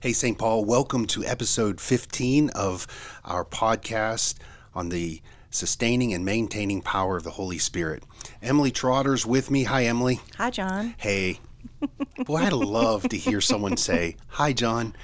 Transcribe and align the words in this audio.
Hey, 0.00 0.12
St. 0.12 0.36
Paul, 0.36 0.64
welcome 0.64 1.06
to 1.08 1.24
episode 1.24 1.80
15 1.80 2.50
of 2.50 2.86
our 3.24 3.44
podcast 3.44 4.34
on 4.74 4.90
the 4.90 5.22
sustaining 5.50 6.12
and 6.12 6.24
maintaining 6.24 6.82
power 6.82 7.16
of 7.16 7.24
the 7.24 7.30
Holy 7.30 7.58
Spirit. 7.58 8.02
Emily 8.42 8.70
Trotter's 8.70 9.24
with 9.24 9.50
me. 9.50 9.64
Hi, 9.64 9.84
Emily. 9.86 10.20
Hi, 10.36 10.50
John. 10.50 10.94
Hey. 10.98 11.40
Boy, 12.26 12.36
I'd 12.36 12.52
love 12.52 13.08
to 13.08 13.16
hear 13.16 13.40
someone 13.40 13.76
say, 13.76 14.16
Hi, 14.28 14.52
John. 14.52 14.94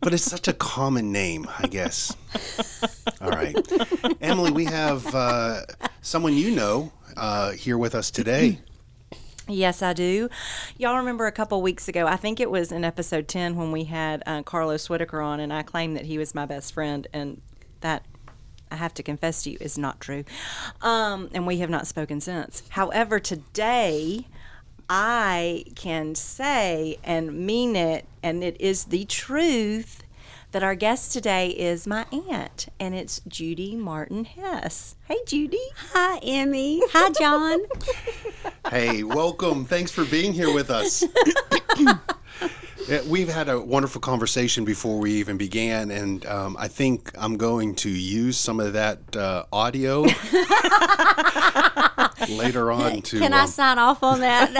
But 0.00 0.12
it's 0.12 0.22
such 0.22 0.48
a 0.48 0.52
common 0.52 1.10
name, 1.10 1.48
I 1.58 1.66
guess. 1.66 2.14
All 3.20 3.30
right. 3.30 3.56
Emily, 4.20 4.52
we 4.52 4.66
have 4.66 5.12
uh, 5.14 5.62
someone 6.02 6.34
you 6.34 6.50
know 6.50 6.92
uh, 7.16 7.52
here 7.52 7.78
with 7.78 7.94
us 7.94 8.10
today. 8.10 8.60
Yes, 9.46 9.82
I 9.82 9.92
do. 9.92 10.30
Y'all 10.78 10.96
remember 10.96 11.26
a 11.26 11.32
couple 11.32 11.60
weeks 11.60 11.86
ago, 11.86 12.06
I 12.06 12.16
think 12.16 12.40
it 12.40 12.50
was 12.50 12.72
in 12.72 12.82
episode 12.82 13.28
10 13.28 13.56
when 13.56 13.72
we 13.72 13.84
had 13.84 14.22
uh, 14.26 14.42
Carlos 14.42 14.88
Whitaker 14.88 15.20
on, 15.20 15.38
and 15.38 15.52
I 15.52 15.62
claimed 15.62 15.96
that 15.96 16.06
he 16.06 16.16
was 16.16 16.34
my 16.34 16.46
best 16.46 16.72
friend, 16.72 17.06
and 17.12 17.42
that 17.80 18.06
I 18.70 18.76
have 18.76 18.94
to 18.94 19.02
confess 19.02 19.42
to 19.42 19.50
you 19.50 19.58
is 19.60 19.76
not 19.76 20.00
true. 20.00 20.24
Um, 20.80 21.28
and 21.34 21.46
we 21.46 21.58
have 21.58 21.68
not 21.68 21.86
spoken 21.86 22.22
since. 22.22 22.62
However, 22.70 23.20
today 23.20 24.26
I 24.88 25.64
can 25.74 26.14
say 26.14 26.96
and 27.04 27.46
mean 27.46 27.76
it, 27.76 28.06
and 28.22 28.42
it 28.42 28.58
is 28.58 28.84
the 28.84 29.04
truth 29.04 30.03
that 30.54 30.62
our 30.62 30.76
guest 30.76 31.12
today 31.12 31.48
is 31.48 31.84
my 31.84 32.06
aunt, 32.12 32.68
and 32.78 32.94
it's 32.94 33.20
Judy 33.26 33.74
Martin 33.74 34.24
Hess. 34.24 34.94
Hey, 35.08 35.18
Judy. 35.26 35.58
Hi, 35.92 36.18
Emmy. 36.18 36.80
Hi, 36.92 37.10
John. 37.10 37.62
hey, 38.70 39.02
welcome. 39.02 39.64
Thanks 39.64 39.90
for 39.90 40.04
being 40.04 40.32
here 40.32 40.54
with 40.54 40.70
us. 40.70 41.02
We've 43.08 43.28
had 43.28 43.48
a 43.48 43.60
wonderful 43.60 44.00
conversation 44.00 44.64
before 44.64 45.00
we 45.00 45.14
even 45.14 45.38
began, 45.38 45.90
and 45.90 46.24
um, 46.26 46.56
I 46.56 46.68
think 46.68 47.10
I'm 47.18 47.36
going 47.36 47.74
to 47.76 47.90
use 47.90 48.36
some 48.36 48.60
of 48.60 48.74
that 48.74 49.16
uh, 49.16 49.46
audio 49.52 50.02
later 52.28 52.70
on. 52.70 53.02
To 53.02 53.18
can 53.18 53.34
I 53.34 53.40
um, 53.40 53.48
sign 53.48 53.80
off 53.80 54.04
on 54.04 54.20
that? 54.20 54.52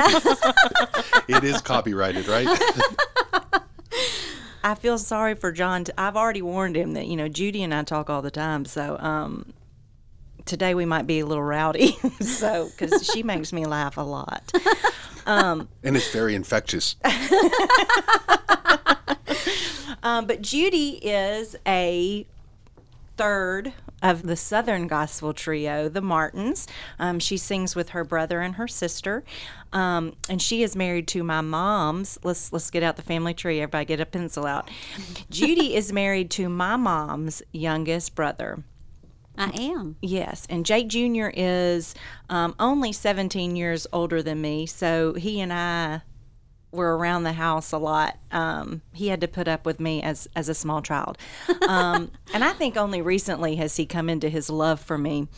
it 1.29 1.45
is 1.45 1.61
copyrighted, 1.61 2.27
right? 2.27 2.48
I 4.65 4.75
feel 4.75 4.97
sorry 4.97 5.34
for 5.34 5.53
John. 5.53 5.84
I've 5.98 6.17
already 6.17 6.41
warned 6.41 6.75
him 6.75 6.95
that 6.95 7.07
you 7.07 7.17
know 7.17 7.29
Judy 7.29 7.62
and 7.62 7.75
I 7.75 7.83
talk 7.83 8.09
all 8.09 8.23
the 8.23 8.31
time, 8.31 8.65
so 8.65 8.98
um, 8.98 9.53
today 10.47 10.75
we 10.75 10.87
might 10.87 11.07
be 11.07 11.20
a 11.20 11.27
little 11.27 11.45
rowdy. 11.45 11.93
so 12.20 12.70
because 12.70 13.07
she 13.12 13.23
makes 13.23 13.53
me 13.53 13.67
laugh 13.67 13.98
a 13.98 14.01
lot, 14.01 14.51
um, 15.27 15.69
and 15.83 15.95
it's 15.97 16.11
very 16.11 16.35
infectious. 16.35 16.97
um, 20.03 20.27
but 20.27 20.41
Judy 20.41 20.92
is 21.03 21.57
a 21.67 22.27
third 23.19 23.75
of 24.03 24.23
the 24.23 24.37
Southern 24.37 24.87
Gospel 24.87 25.33
Trio, 25.33 25.89
the 25.89 26.00
Martins. 26.00 26.67
Um, 26.98 27.19
she 27.19 27.37
sings 27.37 27.75
with 27.75 27.91
her 27.91 28.05
brother 28.05 28.41
and 28.41 28.56
her 28.56 28.69
sister, 28.69 29.25
um, 29.73 30.14
and 30.28 30.41
she 30.41 30.62
is 30.62 30.77
married 30.77 31.09
to 31.09 31.23
my 31.23 31.41
mom's. 31.41 32.19
Let's 32.23 32.53
let's 32.53 32.70
get 32.70 32.83
out 32.83 32.97
the 32.97 33.03
family 33.03 33.34
tree. 33.34 33.61
Everybody, 33.61 33.84
get 33.86 34.01
a 34.01 34.06
pencil 34.06 34.47
out. 34.47 34.70
Judy 35.31 35.75
is 35.75 35.92
married 35.92 36.31
to 36.33 36.48
my 36.48 36.77
mom's 36.77 37.42
youngest 37.53 38.14
brother. 38.14 38.62
I 39.36 39.51
am. 39.51 39.97
Yes, 40.01 40.47
and 40.48 40.64
Jake 40.64 40.89
Jr. 40.89 41.29
is 41.34 41.95
um, 42.31 42.55
only 42.61 42.92
17 42.92 43.56
years 43.56 43.86
older 43.92 44.23
than 44.23 44.41
me, 44.41 44.67
so 44.67 45.14
he 45.14 45.41
and 45.41 45.53
I 45.53 46.03
were 46.75 46.97
around 46.97 47.25
the 47.25 47.33
house 47.33 47.72
a 47.72 47.78
lot. 47.78 48.19
Um, 48.30 48.83
he 48.92 49.08
had 49.08 49.20
to 49.20 49.28
put 49.28 49.48
up 49.48 49.64
with 49.67 49.80
me 49.80 50.03
as 50.03 50.28
as 50.34 50.48
a 50.48 50.55
small 50.55 50.83
child, 50.83 51.19
um, 51.69 52.11
and 52.34 52.44
I 52.44 52.53
think 52.53 52.77
only 52.77 53.00
recently 53.03 53.56
has 53.56 53.77
he 53.77 53.86
come 53.86 54.08
into 54.08 54.28
his 54.28 54.50
love 54.50 54.80
for 54.80 54.98
me. 54.98 55.28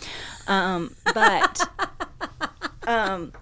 Um, 0.47 0.95
but 1.15 1.69
um, 2.87 3.33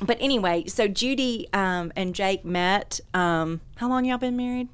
but 0.00 0.16
anyway, 0.20 0.66
so 0.66 0.88
Judy 0.88 1.48
um, 1.52 1.92
and 1.96 2.14
Jake 2.14 2.44
met. 2.44 3.00
Um, 3.14 3.60
how 3.76 3.88
long 3.88 4.04
y'all 4.04 4.18
been 4.18 4.36
married? 4.36 4.68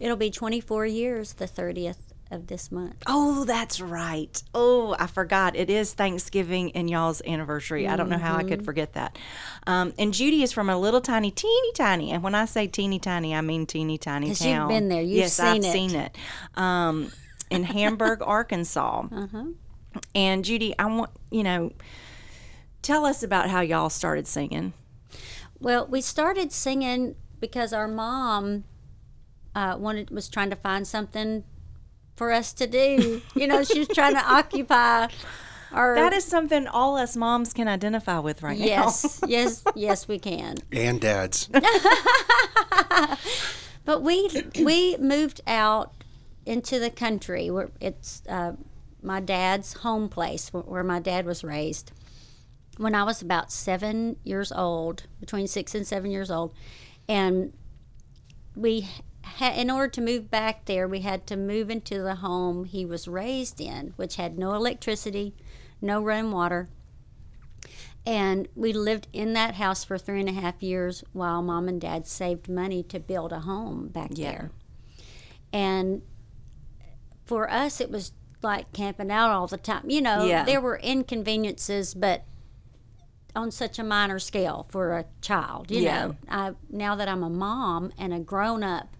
It'll 0.00 0.16
be 0.16 0.30
24 0.30 0.86
years, 0.86 1.32
the 1.32 1.46
30th 1.46 2.09
of 2.30 2.46
this 2.46 2.70
month. 2.70 3.02
Oh, 3.06 3.44
that's 3.44 3.80
right. 3.80 4.42
Oh, 4.54 4.94
I 4.98 5.06
forgot. 5.06 5.56
It 5.56 5.70
is 5.70 5.94
Thanksgiving 5.94 6.72
and 6.72 6.88
y'all's 6.88 7.22
anniversary. 7.26 7.84
Mm-hmm. 7.84 7.92
I 7.92 7.96
don't 7.96 8.08
know 8.08 8.18
how 8.18 8.36
I 8.36 8.42
could 8.42 8.58
mm-hmm. 8.58 8.64
forget 8.64 8.92
that. 8.94 9.18
Um, 9.66 9.92
and 9.98 10.14
Judy 10.14 10.42
is 10.42 10.52
from 10.52 10.70
a 10.70 10.78
little 10.78 11.00
tiny, 11.00 11.30
teeny 11.30 11.72
tiny, 11.74 12.12
and 12.12 12.22
when 12.22 12.34
I 12.34 12.44
say 12.44 12.66
teeny 12.66 12.98
tiny, 12.98 13.34
I 13.34 13.40
mean 13.40 13.66
teeny 13.66 13.98
tiny 13.98 14.34
town. 14.34 14.60
You've 14.60 14.68
been 14.68 14.88
there. 14.88 15.02
You've 15.02 15.18
yes, 15.18 15.34
seen 15.34 15.46
I've 15.46 15.64
it. 15.64 15.72
seen 15.72 15.94
it. 15.94 16.16
Um, 16.54 17.12
in 17.50 17.64
Hamburg, 17.64 18.22
Arkansas. 18.26 19.06
Uh-huh. 19.10 19.44
And 20.14 20.44
Judy, 20.44 20.74
I 20.78 20.86
want 20.86 21.10
you 21.30 21.42
know, 21.42 21.72
tell 22.82 23.04
us 23.04 23.22
about 23.22 23.50
how 23.50 23.60
y'all 23.60 23.90
started 23.90 24.26
singing. 24.26 24.72
Well, 25.58 25.86
we 25.86 26.00
started 26.00 26.52
singing 26.52 27.16
because 27.38 27.72
our 27.72 27.88
mom 27.88 28.64
uh, 29.54 29.76
wanted 29.78 30.10
was 30.10 30.28
trying 30.28 30.50
to 30.50 30.56
find 30.56 30.86
something 30.86 31.44
for 32.20 32.30
us 32.32 32.52
to 32.52 32.66
do. 32.66 33.22
You 33.34 33.46
know, 33.46 33.64
she's 33.64 33.88
trying 33.88 34.12
to 34.12 34.22
occupy 34.22 35.08
our. 35.72 35.94
That 35.94 36.12
is 36.12 36.22
something 36.22 36.66
all 36.66 36.98
us 36.98 37.16
moms 37.16 37.54
can 37.54 37.66
identify 37.66 38.18
with 38.18 38.42
right 38.42 38.58
yes, 38.58 39.22
now. 39.22 39.28
yes, 39.28 39.62
yes, 39.64 39.74
yes, 39.74 40.06
we 40.06 40.18
can. 40.18 40.58
And 40.70 41.00
dads. 41.00 41.48
but 43.86 44.02
we 44.02 44.28
we 44.60 44.98
moved 44.98 45.40
out 45.46 46.04
into 46.44 46.78
the 46.78 46.90
country 46.90 47.50
where 47.50 47.70
it's 47.80 48.22
uh, 48.28 48.52
my 49.02 49.20
dad's 49.20 49.72
home 49.72 50.10
place 50.10 50.50
where 50.50 50.84
my 50.84 51.00
dad 51.00 51.24
was 51.24 51.42
raised 51.42 51.90
when 52.76 52.94
I 52.94 53.04
was 53.04 53.22
about 53.22 53.50
seven 53.50 54.16
years 54.24 54.52
old, 54.52 55.04
between 55.20 55.46
six 55.46 55.74
and 55.74 55.86
seven 55.86 56.10
years 56.10 56.30
old, 56.30 56.52
and 57.08 57.54
we 58.54 58.82
ha- 58.82 59.00
in 59.40 59.70
order 59.70 59.88
to 59.88 60.00
move 60.00 60.30
back 60.30 60.64
there, 60.66 60.86
we 60.86 61.00
had 61.00 61.26
to 61.28 61.36
move 61.36 61.70
into 61.70 62.02
the 62.02 62.16
home 62.16 62.64
he 62.64 62.84
was 62.84 63.08
raised 63.08 63.60
in, 63.60 63.92
which 63.96 64.16
had 64.16 64.38
no 64.38 64.54
electricity, 64.54 65.34
no 65.80 66.02
running 66.02 66.32
water. 66.32 66.68
And 68.06 68.48
we 68.54 68.72
lived 68.72 69.08
in 69.12 69.34
that 69.34 69.56
house 69.56 69.84
for 69.84 69.98
three 69.98 70.20
and 70.20 70.28
a 70.28 70.32
half 70.32 70.62
years 70.62 71.04
while 71.12 71.42
mom 71.42 71.68
and 71.68 71.80
dad 71.80 72.06
saved 72.06 72.48
money 72.48 72.82
to 72.84 72.98
build 72.98 73.32
a 73.32 73.40
home 73.40 73.88
back 73.88 74.10
yeah. 74.14 74.30
there. 74.30 74.50
And 75.52 76.02
for 77.26 77.50
us, 77.50 77.80
it 77.80 77.90
was 77.90 78.12
like 78.42 78.72
camping 78.72 79.10
out 79.10 79.30
all 79.30 79.46
the 79.46 79.58
time. 79.58 79.88
You 79.90 80.00
know, 80.00 80.24
yeah. 80.24 80.44
there 80.44 80.60
were 80.60 80.78
inconveniences, 80.78 81.94
but 81.94 82.24
on 83.36 83.50
such 83.50 83.78
a 83.78 83.84
minor 83.84 84.18
scale 84.18 84.66
for 84.70 84.96
a 84.96 85.04
child. 85.20 85.70
You 85.70 85.82
yeah. 85.82 86.06
know, 86.06 86.16
I, 86.28 86.52
now 86.70 86.96
that 86.96 87.08
I'm 87.08 87.22
a 87.22 87.30
mom 87.30 87.92
and 87.98 88.12
a 88.12 88.18
grown 88.18 88.62
up, 88.62 88.96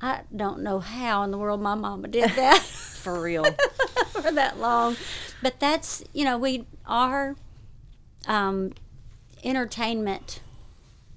I 0.00 0.22
don't 0.34 0.60
know 0.60 0.78
how 0.78 1.22
in 1.22 1.30
the 1.30 1.38
world 1.38 1.60
my 1.60 1.74
mama 1.74 2.08
did 2.08 2.30
that. 2.30 2.62
For 2.62 3.22
real. 3.22 3.44
for 4.08 4.32
that 4.32 4.58
long. 4.58 4.96
But 5.42 5.60
that's, 5.60 6.02
you 6.12 6.24
know, 6.24 6.36
we, 6.36 6.66
our 6.86 7.36
um, 8.26 8.72
entertainment 9.44 10.40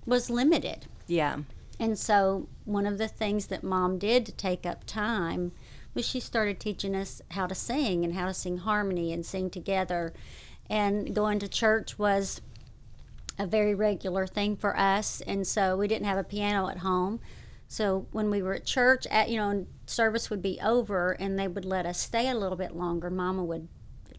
was 0.06 0.30
limited. 0.30 0.86
Yeah. 1.08 1.40
And 1.80 1.98
so 1.98 2.48
one 2.66 2.86
of 2.86 2.98
the 2.98 3.08
things 3.08 3.48
that 3.48 3.64
mom 3.64 3.98
did 3.98 4.26
to 4.28 4.32
take 4.32 4.66
up 4.66 4.84
time 4.86 5.52
was 5.94 6.08
she 6.08 6.20
started 6.20 6.60
teaching 6.60 6.96
us 6.96 7.22
how 7.32 7.48
to 7.48 7.56
sing 7.56 8.04
and 8.04 8.14
how 8.14 8.28
to 8.28 8.34
sing 8.34 8.58
harmony 8.58 9.12
and 9.12 9.26
sing 9.26 9.50
together. 9.50 10.14
And 10.70 11.16
going 11.16 11.40
to 11.40 11.48
church 11.48 11.98
was 11.98 12.42
a 13.40 13.48
very 13.48 13.74
regular 13.74 14.28
thing 14.28 14.56
for 14.56 14.78
us. 14.78 15.22
And 15.22 15.48
so 15.48 15.76
we 15.76 15.88
didn't 15.88 16.06
have 16.06 16.18
a 16.18 16.24
piano 16.24 16.68
at 16.70 16.80
home. 16.80 17.20
So 17.72 18.08
when 18.12 18.32
we 18.32 18.42
were 18.42 18.56
at 18.56 18.66
church, 18.66 19.06
at 19.12 19.30
you 19.30 19.38
know, 19.38 19.68
service 19.86 20.32
would 20.32 20.42
be 20.42 20.60
over, 20.62 21.12
and 21.12 21.38
they 21.38 21.48
would 21.48 21.64
let 21.64 21.86
us 21.86 22.00
stay 22.00 22.28
a 22.28 22.36
little 22.36 22.58
bit 22.58 22.76
longer. 22.76 23.12
Mama 23.12 23.44
would 23.44 23.68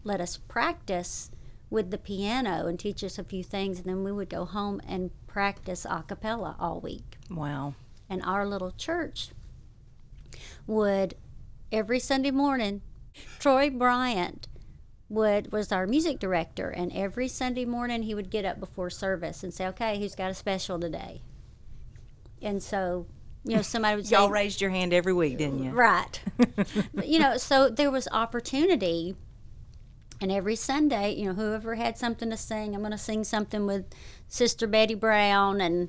let 0.04 0.20
us 0.20 0.36
practice 0.36 1.32
with 1.68 1.90
the 1.90 1.98
piano 1.98 2.66
and 2.68 2.78
teach 2.78 3.02
us 3.02 3.18
a 3.18 3.24
few 3.24 3.42
things, 3.42 3.78
and 3.78 3.86
then 3.86 4.04
we 4.04 4.12
would 4.12 4.28
go 4.28 4.44
home 4.44 4.80
and 4.86 5.10
practice 5.26 5.84
a 5.84 6.04
cappella 6.06 6.54
all 6.60 6.80
week. 6.80 7.16
Wow! 7.28 7.74
And 8.08 8.22
our 8.22 8.46
little 8.46 8.70
church 8.70 9.30
would 10.68 11.14
every 11.72 11.98
Sunday 11.98 12.30
morning. 12.30 12.82
Troy 13.40 13.68
Bryant 13.68 14.46
would 15.08 15.50
was 15.50 15.72
our 15.72 15.88
music 15.88 16.20
director, 16.20 16.70
and 16.70 16.92
every 16.92 17.26
Sunday 17.26 17.64
morning 17.64 18.04
he 18.04 18.14
would 18.14 18.30
get 18.30 18.44
up 18.44 18.60
before 18.60 18.90
service 18.90 19.42
and 19.42 19.52
say, 19.52 19.66
"Okay, 19.66 19.98
who's 19.98 20.14
got 20.14 20.30
a 20.30 20.34
special 20.34 20.78
today?" 20.78 21.22
And 22.40 22.62
so 22.62 23.06
you 23.44 23.56
know, 23.56 23.62
somebody 23.62 23.96
would 23.96 24.06
say, 24.06 24.16
Y'all 24.16 24.30
raised 24.30 24.60
your 24.60 24.70
hand 24.70 24.92
every 24.92 25.12
week, 25.12 25.38
didn't 25.38 25.62
you? 25.62 25.70
Right. 25.70 26.20
you 27.04 27.18
know, 27.18 27.36
so 27.36 27.68
there 27.68 27.90
was 27.90 28.06
opportunity. 28.12 29.16
And 30.20 30.30
every 30.30 30.56
Sunday, 30.56 31.14
you 31.14 31.26
know, 31.26 31.32
whoever 31.32 31.76
had 31.76 31.96
something 31.96 32.28
to 32.28 32.36
sing, 32.36 32.74
I'm 32.74 32.80
going 32.80 32.92
to 32.92 32.98
sing 32.98 33.24
something 33.24 33.64
with 33.64 33.86
Sister 34.28 34.66
Betty 34.66 34.94
Brown. 34.94 35.62
And 35.62 35.88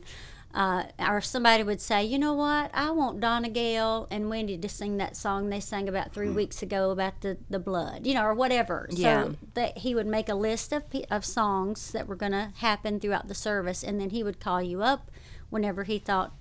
uh, 0.54 0.84
or 1.00 1.22
somebody 1.22 1.64
would 1.64 1.82
say, 1.82 2.04
you 2.04 2.20
know 2.20 2.34
what, 2.34 2.72
I 2.74 2.92
want 2.92 3.20
Donna 3.20 3.50
Gale 3.50 4.08
and 4.12 4.30
Wendy 4.30 4.58
to 4.58 4.70
sing 4.70 4.98
that 4.98 5.16
song 5.16 5.50
they 5.50 5.60
sang 5.60 5.88
about 5.88 6.14
three 6.14 6.30
weeks 6.30 6.62
ago 6.62 6.92
about 6.92 7.22
the, 7.22 7.38
the 7.50 7.60
blood, 7.60 8.06
you 8.06 8.14
know, 8.14 8.26
or 8.26 8.34
whatever. 8.34 8.88
Yeah. 8.90 9.24
So 9.24 9.36
that 9.54 9.78
he 9.80 9.96
would 9.96 10.08
make 10.08 10.28
a 10.28 10.36
list 10.36 10.74
of, 10.74 10.84
of 11.10 11.24
songs 11.24 11.92
that 11.92 12.08
were 12.08 12.16
going 12.16 12.34
to 12.34 12.52
happen 12.58 13.00
throughout 13.00 13.28
the 13.28 13.36
service, 13.36 13.84
and 13.84 14.00
then 14.00 14.10
he 14.10 14.24
would 14.24 14.40
call 14.40 14.62
you 14.62 14.84
up 14.84 15.10
whenever 15.50 15.84
he 15.84 16.00
thought 16.00 16.34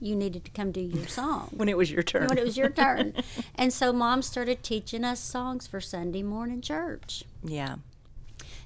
you 0.00 0.16
needed 0.16 0.44
to 0.44 0.50
come 0.50 0.72
do 0.72 0.80
your 0.80 1.06
song 1.20 1.48
When 1.56 1.68
it 1.68 1.76
was 1.76 1.90
your 1.90 2.02
turn. 2.02 2.28
when 2.28 2.38
it 2.38 2.44
was 2.44 2.56
your 2.56 2.70
turn. 2.70 3.14
and 3.54 3.72
so 3.72 3.92
mom 3.92 4.22
started 4.22 4.62
teaching 4.62 5.04
us 5.04 5.20
songs 5.20 5.66
for 5.66 5.80
Sunday 5.80 6.22
morning 6.22 6.60
church. 6.60 7.24
yeah. 7.44 7.76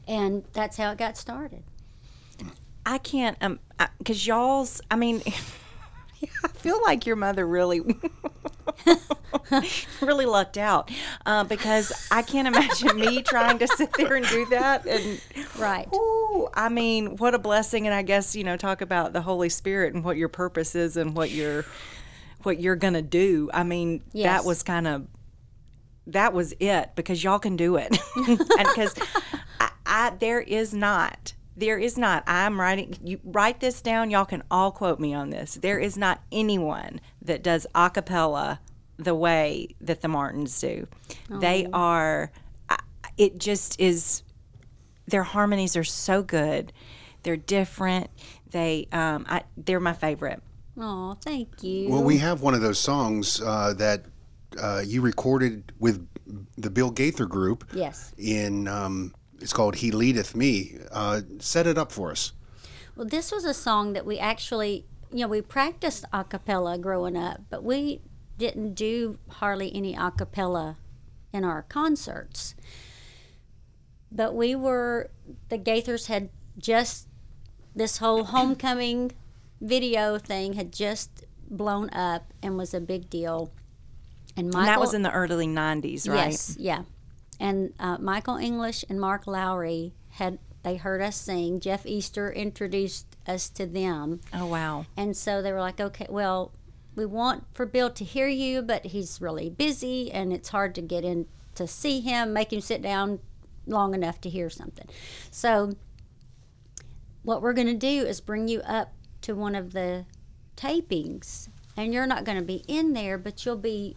And 0.09 0.43
that's 0.53 0.77
how 0.77 0.91
it 0.93 0.99
got 0.99 1.17
started. 1.17 1.63
I 2.85 2.99
can't 2.99 3.37
um 3.41 3.61
because 3.99 4.27
y'all's 4.27 4.81
I 4.91 4.97
mean 4.97 5.23
I 6.45 6.49
feel 6.49 6.81
like 6.83 7.07
your 7.07 7.17
mother 7.17 7.47
really 7.47 7.81
really 10.01 10.27
lucked 10.27 10.59
out 10.59 10.91
uh, 11.27 11.45
because 11.45 11.93
I 12.11 12.23
can't 12.23 12.49
imagine 12.49 12.97
me 12.99 13.23
trying 13.23 13.59
to 13.59 13.67
sit 13.69 13.93
there 13.95 14.15
and 14.15 14.27
do 14.27 14.47
that 14.47 14.87
and 14.87 15.21
Right. 15.59 15.89
ooh, 15.95 16.49
I 16.55 16.69
mean 16.69 17.17
what 17.17 17.35
a 17.35 17.39
blessing 17.39 17.87
and 17.87 17.95
I 17.95 18.03
guess 18.03 18.35
you 18.37 18.45
know 18.45 18.57
talk 18.57 18.81
about 18.81 19.13
the 19.13 19.23
Holy 19.23 19.49
Spirit 19.49 19.95
and 19.95 20.05
what 20.05 20.17
your 20.17 20.29
purpose 20.29 20.75
is 20.75 20.97
and 20.97 21.15
what 21.15 21.31
you're 21.31 21.65
what 22.43 22.61
you're 22.61 22.77
gonna 22.77 23.03
do 23.03 23.51
I 23.53 23.63
mean 23.65 24.03
Yes. 24.13 24.25
that 24.43 24.47
was 24.47 24.63
kind 24.63 24.87
of 24.87 25.07
that 26.09 26.33
was 26.33 26.53
it 26.59 26.91
because 26.97 27.23
y'all 27.23 27.39
can 27.39 27.57
do 27.57 27.77
it 27.77 27.97
and 28.17 28.39
because 28.39 28.95
I, 29.61 29.71
I 29.87 30.11
there 30.19 30.41
is 30.41 30.75
not 30.75 31.35
there 31.57 31.79
is 31.79 31.99
not 31.99 32.23
i'm 32.27 32.61
writing 32.61 32.95
you 33.03 33.21
write 33.25 33.61
this 33.61 33.81
down 33.81 34.11
y'all 34.11 34.25
can 34.25 34.43
all 34.51 34.71
quote 34.71 34.99
me 34.99 35.13
on 35.13 35.31
this 35.31 35.55
there 35.57 35.79
is 35.79 35.97
not 35.97 36.23
anyone 36.33 37.01
that 37.21 37.43
does 37.43 37.67
a 37.75 37.91
cappella 37.91 38.61
the 38.97 39.15
way 39.15 39.69
that 39.81 40.01
the 40.01 40.09
martins 40.09 40.61
do 40.61 40.87
they 41.29 41.67
are 41.73 42.31
it 43.17 43.39
just 43.39 43.79
is 43.81 44.23
their 45.07 45.23
harmonies 45.23 45.77
are 45.77 45.85
so 45.85 46.23
good 46.23 46.73
they're 47.23 47.37
different 47.37 48.09
they 48.51 48.87
um 48.93 49.27
I, 49.29 49.43
they're 49.57 49.81
my 49.81 49.93
favorite 49.93 50.43
Oh, 50.79 51.17
thank 51.21 51.63
you. 51.63 51.91
Well, 51.91 52.03
we 52.03 52.19
have 52.19 52.41
one 52.41 52.55
of 52.55 52.63
those 52.63 52.79
songs 52.79 53.41
uh, 53.41 53.75
that 53.75 54.05
uh, 54.61 54.83
you 54.85 55.03
recorded 55.03 55.73
with 55.79 56.07
the 56.57 56.71
Bill 56.71 56.91
Gaither 56.91 57.27
group. 57.27 57.65
yes. 57.75 58.13
In 58.17 58.69
um, 58.69 59.15
it's 59.43 59.53
called 59.53 59.77
"He 59.77 59.91
Leadeth 59.91 60.35
Me." 60.35 60.77
Uh, 60.91 61.23
set 61.39 61.67
it 61.67 61.77
up 61.77 61.93
for 61.93 62.11
us. 62.11 62.33
Well, 62.97 63.07
this 63.07 63.33
was 63.33 63.45
a 63.45 63.55
song 63.55 63.95
that 63.95 64.05
we 64.07 64.19
actually, 64.19 64.87
you 65.11 65.21
know, 65.21 65.29
we 65.29 65.41
practiced 65.41 66.05
a 66.13 66.25
cappella 66.25 66.79
growing 66.79 67.17
up, 67.17 67.41
but 67.51 67.65
we 67.65 68.01
didn't 68.39 68.75
do 68.75 69.19
hardly 69.29 69.75
any 69.75 69.95
a 69.95 70.11
cappella 70.11 70.77
in 71.33 71.45
our 71.45 71.63
concerts. 71.63 72.55
But 74.11 74.35
we 74.35 74.55
were, 74.55 75.11
the 75.49 75.59
Gaithers 75.59 76.07
had 76.07 76.29
just, 76.59 77.09
this 77.75 77.97
whole 77.99 78.25
homecoming 78.25 79.13
video 79.61 80.19
thing 80.19 80.53
had 80.53 80.73
just 80.73 81.25
blown 81.49 81.89
up 81.91 82.33
and 82.43 82.59
was 82.59 82.75
a 82.75 82.81
big 82.81 83.09
deal. 83.09 83.51
And 84.37 84.49
Michael, 84.49 84.61
and 84.61 84.69
that 84.69 84.81
was 84.81 84.93
in 84.93 85.03
the 85.03 85.13
early 85.13 85.47
90s 85.47 86.09
right 86.09 86.31
Yes, 86.31 86.57
yeah. 86.59 86.83
And 87.43 87.75
uh, 87.81 87.99
Michael 87.99 88.37
English 88.37 88.85
and 88.89 89.01
Mark 89.01 89.27
Lowry 89.27 89.95
had 90.11 90.39
they 90.63 90.77
heard 90.77 91.03
us 91.03 91.17
sing. 91.17 91.59
Jeff 91.59 91.85
Easter 91.85 92.31
introduced 92.31 93.17
us 93.27 93.49
to 93.51 93.67
them, 93.67 94.21
oh 94.33 94.47
wow 94.47 94.87
and 94.97 95.17
so 95.17 95.43
they 95.43 95.53
were 95.53 95.61
like, 95.61 95.81
"Okay, 95.81 96.07
well, 96.09 96.53
we 96.95 97.05
want 97.05 97.45
for 97.53 97.67
Bill 97.67 97.91
to 97.91 98.05
hear 98.05 98.29
you, 98.29 98.63
but 98.63 98.87
he's 98.87 99.21
really 99.21 99.51
busy, 99.51 100.13
and 100.13 100.33
it's 100.33 100.51
hard 100.51 100.73
to 100.77 100.83
get 100.83 101.05
in 101.05 101.27
to 101.57 101.67
see 101.67 102.01
him, 102.01 102.33
make 102.33 102.53
him 102.53 102.61
sit 102.61 102.81
down 102.81 103.19
long 103.67 103.93
enough 103.93 104.21
to 104.21 104.29
hear 104.29 104.49
something." 104.49 104.87
So, 105.33 105.73
what 107.25 107.43
we're 107.43 107.55
going 107.55 107.67
to 107.67 107.75
do 107.75 108.07
is 108.07 108.21
bring 108.21 108.47
you 108.47 108.61
up 108.61 108.93
to 109.23 109.35
one 109.35 109.57
of 109.57 109.73
the 109.73 110.07
tapings, 110.57 111.49
and 111.77 111.93
you're 111.93 112.07
not 112.07 112.23
going 112.23 112.39
to 112.39 112.45
be 112.45 112.63
in 112.69 112.93
there, 112.93 113.19
but 113.19 113.45
you'll 113.45 113.57
be 113.57 113.97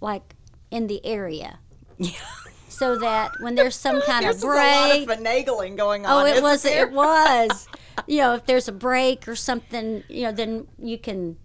like 0.00 0.34
in 0.72 0.88
the 0.88 1.06
area. 1.06 1.60
Yeah. 1.96 2.10
So 2.70 2.96
that 2.98 3.32
when 3.40 3.54
there's 3.56 3.74
some 3.76 4.00
kind 4.06 4.24
of 4.24 4.40
There's 4.40 4.42
a 4.42 4.46
lot 4.46 4.90
of 4.96 5.06
break, 5.06 5.18
finagling 5.18 5.76
going 5.76 6.06
on. 6.06 6.22
oh, 6.22 6.26
it 6.26 6.32
isn't 6.32 6.42
was, 6.44 6.62
there? 6.62 6.86
it 6.86 6.92
was. 6.94 7.68
You 8.06 8.18
know, 8.18 8.34
if 8.34 8.46
there's 8.46 8.68
a 8.68 8.72
break 8.72 9.28
or 9.28 9.36
something, 9.36 10.02
you 10.08 10.22
know, 10.22 10.32
then 10.32 10.66
you 10.78 10.96
can. 10.98 11.36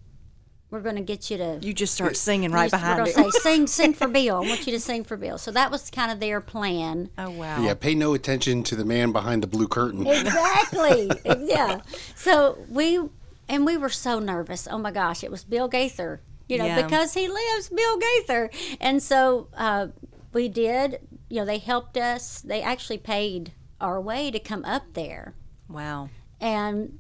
We're 0.72 0.82
going 0.82 0.96
to 0.96 1.02
get 1.02 1.30
you 1.32 1.38
to. 1.38 1.60
You 1.62 1.74
just 1.74 1.94
start 1.94 2.18
singing 2.18 2.52
right 2.52 2.70
behind. 2.70 2.98
we're 3.00 3.06
behind 3.06 3.16
going 3.16 3.28
it. 3.30 3.32
to 3.34 3.40
say, 3.40 3.56
sing, 3.56 3.68
sing 3.68 3.94
for 3.94 4.08
Bill. 4.20 4.38
I 4.38 4.40
want 4.48 4.66
you 4.66 4.74
to 4.74 4.80
sing 4.80 5.04
for 5.04 5.16
Bill. 5.16 5.38
So 5.38 5.52
that 5.52 5.72
was 5.72 5.90
kind 5.90 6.12
of 6.12 6.20
their 6.20 6.42
plan. 6.42 7.10
oh 7.18 7.30
wow. 7.30 7.62
Yeah, 7.62 7.76
pay 7.76 7.96
no 7.96 8.14
attention 8.14 8.64
to 8.64 8.76
the 8.76 8.84
man 8.84 9.12
behind 9.12 9.42
the 9.44 9.48
blue 9.48 9.68
curtain. 9.68 10.06
Exactly. 10.08 11.10
yeah. 11.40 11.82
So 12.16 12.58
we 12.70 13.00
and 13.48 13.66
we 13.66 13.78
were 13.78 13.90
so 13.90 14.20
nervous. 14.20 14.68
Oh 14.70 14.78
my 14.78 14.92
gosh, 14.92 15.24
it 15.24 15.32
was 15.32 15.44
Bill 15.44 15.68
Gaither. 15.68 16.20
You 16.50 16.58
know, 16.58 16.66
Yeah. 16.66 16.82
because 16.84 17.14
he 17.14 17.28
lives, 17.28 17.70
Bill 17.70 17.98
Gaither. 17.98 18.50
And 18.82 19.02
so 19.02 19.48
uh, 19.56 19.88
we 20.34 20.50
did. 20.50 21.00
You 21.30 21.38
know, 21.38 21.46
they 21.46 21.58
helped 21.58 21.98
us. 21.98 22.42
They 22.42 22.62
actually 22.62 22.98
paid 23.00 23.52
our 23.82 24.00
way 24.00 24.32
to 24.32 24.40
come 24.40 24.64
up 24.66 24.94
there, 24.94 25.34
Wow. 25.68 26.10
and 26.40 27.00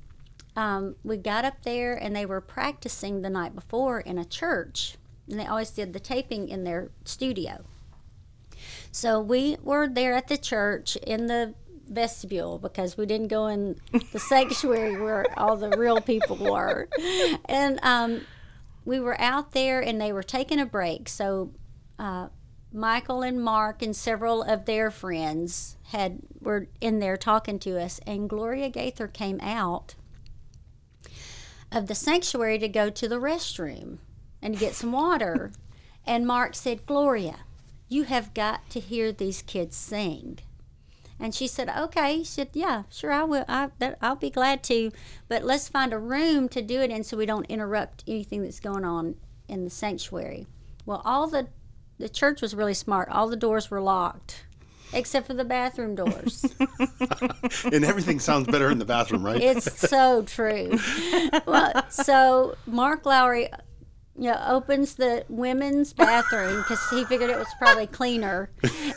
um, 0.56 0.95
we 1.04 1.18
got 1.18 1.45
up 1.45 1.63
there, 1.63 1.94
and 1.95 2.16
they 2.16 2.25
were 2.25 2.42
practicing 2.42 3.22
the 3.22 3.30
night 3.30 3.56
before 3.56 4.00
in 4.00 4.18
a 4.18 4.25
church, 4.25 4.95
and 5.30 5.39
they 5.39 5.45
always 5.45 5.69
did 5.72 5.94
the 5.94 6.00
taping 6.00 6.50
in 6.50 6.63
their 6.63 6.89
studio. 7.06 7.63
So 8.92 9.19
we 9.19 9.57
were 9.62 9.88
there 9.88 10.16
at 10.16 10.27
the 10.27 10.38
church 10.38 10.95
in 10.98 11.27
the 11.27 11.54
vestibule 11.88 12.57
because 12.57 12.98
we 12.98 13.06
didn't 13.06 13.27
go 13.27 13.48
in 13.48 13.80
the 14.12 14.19
sanctuary 14.31 15.00
where 15.00 15.25
all 15.38 15.56
the 15.57 15.69
real 15.77 16.01
people 16.01 16.36
were. 16.38 16.88
And 17.45 17.80
um, 17.83 18.22
we 18.86 19.00
were 19.00 19.19
out 19.19 19.51
there 19.51 19.81
and 19.81 20.00
they 20.01 20.12
were 20.12 20.24
taking 20.24 20.60
a 20.60 20.66
break. 20.66 21.10
So 21.10 21.51
uh, 22.00 22.30
Michael 22.75 23.22
and 23.22 23.42
Mark 23.42 23.81
and 23.81 23.95
several 23.95 24.44
of 24.44 24.66
their 24.66 24.92
friends 24.92 25.77
had 25.92 26.19
were 26.42 26.68
in 26.81 27.00
there 27.00 27.16
talking 27.16 27.57
to 27.60 27.81
us 27.81 28.01
and 28.06 28.30
Gloria 28.30 28.69
Gaither 28.69 29.07
came 29.07 29.39
out 29.39 29.95
of 31.72 31.88
the 31.88 31.95
sanctuary 31.95 32.60
to 32.60 32.68
go 32.68 32.89
to 32.89 33.07
the 33.07 33.19
restroom 33.19 34.00
and 34.42 34.60
get 34.60 34.75
some 34.75 34.92
water. 34.92 35.54
and 36.06 36.27
Mark 36.27 36.54
said, 36.54 36.86
Gloria, 36.86 37.38
you 37.88 38.03
have 38.03 38.34
got 38.34 38.70
to 38.72 38.82
hear 38.82 39.13
these 39.13 39.41
kids 39.41 39.77
sing. 39.77 40.39
And 41.17 41.34
she 41.34 41.48
said, 41.48 41.70
"Okay." 41.70 42.20
She 42.20 42.25
said, 42.25 42.50
"Yeah, 42.51 42.84
sure, 42.91 43.13
I 43.13 43.24
will. 43.24 43.46
I, 43.48 43.70
that, 43.79 43.98
I'll 44.01 44.17
be 44.17 44.29
glad 44.29 44.63
to, 44.63 44.91
but 45.29 45.46
let's 45.46 45.70
find 45.70 45.94
a 45.94 45.98
room 45.98 46.50
to 46.50 46.62
do 46.62 46.82
it 46.82 46.91
in, 46.91 47.05
so 47.05 47.15
we 47.15 47.25
don't 47.25 47.46
interrupt 47.46 48.03
anything 48.05 48.44
that's 48.44 48.60
going 48.60 48.84
on 48.84 49.15
in 49.48 49.63
the 49.63 49.70
sanctuary." 49.70 50.46
Well, 50.86 51.01
all 51.05 51.27
the 51.27 51.48
the 51.98 52.10
church 52.10 52.42
was 52.42 52.56
really 52.56 52.74
smart. 52.74 53.10
All 53.10 53.28
the 53.28 53.36
doors 53.38 53.72
were 53.72 53.82
locked, 53.82 54.46
except 54.94 55.28
for 55.28 55.34
the 55.34 55.46
bathroom 55.46 55.96
doors. 55.96 56.46
and 57.72 57.86
everything 57.86 58.20
sounds 58.20 58.48
better 58.48 58.70
in 58.70 58.80
the 58.80 58.86
bathroom, 58.86 59.25
right? 59.25 59.42
It's 59.42 59.72
so 59.80 60.24
true. 60.24 60.78
Well, 61.46 61.86
so 61.90 62.58
Mark 62.66 63.06
Lowry, 63.06 63.50
you 64.18 64.32
know, 64.32 64.44
opens 64.48 64.96
the 64.96 65.25
women's 65.30 65.94
bathroom 65.94 66.58
because 66.58 66.82
he 66.90 67.06
figured 67.06 67.30
it 67.30 67.38
was 67.38 67.48
probably 67.58 67.88
cleaner, 67.88 68.50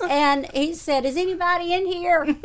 and 0.09 0.47
he 0.53 0.75
said, 0.75 1.05
"Is 1.05 1.17
anybody 1.17 1.73
in 1.73 1.87
here?" 1.87 2.37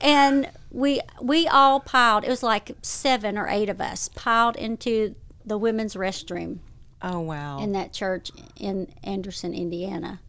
and 0.00 0.50
we 0.70 1.00
we 1.20 1.46
all 1.46 1.80
piled. 1.80 2.24
It 2.24 2.30
was 2.30 2.42
like 2.42 2.72
seven 2.82 3.38
or 3.38 3.48
eight 3.48 3.68
of 3.68 3.80
us 3.80 4.08
piled 4.08 4.56
into 4.56 5.14
the 5.44 5.58
women's 5.58 5.94
restroom 5.94 6.58
Oh 7.02 7.20
wow. 7.20 7.58
in 7.60 7.72
that 7.72 7.92
church 7.92 8.30
in 8.56 8.88
Anderson, 9.04 9.54
Indiana, 9.54 10.20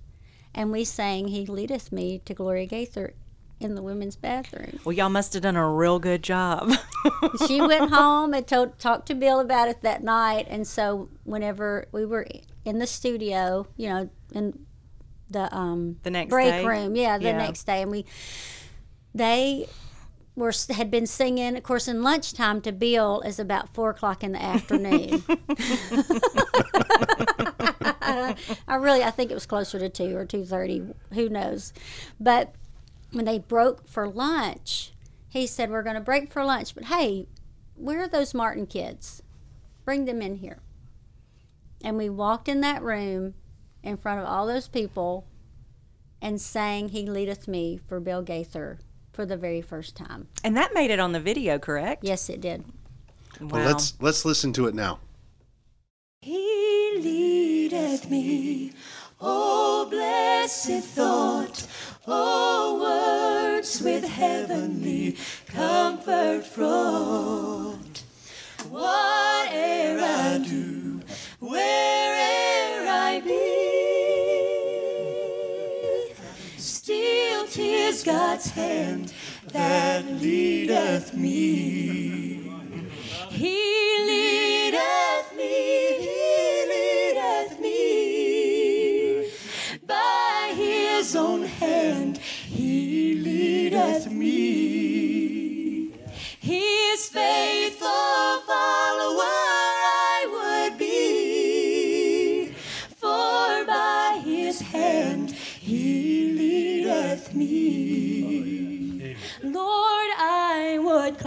and 0.56 0.72
we 0.72 0.84
sang 0.86 1.28
"He 1.28 1.46
Leadeth 1.46 1.92
Me" 1.92 2.20
to 2.26 2.34
Gloria 2.34 2.66
Gaither 2.66 3.14
in 3.60 3.76
the 3.76 3.82
women's 3.84 4.16
bathroom. 4.16 4.80
well, 4.84 4.94
y'all 4.94 5.10
must 5.10 5.34
have 5.34 5.44
done 5.44 5.56
a 5.56 5.70
real 5.70 6.00
good 6.00 6.24
job. 6.24 6.72
she 7.48 7.62
went 7.62 7.92
home 7.92 8.34
and 8.34 8.48
told, 8.48 8.80
talked 8.80 9.06
to 9.08 9.14
Bill 9.14 9.40
about 9.40 9.68
it 9.68 9.82
that 9.84 10.02
night. 10.04 10.48
And 10.50 10.66
so 10.66 11.10
whenever 11.26 11.86
we 11.92 12.04
were 12.06 12.26
in 12.66 12.80
the 12.80 12.88
studio, 12.88 13.68
you 13.78 13.88
know, 13.90 14.10
in 14.34 14.66
the 15.30 15.54
um 15.56 15.98
The 16.04 16.10
next 16.10 16.30
break 16.32 16.52
day? 16.54 16.66
room, 16.66 16.96
yeah, 16.96 17.18
the 17.20 17.26
Yeah. 17.26 17.38
next 17.38 17.66
day, 17.66 17.84
and 17.84 17.92
we 17.92 18.06
they 19.14 19.68
were 20.36 20.54
had 20.70 20.90
been 20.90 21.08
singing. 21.08 21.56
Of 21.58 21.64
course, 21.64 21.88
in 21.88 22.04
lunchtime 22.04 22.62
to 22.62 22.72
Bill 22.72 23.22
is 23.22 23.40
about 23.40 23.74
four 23.74 23.90
o'clock 23.92 24.24
in 24.24 24.32
the 24.32 24.42
afternoon. 24.42 25.24
I 28.68 28.76
really, 28.76 29.04
I 29.04 29.12
think 29.12 29.32
it 29.32 29.36
was 29.36 29.46
closer 29.46 29.80
to 29.80 29.90
two 29.90 30.16
or 30.16 30.26
two 30.26 30.46
thirty. 30.46 30.84
Who 31.14 31.30
knows? 31.30 31.74
But 32.20 32.56
when 33.12 33.26
they 33.26 33.40
broke 33.40 33.88
for 33.88 34.08
lunch, 34.08 34.94
he 35.30 35.48
said, 35.48 35.70
"We're 35.70 35.84
going 35.84 35.96
to 35.96 36.02
break 36.02 36.32
for 36.32 36.44
lunch, 36.44 36.74
but 36.74 36.86
hey, 36.86 37.28
where 37.76 38.02
are 38.02 38.08
those 38.08 38.34
Martin 38.34 38.68
kids? 38.68 39.24
Bring 39.86 40.06
them 40.06 40.22
in 40.22 40.36
here. 40.36 40.60
And 41.84 41.98
we 41.98 42.10
walked 42.10 42.48
in 42.48 42.62
that 42.62 42.84
room 42.84 43.34
in 43.82 43.98
front 43.98 44.20
of 44.20 44.28
all 44.28 44.46
those 44.46 44.68
people 44.68 45.26
and 46.22 46.40
sang 46.40 46.90
He 46.90 47.08
Leadeth 47.08 47.48
Me 47.48 47.80
for 47.88 48.00
Bill 48.00 48.22
Gaither 48.22 48.78
for 49.12 49.26
the 49.26 49.38
very 49.38 49.62
first 49.62 49.96
time. 49.96 50.28
And 50.44 50.56
that 50.58 50.74
made 50.74 50.92
it 50.92 51.00
on 51.00 51.12
the 51.12 51.20
video, 51.20 51.60
correct? 51.60 52.04
Yes, 52.04 52.30
it 52.30 52.42
did. 52.42 52.64
Wow. 53.40 53.48
Well, 53.50 53.66
let's 53.66 53.94
let's 54.00 54.26
listen 54.26 54.54
to 54.54 54.68
it 54.68 54.76
now. 54.76 55.00
He 56.22 56.98
leadeth 56.98 58.10
me, 58.10 58.74
oh 59.20 59.88
blessed 59.90 60.84
thought, 60.84 61.66
oh 62.06 62.80
words 62.82 63.82
with 63.82 64.04
heavenly 64.04 65.18
comfort 65.48 66.46
fraught. 66.46 68.04
Whate'er 68.70 70.00
I 70.00 70.38
do, 70.48 71.02
where'er 71.40 72.01
God's 78.04 78.50
hand 78.52 79.14
that 79.52 80.06
leadeth 80.06 81.14
me. 81.14 82.52
He 83.30 84.04
leadeth 84.08 85.36
me, 85.38 85.98
He 86.08 86.66
leadeth 86.72 87.60
me. 87.60 89.32
By 89.86 90.54
His 90.56 91.16
own 91.16 91.44
hand, 91.44 92.18
He 92.18 93.16
leadeth 93.16 94.12
me. 94.12 95.94
His 96.40 97.06
faithful 97.08 97.61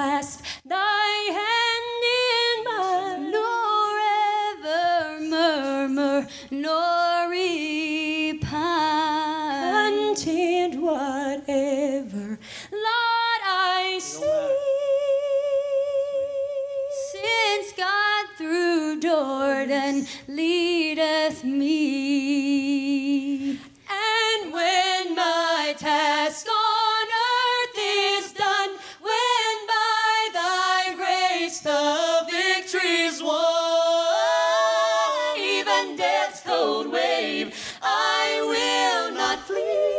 clasp 0.04 0.40
thy 0.66 1.12
hand 1.38 2.02
in 2.22 2.54
mine, 2.68 3.22
nor 3.36 3.88
ever 4.52 5.20
murmur, 5.34 6.20
nor 6.50 7.30
repine. 7.30 8.42
Content 9.72 10.74
whatever, 10.88 12.38
Lord, 12.86 13.42
I 13.46 13.98
see. 13.98 14.54
Since 17.12 17.72
God 17.84 18.24
through 18.36 19.00
Jordan 19.00 20.06
leadeth 20.28 21.44
me. 21.44 22.73
Cold 36.54 36.90
wave, 36.92 37.48
I 37.82 38.26
will 38.52 39.06
not 39.20 39.38
flee. 39.48 39.90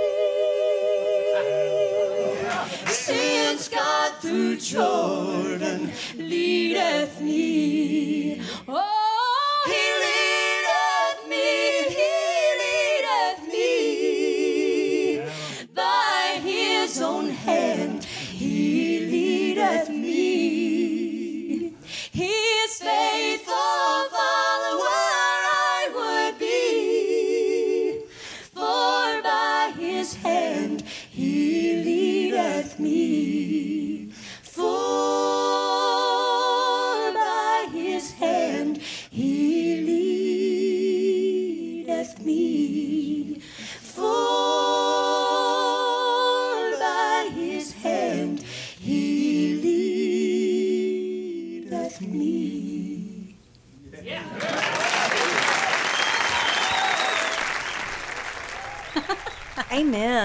Since 2.91 3.67
God 3.69 4.13
through 4.21 4.57
Jordan 4.57 5.91
leadeth 6.15 7.21
me. 7.21 8.41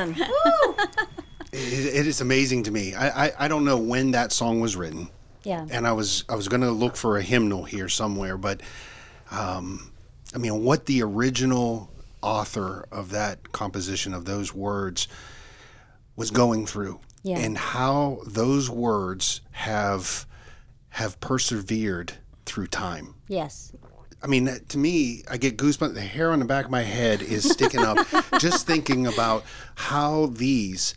Amen. 0.01 0.17
It, 1.53 1.97
it 1.97 2.07
is 2.07 2.21
amazing 2.21 2.63
to 2.65 2.71
me. 2.71 2.95
I, 2.95 3.27
I 3.27 3.33
I 3.41 3.49
don't 3.49 3.65
know 3.65 3.77
when 3.77 4.13
that 4.13 4.31
song 4.31 4.61
was 4.61 4.77
written. 4.77 5.09
Yeah. 5.43 5.67
and 5.69 5.85
I 5.85 5.93
was 5.93 6.23
I 6.29 6.37
was 6.37 6.47
going 6.47 6.61
to 6.61 6.71
look 6.71 6.97
for 6.97 7.19
a 7.19 7.23
hymnal 7.23 7.65
here 7.65 7.89
somewhere, 7.89 8.39
but 8.39 8.61
um, 9.33 9.91
I 10.33 10.39
mean, 10.39 10.63
what 10.63 10.87
the 10.87 11.03
original 11.03 11.91
author 12.23 12.87
of 12.93 13.11
that 13.11 13.51
composition 13.51 14.15
of 14.15 14.27
those 14.27 14.55
words 14.55 15.09
was 16.15 16.31
going 16.31 16.67
through, 16.67 17.01
Yeah. 17.25 17.39
and 17.39 17.59
how 17.59 18.21
those 18.27 18.71
words 18.71 19.41
have 19.51 20.27
have 20.91 21.19
persevered 21.21 22.13
through 22.47 22.69
time. 22.69 23.15
Yes. 23.27 23.73
I 24.23 24.27
mean, 24.27 24.51
to 24.69 24.79
me, 24.79 25.23
I 25.31 25.37
get 25.39 25.57
goosebumps. 25.57 25.95
The 25.95 26.01
hair 26.01 26.31
on 26.33 26.41
the 26.41 26.45
back 26.45 26.67
of 26.67 26.71
my 26.71 26.83
head 26.83 27.23
is 27.23 27.49
sticking 27.49 27.81
up 27.81 27.99
just 28.39 28.67
thinking 28.67 29.07
about 29.07 29.45
how 29.77 30.27
these 30.27 30.95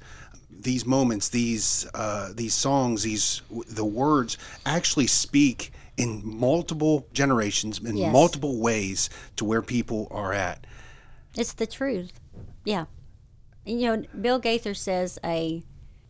these 0.49 0.85
moments, 0.85 1.29
these 1.29 1.87
uh, 1.93 2.31
these 2.33 2.53
songs, 2.53 3.03
these 3.03 3.41
the 3.69 3.85
words 3.85 4.37
actually 4.65 5.07
speak 5.07 5.71
in 5.95 6.21
multiple 6.23 7.07
generations 7.13 7.79
in 7.79 7.95
Yes. 7.95 8.11
multiple 8.11 8.59
ways 8.59 9.09
to 9.35 9.45
where 9.45 9.61
people 9.61 10.07
are 10.11 10.33
at. 10.33 10.65
It's 11.37 11.53
the 11.53 11.67
truth. 11.67 12.19
Yeah. 12.65 12.85
You 13.65 13.97
know, 13.97 14.03
Bill 14.19 14.39
Gaither 14.39 14.73
says 14.73 15.19
a 15.23 15.63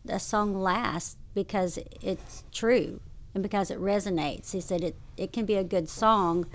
a 0.08 0.18
song 0.18 0.54
lasts 0.60 1.16
because 1.34 1.78
it's 2.02 2.44
true 2.52 3.00
and 3.34 3.42
because 3.42 3.70
it 3.70 3.78
resonates. 3.78 4.52
He 4.52 4.60
said 4.60 4.82
it, 4.82 4.96
it 5.16 5.32
can 5.32 5.44
be 5.44 5.54
a 5.56 5.64
good 5.64 5.88
song, 5.88 6.46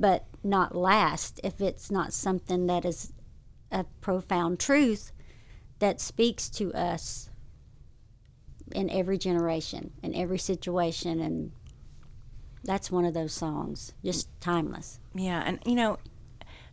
but 0.00 0.26
not 0.42 0.74
last 0.74 1.40
if 1.44 1.60
it's 1.60 1.90
not 1.90 2.12
something 2.12 2.66
that 2.66 2.84
is 2.84 3.12
a 3.70 3.84
profound 4.00 4.58
truth 4.58 5.12
that 5.78 6.00
speaks 6.00 6.48
to 6.48 6.72
us 6.74 7.30
in 8.72 8.88
every 8.90 9.18
generation, 9.18 9.92
in 10.02 10.14
every 10.14 10.38
situation. 10.38 11.20
And 11.20 11.52
that's 12.64 12.90
one 12.90 13.04
of 13.04 13.14
those 13.14 13.32
songs, 13.32 13.92
just 14.04 14.28
timeless. 14.40 15.00
Yeah, 15.14 15.42
and 15.44 15.58
you 15.66 15.74
know, 15.74 15.98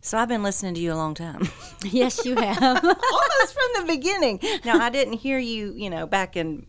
so 0.00 0.16
I've 0.16 0.28
been 0.28 0.42
listening 0.42 0.74
to 0.74 0.80
you 0.80 0.92
a 0.92 0.94
long 0.94 1.14
time. 1.14 1.48
yes, 1.84 2.24
you 2.24 2.34
have. 2.36 2.62
Almost 2.84 3.54
from 3.54 3.68
the 3.80 3.84
beginning. 3.86 4.40
Now, 4.64 4.80
I 4.80 4.88
didn't 4.88 5.14
hear 5.14 5.38
you, 5.38 5.74
you 5.74 5.90
know, 5.90 6.06
back 6.06 6.36
in, 6.36 6.66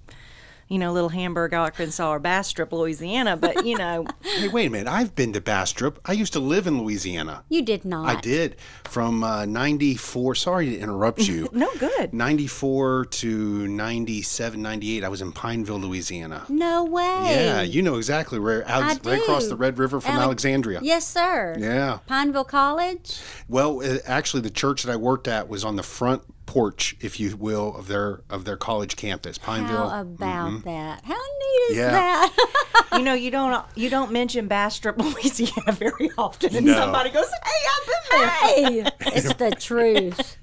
you 0.72 0.80
know, 0.80 0.94
Little 0.94 1.10
Hamburg, 1.10 1.54
Arkansas, 1.54 2.10
or 2.10 2.20
Bastrop, 2.20 2.72
Louisiana, 2.72 3.36
but, 3.36 3.66
you 3.66 3.78
know, 3.78 4.06
Hey, 4.24 4.48
wait 4.48 4.68
a 4.68 4.70
minute! 4.70 4.88
I've 4.88 5.14
been 5.16 5.34
to 5.34 5.42
Bastrop. 5.42 6.00
I 6.06 6.14
used 6.14 6.34
to 6.34 6.40
live 6.40 6.66
in 6.66 6.82
Louisiana. 6.82 7.44
you 7.50 7.62
did 7.62 7.84
not. 7.84 8.08
I 8.08 8.20
did 8.22 8.56
from 8.86 9.24
uh, 9.24 9.46
'94. 9.46 10.36
Sorry 10.36 10.70
to 10.70 10.80
interrupt 10.80 11.28
you. 11.28 11.50
no 11.54 11.70
good. 11.78 12.14
94 12.14 13.06
to 13.06 13.68
97, 13.68 14.62
98, 14.62 15.04
I 15.04 15.10
was 15.10 15.22
in 15.22 15.32
Pineville, 15.34 15.80
Louisiana. 15.80 16.46
No 16.50 16.86
way. 16.86 17.04
Yeah, 17.04 17.62
you 17.62 17.82
know 17.82 17.96
exactly 17.98 18.40
where, 18.40 18.64
Alex, 18.64 19.00
I 19.06 19.10
right 19.10 19.22
across 19.22 19.48
the 19.48 19.56
Red 19.56 19.78
River 19.78 20.00
from 20.00 20.16
Ale- 20.16 20.22
Alexandria. 20.22 20.80
Yes, 20.82 21.06
sir. 21.06 21.56
Yeah. 21.60 22.00
Pineville 22.08 22.46
College. 22.46 23.20
Well, 23.50 23.82
uh, 23.84 23.98
actually, 24.06 24.42
the 24.42 24.50
church 24.50 24.84
that 24.84 24.92
I 24.92 24.96
worked 24.96 25.28
at 25.28 25.50
was 25.50 25.66
on 25.66 25.76
the 25.76 25.84
front 25.84 26.24
porch, 26.52 26.98
if 27.00 27.18
you 27.18 27.38
will, 27.38 27.74
of 27.78 27.88
their 27.88 28.24
of 28.30 28.44
their 28.44 28.58
college 28.58 28.98
campus, 28.98 29.38
Pineville. 29.38 29.88
How 29.88 30.02
about 30.02 30.52
mm-hmm. 30.52 30.68
that? 30.68 31.02
How 31.06 31.14
neat 31.14 31.72
is 31.72 31.78
Yeah. 31.78 31.92
that? 31.92 32.38
You 32.94 33.04
know, 33.06 33.14
you 33.14 33.32
don't 33.32 33.66
you 33.74 33.90
don't 33.90 34.12
mention 34.12 34.50
Bastrop, 34.50 34.98
Louisiana 35.14 35.72
very 35.72 36.12
often, 36.18 36.54
and 36.54 36.66
No. 36.66 36.74
somebody 36.74 37.10
goes, 37.10 37.26
"Hey, 37.26 37.68
I've 37.72 37.88
been 37.88 38.20
there." 38.20 38.30
hey, 38.30 38.92
it's 39.18 39.34
the 39.36 39.52
truth. 39.52 40.36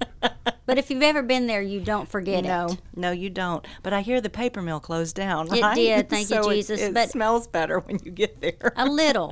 But 0.65 0.79
if 0.79 0.89
you've 0.89 1.03
ever 1.03 1.21
been 1.21 1.45
there, 1.45 1.61
you 1.61 1.79
don't 1.79 2.09
forget 2.09 2.43
No, 2.43 2.69
it. 2.71 2.81
no, 2.95 3.11
you 3.11 3.29
don't. 3.29 3.63
But 3.83 3.93
I 3.93 4.01
hear 4.01 4.19
the 4.19 4.31
paper 4.31 4.63
mill 4.63 4.79
closed 4.79 5.15
down. 5.15 5.45
It 5.53 5.61
right? 5.61 5.75
did, 5.75 6.09
thank 6.09 6.31
you, 6.31 6.41
So 6.41 6.49
it- 6.49 6.55
Jesus, 6.55 6.81
It, 6.81 6.93
but- 6.95 7.11
smells 7.11 7.47
better 7.47 7.81
when 7.81 7.99
you 8.03 8.09
get 8.09 8.41
there. 8.41 8.73
A 8.75 8.87
little. 8.87 9.31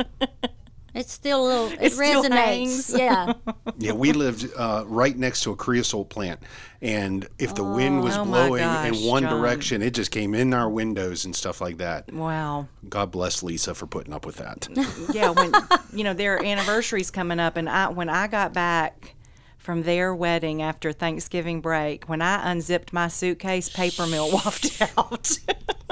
It's 0.97 1.13
still 1.13 1.45
a 1.45 1.47
little. 1.47 1.67
It, 1.73 1.79
It 1.81 1.91
still 1.93 2.23
resonates. 2.23 2.97
Yeah. 2.97 3.33
Yeah, 3.79 3.91
we 3.91 4.11
lived 4.11 4.49
uh, 4.57 4.83
right 4.87 5.15
next 5.15 5.43
to 5.43 5.51
a 5.51 5.55
creosote 5.55 6.09
plant, 6.09 6.39
and 6.81 7.27
if 7.37 7.53
the 7.53 7.63
wind 7.63 8.01
was 8.03 8.17
Oh, 8.17 8.25
blowing 8.25 8.63
gosh, 8.63 8.87
in 8.87 9.07
one 9.07 9.21
John. 9.23 9.39
direction, 9.39 9.81
it 9.83 9.91
just 9.93 10.09
came 10.09 10.33
in 10.33 10.51
our 10.53 10.67
windows 10.67 11.25
and 11.25 11.35
stuff 11.35 11.61
like 11.61 11.77
that. 11.77 12.11
wow. 12.11 12.67
God 12.89 13.11
bless 13.11 13.43
Lisa 13.43 13.75
for 13.75 13.85
putting 13.85 14.13
up 14.13 14.25
with 14.25 14.37
that. 14.37 14.67
yeah, 15.13 15.29
when 15.29 15.51
you 15.93 16.03
know 16.03 16.13
their 16.15 16.43
anniversary's 16.43 17.11
coming 17.11 17.39
up, 17.39 17.55
and 17.55 17.69
I 17.69 17.89
when 17.89 18.09
I 18.09 18.25
got 18.27 18.51
back 18.53 19.13
from 19.59 19.83
their 19.83 20.15
wedding 20.15 20.61
after 20.63 20.91
Thanksgiving 20.91 21.61
break, 21.61 22.05
when 22.09 22.21
I 22.23 22.51
unzipped 22.51 22.93
my 22.93 23.09
suitcase, 23.09 23.69
paper 23.69 24.07
mill 24.07 24.31
wafted 24.31 24.89
out. 24.97 25.37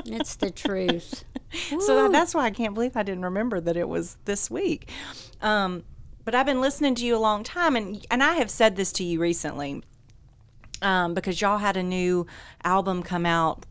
It's 0.05 0.35
the 0.37 0.49
truth. 0.49 1.23
So 1.79 2.09
that's 2.09 2.33
why 2.35 2.45
I 2.45 2.49
can't 2.51 2.73
believe 2.73 2.95
I 2.97 3.03
didn't 3.03 3.23
remember 3.25 3.59
that 3.61 3.75
it 3.77 3.87
was 3.89 4.17
this 4.25 4.49
week. 4.51 4.89
Um, 5.41 5.83
but 6.23 6.33
I've 6.35 6.45
been 6.45 6.61
listening 6.61 6.95
to 6.95 7.05
you 7.05 7.15
a 7.15 7.19
long 7.19 7.43
time, 7.43 7.75
and 7.75 8.05
and 8.09 8.23
I 8.23 8.33
have 8.35 8.49
said 8.49 8.75
this 8.75 8.91
to 8.93 9.03
you 9.03 9.19
recently. 9.19 9.83
Um, 10.81 11.13
because 11.13 11.39
y'all 11.39 11.57
had 11.59 11.77
a 11.77 11.83
new 11.83 12.27
album 12.63 13.01
come 13.01 13.25
out 13.25 13.65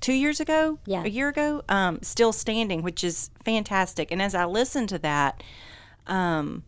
two 0.00 0.12
years 0.12 0.38
ago, 0.40 0.78
Yeah. 0.86 1.02
a 1.04 1.08
year 1.08 1.28
ago, 1.28 1.62
um, 1.68 1.98
still 2.02 2.32
standing, 2.32 2.82
which 2.82 3.02
is 3.02 3.30
fantastic. 3.44 4.12
And 4.12 4.22
as 4.22 4.34
I 4.34 4.44
listen 4.44 4.86
to 4.86 4.98
that, 5.00 5.42
um, 6.06 6.62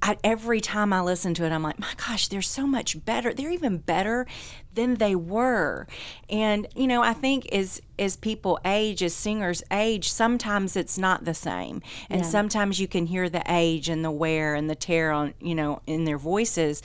I, 0.00 0.16
every 0.22 0.60
time 0.60 0.92
I 0.92 1.00
listen 1.00 1.34
to 1.34 1.44
it, 1.44 1.50
I'm 1.50 1.62
like, 1.62 1.78
my 1.78 1.92
gosh, 1.96 2.28
they're 2.28 2.40
so 2.42 2.66
much 2.66 3.04
better. 3.04 3.34
They're 3.34 3.50
even 3.50 3.78
better 3.78 4.26
than 4.74 4.94
they 4.94 5.16
were. 5.16 5.86
And 6.30 6.68
you 6.76 6.86
know, 6.86 7.02
I 7.02 7.12
think 7.12 7.46
as 7.52 7.82
as 7.98 8.16
people 8.16 8.60
age, 8.64 9.02
as 9.02 9.14
singers 9.14 9.62
age, 9.72 10.10
sometimes 10.10 10.76
it's 10.76 10.98
not 10.98 11.24
the 11.24 11.34
same, 11.34 11.82
and 12.08 12.24
sometimes 12.24 12.80
you 12.80 12.86
can 12.86 13.06
hear 13.06 13.28
the 13.28 13.42
age 13.48 13.88
and 13.88 14.04
the 14.04 14.10
wear 14.10 14.54
and 14.54 14.70
the 14.70 14.76
tear 14.76 15.10
on 15.10 15.34
you 15.40 15.54
know 15.54 15.82
in 15.86 16.04
their 16.04 16.18
voices. 16.18 16.82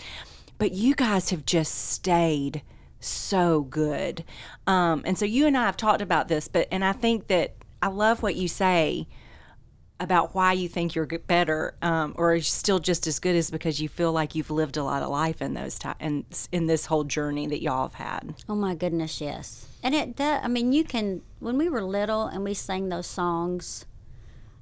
But 0.58 0.72
you 0.72 0.96
guys 0.96 1.30
have 1.30 1.46
just 1.46 1.74
stayed 1.74 2.64
so 3.00 3.62
good, 3.62 4.24
um, 4.66 5.04
and 5.06 5.18
so 5.18 5.26
you 5.26 5.46
and 5.46 5.56
I 5.56 5.66
have 5.66 5.78
talked 5.78 6.02
about 6.02 6.30
this. 6.30 6.48
But 6.48 6.68
and 6.72 6.84
I 6.84 6.94
think 6.94 7.28
that 7.28 7.56
I 7.82 7.88
love 7.88 8.24
what 8.24 8.36
you 8.36 8.48
say 8.48 9.08
about 10.04 10.36
why 10.36 10.54
you 10.54 10.68
think 10.68 10.94
you're 10.94 11.06
better 11.06 11.76
um, 11.82 12.14
or 12.18 12.40
still 12.42 12.80
just 12.80 13.08
as 13.08 13.20
good 13.20 13.36
is 13.36 13.50
because 13.50 13.82
you 13.82 13.88
feel 13.90 14.12
like 14.12 14.36
you've 14.36 14.52
lived 14.52 14.78
a 14.78 14.84
lot 14.84 15.02
of 15.02 15.10
life 15.10 15.42
in 15.42 15.54
those 15.54 15.80
time 15.80 15.96
in, 16.00 16.26
in 16.52 16.68
this 16.68 16.86
whole 16.88 17.04
journey 17.06 17.48
that 17.48 17.62
y'all 17.62 17.88
have 17.88 17.94
had. 17.96 18.36
Oh 18.50 18.56
my 18.56 18.76
goodness, 18.76 19.22
yes. 19.22 19.68
And 19.82 19.96
it 19.96 20.16
does. 20.16 20.42
I 20.44 20.48
mean, 20.48 20.74
you 20.74 20.84
can. 20.84 21.22
When 21.40 21.58
we 21.58 21.70
were 21.70 21.82
little 21.84 22.26
and 22.26 22.44
we 22.44 22.54
sang 22.54 22.90
those 22.90 23.08
songs, 23.08 23.86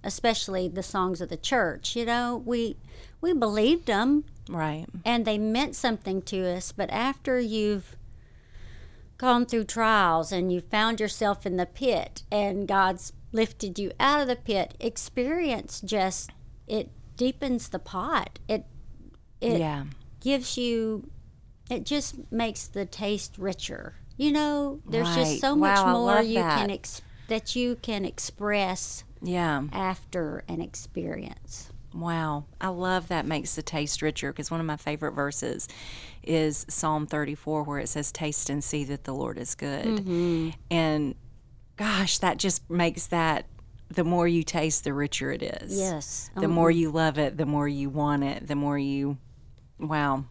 especially 0.04 0.68
the 0.68 0.84
songs 0.84 1.22
of 1.22 1.30
the 1.30 1.38
church, 1.38 1.96
you 1.96 2.06
know, 2.06 2.42
we 2.46 2.78
we 3.20 3.34
believed 3.34 3.86
them 3.86 4.24
Right. 4.50 4.86
and 5.06 5.26
they 5.26 5.38
meant 5.38 5.76
something 5.76 6.22
to 6.24 6.56
us. 6.56 6.72
But 6.72 6.90
after 6.90 7.40
you've 7.40 7.96
gone 9.18 9.46
through 9.46 9.66
trials 9.66 10.32
and 10.32 10.52
you 10.52 10.62
found 10.62 11.00
yourself 11.00 11.46
in 11.46 11.58
the 11.58 11.68
pit 11.68 12.24
and 12.32 12.68
God's 12.68 13.14
lifted 13.32 13.80
you 13.80 13.92
out 14.00 14.22
of 14.22 14.28
the 14.28 14.36
pit, 14.36 14.76
experience 14.80 15.82
just 15.82 16.32
it 16.68 16.90
deepens 17.18 17.70
the 17.70 17.80
pot. 17.80 18.40
It 18.48 18.66
it 19.40 19.60
yeah. 19.60 19.86
gives 20.20 20.58
you 20.58 21.10
it 21.70 21.86
just 21.86 22.32
makes 22.32 22.68
the 22.68 22.86
taste 22.86 23.38
richer. 23.38 23.96
You 24.18 24.32
know, 24.32 24.82
there's 24.88 25.08
Right. 25.10 25.16
just 25.20 25.40
so 25.42 25.56
much 25.56 25.78
Wow, 25.78 25.88
I 25.88 25.92
more 25.94 26.22
you 26.22 26.36
can 26.36 26.68
that. 26.68 26.72
ex- 26.74 27.02
that 27.28 27.56
you 27.56 27.76
can 27.82 28.04
express 28.06 29.04
Yeah. 29.22 29.64
after 29.72 30.44
an 30.50 30.62
experience. 30.62 31.70
Wow. 31.94 32.46
I 32.60 32.68
love 32.70 33.08
that 33.08 33.26
makes 33.26 33.56
the 33.56 33.62
taste 33.62 34.02
richer 34.02 34.32
because 34.32 34.52
one 34.52 34.60
of 34.60 34.66
my 34.66 34.78
favorite 34.78 35.14
verses 35.14 35.68
is 36.24 36.66
Psalm 36.70 37.06
34 37.08 37.64
where 37.64 37.80
it 37.80 37.88
says 37.90 38.12
taste 38.12 38.50
and 38.50 38.64
see 38.64 38.84
that 38.86 39.04
the 39.06 39.14
Lord 39.14 39.38
is 39.38 39.56
good. 39.56 39.86
Mm-hmm. 39.86 40.50
And 40.70 41.16
gosh, 41.82 42.20
that 42.20 42.38
just 42.38 42.70
makes 42.70 43.08
that 43.08 43.46
the 43.90 44.04
more 44.04 44.28
you 44.28 44.44
taste 44.44 44.84
the 44.84 44.94
richer 44.94 45.32
it 45.32 45.42
is. 45.42 45.76
Yes. 45.78 46.30
The 46.36 46.46
Um, 46.46 46.52
more 46.52 46.70
you 46.70 46.92
love 46.92 47.18
it, 47.18 47.38
the 47.38 47.46
more 47.48 47.68
you 47.68 47.90
want 47.90 48.24
it, 48.24 48.48
the 48.48 48.56
more 48.56 48.78
you 48.78 49.18
wow. 49.80 50.26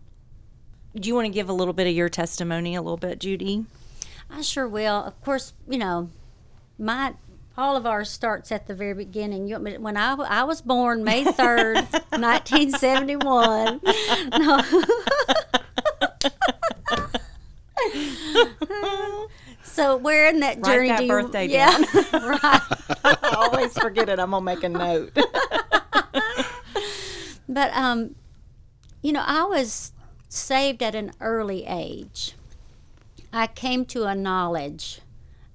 Do 0.94 1.08
you 1.08 1.14
want 1.16 1.26
to 1.26 1.32
give 1.32 1.48
a 1.48 1.52
little 1.52 1.74
bit 1.74 1.88
of 1.88 1.92
your 1.94 2.08
testimony 2.08 2.76
a 2.76 2.82
little 2.82 2.96
bit, 2.96 3.18
Judy? 3.18 3.66
I 4.30 4.42
sure 4.42 4.68
will. 4.68 5.02
Of 5.04 5.20
course, 5.24 5.52
you 5.68 5.78
know, 5.78 6.08
my 6.78 7.14
all 7.58 7.76
of 7.76 7.84
ours 7.84 8.08
starts 8.08 8.52
at 8.52 8.68
the 8.68 8.74
very 8.74 8.94
beginning. 8.94 9.48
You, 9.48 9.54
want 9.54 9.64
me 9.64 9.72
to- 9.72 9.78
when 9.80 9.96
I, 9.96 10.12
I 10.14 10.44
was 10.44 10.62
born 10.62 11.02
May 11.02 11.24
third, 11.32 11.84
nineteen 12.16 12.70
seventy 12.70 13.16
one. 13.16 13.80
No. 14.38 14.62
so 19.70 19.96
where 19.96 20.28
in 20.28 20.40
that 20.40 20.58
Write 20.60 20.74
journey 20.74 20.88
that 20.88 20.98
do 20.98 21.04
you? 21.04 21.08
birthday 21.08 21.46
yeah, 21.48 21.76
right. 22.12 22.60
I 23.04 23.34
always 23.36 23.76
forget 23.78 24.08
it. 24.08 24.18
I'm 24.18 24.30
gonna 24.30 24.44
make 24.44 24.62
a 24.64 24.68
note. 24.68 25.16
But 27.48 27.76
um, 27.76 28.14
you 29.02 29.12
know, 29.12 29.24
I 29.26 29.42
was 29.44 29.92
saved 30.28 30.82
at 30.84 30.94
an 30.94 31.10
early 31.20 31.66
age. 31.66 32.34
I 33.32 33.48
came 33.48 33.84
to 33.86 34.04
a 34.04 34.14
knowledge 34.14 35.00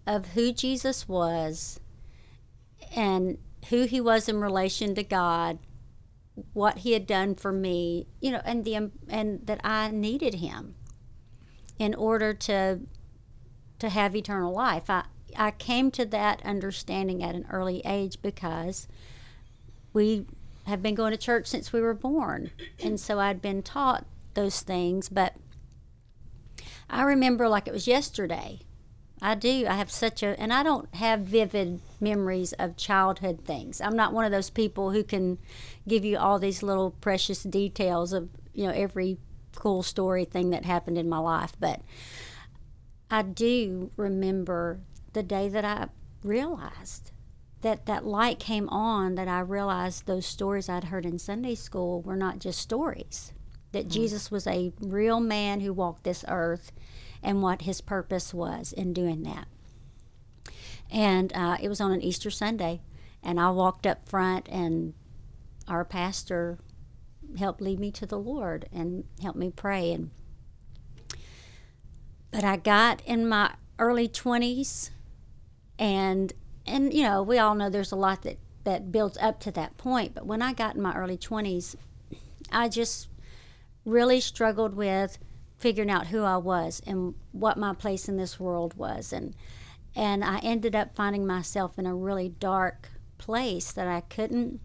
of 0.06 0.28
who 0.34 0.52
Jesus 0.52 1.08
was 1.08 1.80
and 2.94 3.38
who 3.70 3.84
he 3.84 4.02
was 4.02 4.28
in 4.28 4.42
relation 4.42 4.94
to 4.96 5.04
God, 5.04 5.58
what 6.54 6.80
he 6.80 6.92
had 6.92 7.08
done 7.08 7.34
for 7.36 7.54
me, 7.54 8.08
you 8.20 8.32
know, 8.32 8.42
and 8.44 8.66
the 8.66 8.92
and 9.08 9.48
that 9.48 9.62
I 9.64 9.90
needed 9.92 10.36
him 10.36 10.76
in 11.80 11.96
order 11.96 12.34
to 12.34 12.82
to 13.80 13.90
have 13.90 14.16
eternal 14.16 14.54
life. 14.54 14.90
I 14.90 15.06
I 15.36 15.52
came 15.52 15.92
to 15.92 16.06
that 16.06 16.46
understanding 16.46 17.24
at 17.24 17.36
an 17.36 17.46
early 17.52 17.82
age 17.86 18.22
because 18.22 18.88
we 19.94 20.26
have 20.66 20.82
been 20.82 20.96
going 20.96 21.12
to 21.12 21.18
church 21.18 21.48
since 21.48 21.72
we 21.72 21.82
were 21.82 21.94
born. 21.94 22.52
And 22.82 23.00
so 23.00 23.20
I'd 23.20 23.42
been 23.42 23.62
taught 23.62 24.06
those 24.34 24.62
things, 24.62 25.10
but 25.10 25.36
I 26.90 27.04
remember 27.04 27.48
like 27.48 27.68
it 27.68 27.74
was 27.74 27.88
yesterday. 27.88 28.62
I 29.22 29.36
do. 29.36 29.66
I 29.68 29.76
have 29.76 29.90
such 29.90 30.22
a, 30.24 30.40
and 30.40 30.52
I 30.52 30.62
don't 30.62 30.94
have 30.96 31.22
vivid 31.22 31.80
memories 32.02 32.54
of 32.54 32.76
childhood 32.76 33.46
things. 33.46 33.80
I'm 33.80 33.96
not 33.96 34.14
one 34.14 34.26
of 34.26 34.32
those 34.32 34.50
people 34.50 34.92
who 34.92 35.04
can 35.04 35.38
give 35.88 36.04
you 36.04 36.18
all 36.18 36.38
these 36.38 36.62
little 36.62 36.92
precious 36.92 37.42
details 37.44 38.12
of, 38.12 38.30
you 38.54 38.66
know, 38.66 38.74
every 38.74 39.18
cool 39.56 39.84
story 39.84 40.26
thing 40.26 40.50
that 40.50 40.66
happened 40.66 40.98
in 40.98 41.08
my 41.08 41.18
life. 41.18 41.54
But 41.60 41.82
I 43.16 43.22
do 43.22 43.92
remember 43.96 44.82
the 45.14 45.24
day 45.24 45.48
that 45.48 45.64
I 45.64 45.88
realized 46.22 47.12
that 47.62 47.86
that 47.86 48.06
light 48.06 48.40
came 48.40 48.68
on 48.68 49.16
that 49.16 49.30
I 49.30 49.40
realized 49.40 50.06
those 50.06 50.26
stories 50.26 50.68
I'd 50.68 50.84
heard 50.84 51.06
in 51.06 51.18
Sunday 51.18 51.56
school 51.56 52.02
were 52.02 52.18
not 52.18 52.40
just 52.40 52.60
stories. 52.60 53.32
That 53.72 53.88
Jesus 53.88 54.32
was 54.32 54.46
a 54.48 54.74
real 54.82 55.22
man 55.22 55.62
who 55.62 55.72
walked 55.72 56.04
this 56.04 56.26
earth 56.28 56.74
and 57.24 57.42
what 57.42 57.62
his 57.62 57.80
purpose 57.80 58.34
was 58.34 58.74
in 58.74 58.92
doing 58.92 59.24
that. 59.24 59.48
And 60.92 61.32
uh, 61.34 61.56
it 61.62 61.70
was 61.70 61.80
on 61.80 61.94
an 61.94 62.02
Easter 62.02 62.30
Sunday, 62.30 62.82
and 63.24 63.40
I 63.40 63.50
walked 63.50 63.88
up 63.88 64.10
front, 64.10 64.50
and 64.50 64.94
our 65.70 65.86
pastor 65.86 66.60
helped 67.40 67.62
lead 67.62 67.80
me 67.80 67.92
to 67.92 68.06
the 68.06 68.20
Lord 68.20 68.68
and 68.74 69.06
helped 69.22 69.40
me 69.40 69.54
pray. 69.56 69.94
And 69.94 70.12
but 72.36 72.44
I 72.44 72.58
got 72.58 73.02
in 73.06 73.30
my 73.30 73.54
early 73.80 74.10
twenties, 74.10 74.92
and 75.80 76.34
and 76.68 76.94
you 76.94 77.04
know 77.04 77.24
we 77.24 77.40
all 77.40 77.56
know 77.56 77.70
there's 77.70 77.94
a 77.94 77.96
lot 77.96 78.24
that 78.24 78.40
that 78.66 78.92
builds 78.92 79.18
up 79.20 79.40
to 79.40 79.52
that 79.52 79.78
point. 79.78 80.14
But 80.14 80.26
when 80.26 80.42
I 80.42 80.52
got 80.52 80.76
in 80.76 80.82
my 80.82 80.94
early 80.98 81.18
twenties, 81.18 81.78
I 82.52 82.68
just 82.68 83.08
really 83.86 84.20
struggled 84.20 84.76
with 84.76 85.18
figuring 85.58 85.90
out 85.90 86.08
who 86.08 86.24
I 86.24 86.36
was 86.36 86.82
and 86.86 87.16
what 87.32 87.58
my 87.58 87.74
place 87.74 88.10
in 88.10 88.18
this 88.18 88.38
world 88.38 88.74
was 88.74 89.14
and 89.14 89.34
and 89.96 90.22
I 90.22 90.40
ended 90.40 90.76
up 90.76 90.94
finding 90.94 91.26
myself 91.26 91.80
in 91.80 91.86
a 91.86 91.96
really 91.96 92.28
dark 92.28 92.90
place 93.18 93.72
that 93.72 93.88
I 93.88 94.02
couldn't 94.02 94.60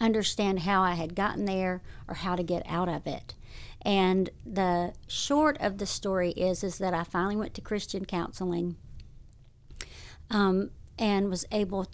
understand 0.00 0.60
how 0.60 0.82
I 0.82 0.94
had 0.94 1.14
gotten 1.14 1.44
there 1.44 1.82
or 2.08 2.14
how 2.16 2.34
to 2.34 2.42
get 2.42 2.64
out 2.66 2.88
of 2.88 3.06
it. 3.06 3.34
And 3.82 4.30
the 4.44 4.92
short 5.06 5.56
of 5.60 5.78
the 5.78 5.86
story 5.86 6.32
is 6.32 6.64
is 6.64 6.78
that 6.78 6.94
I 6.94 7.04
finally 7.04 7.36
went 7.36 7.54
to 7.54 7.60
Christian 7.60 8.04
counseling 8.04 8.76
um, 10.30 10.70
and 10.98 11.28
was 11.30 11.44
able 11.52 11.86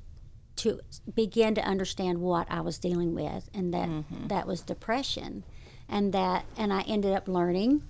to 0.57 0.81
begin 1.15 1.55
to 1.57 1.61
understand 1.63 2.21
what 2.21 2.47
I 2.51 2.61
was 2.61 2.79
dealing 2.79 3.15
with, 3.15 3.51
and 3.53 3.75
that 3.75 3.89
that 4.29 4.47
was 4.47 4.63
depression, 4.63 5.45
and 5.89 6.13
that 6.13 6.47
and 6.57 6.73
I 6.73 6.83
ended 6.83 7.13
up 7.13 7.29
learning 7.29 7.83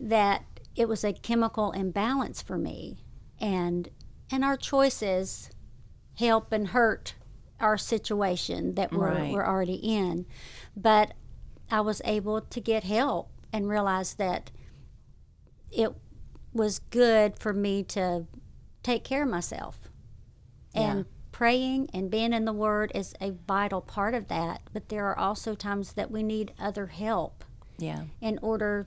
that 0.00 0.44
it 0.76 0.88
was 0.88 1.04
a 1.04 1.12
chemical 1.12 1.72
imbalance 1.72 2.42
for 2.42 2.58
me, 2.58 2.98
and 3.40 3.88
and 4.30 4.44
our 4.44 4.56
choices 4.56 5.50
help 6.18 6.52
and 6.52 6.68
hurt 6.68 7.14
our 7.60 7.78
situation 7.78 8.74
that 8.74 8.92
we're 8.92 9.08
Right. 9.14 9.32
we're 9.32 9.46
already 9.46 9.76
in, 9.76 10.26
but 10.76 11.14
I 11.70 11.80
was 11.80 12.02
able 12.04 12.40
to 12.40 12.60
get 12.60 12.84
help 12.84 13.30
and 13.52 13.68
realize 13.68 14.14
that 14.14 14.50
it 15.70 15.92
was 16.52 16.78
good 16.78 17.38
for 17.38 17.52
me 17.52 17.82
to 17.84 18.26
take 18.82 19.04
care 19.04 19.22
of 19.24 19.28
myself. 19.28 19.78
And 20.74 21.00
Yeah. 21.00 21.04
praying 21.32 21.90
and 21.92 22.10
being 22.10 22.32
in 22.32 22.44
the 22.44 22.52
Word 22.52 22.90
is 22.94 23.14
a 23.20 23.30
vital 23.30 23.80
part 23.80 24.14
of 24.14 24.28
that. 24.28 24.62
But 24.72 24.88
there 24.88 25.06
are 25.06 25.18
also 25.18 25.54
times 25.54 25.92
that 25.94 26.10
we 26.10 26.22
need 26.22 26.52
other 26.58 26.86
help 26.88 27.44
Yeah. 27.78 28.04
in 28.20 28.38
order 28.42 28.86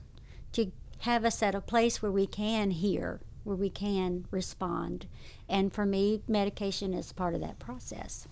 to 0.52 0.72
have 1.00 1.24
us 1.24 1.42
at 1.42 1.54
a 1.54 1.60
place 1.60 2.02
where 2.02 2.12
we 2.12 2.26
can 2.26 2.70
hear, 2.72 3.20
where 3.44 3.56
we 3.56 3.70
can 3.70 4.26
respond. 4.30 5.06
And 5.48 5.72
for 5.72 5.86
me, 5.86 6.22
medication 6.28 6.92
is 6.92 7.12
part 7.12 7.34
of 7.34 7.40
that 7.40 7.58
process. 7.58 8.26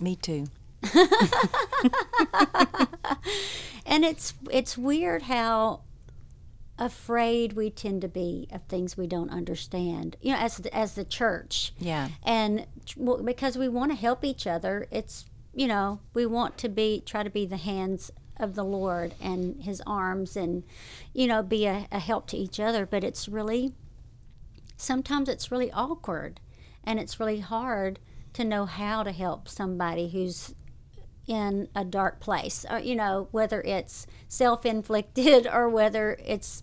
Me 0.00 0.16
too. 0.16 0.46
And 3.92 4.06
it's 4.06 4.32
it's 4.50 4.78
weird 4.78 5.22
how 5.22 5.82
afraid 6.78 7.52
we 7.52 7.68
tend 7.68 8.00
to 8.00 8.08
be 8.08 8.48
of 8.50 8.62
things 8.62 8.96
we 8.96 9.06
don't 9.06 9.30
understand. 9.30 10.16
You 10.22 10.32
know, 10.32 10.38
as 10.38 10.56
the, 10.56 10.74
as 10.74 10.94
the 10.94 11.04
church. 11.04 11.74
Yeah. 11.78 12.08
And 12.22 12.66
well, 12.96 13.22
because 13.22 13.58
we 13.58 13.68
want 13.68 13.92
to 13.92 13.96
help 13.96 14.24
each 14.24 14.46
other, 14.46 14.86
it's 14.90 15.26
you 15.52 15.66
know 15.66 16.00
we 16.14 16.24
want 16.24 16.56
to 16.58 16.68
be 16.68 17.02
try 17.04 17.22
to 17.22 17.30
be 17.30 17.44
the 17.44 17.58
hands 17.58 18.10
of 18.38 18.54
the 18.54 18.64
Lord 18.64 19.14
and 19.20 19.62
His 19.62 19.82
arms, 19.86 20.36
and 20.36 20.64
you 21.12 21.26
know 21.26 21.42
be 21.42 21.66
a, 21.66 21.86
a 21.92 21.98
help 21.98 22.26
to 22.28 22.36
each 22.38 22.58
other. 22.58 22.86
But 22.86 23.04
it's 23.04 23.28
really 23.28 23.74
sometimes 24.76 25.28
it's 25.28 25.50
really 25.50 25.70
awkward, 25.72 26.40
and 26.82 26.98
it's 26.98 27.20
really 27.20 27.40
hard 27.40 27.98
to 28.32 28.44
know 28.44 28.64
how 28.64 29.02
to 29.02 29.12
help 29.12 29.48
somebody 29.48 30.08
who's 30.08 30.54
in 31.26 31.68
a 31.74 31.84
dark 31.84 32.20
place, 32.20 32.64
or, 32.68 32.78
you 32.78 32.94
know, 32.96 33.28
whether 33.30 33.60
it's 33.62 34.06
self 34.28 34.66
inflicted 34.66 35.46
or 35.52 35.68
whether 35.68 36.16
it's 36.24 36.62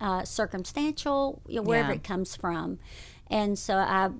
uh, 0.00 0.24
circumstantial, 0.24 1.42
you 1.48 1.56
know, 1.56 1.62
wherever 1.62 1.90
Yeah. 1.90 1.96
it 1.96 2.04
comes 2.04 2.36
from. 2.36 2.78
And 3.28 3.58
so 3.58 3.76
I, 3.76 4.10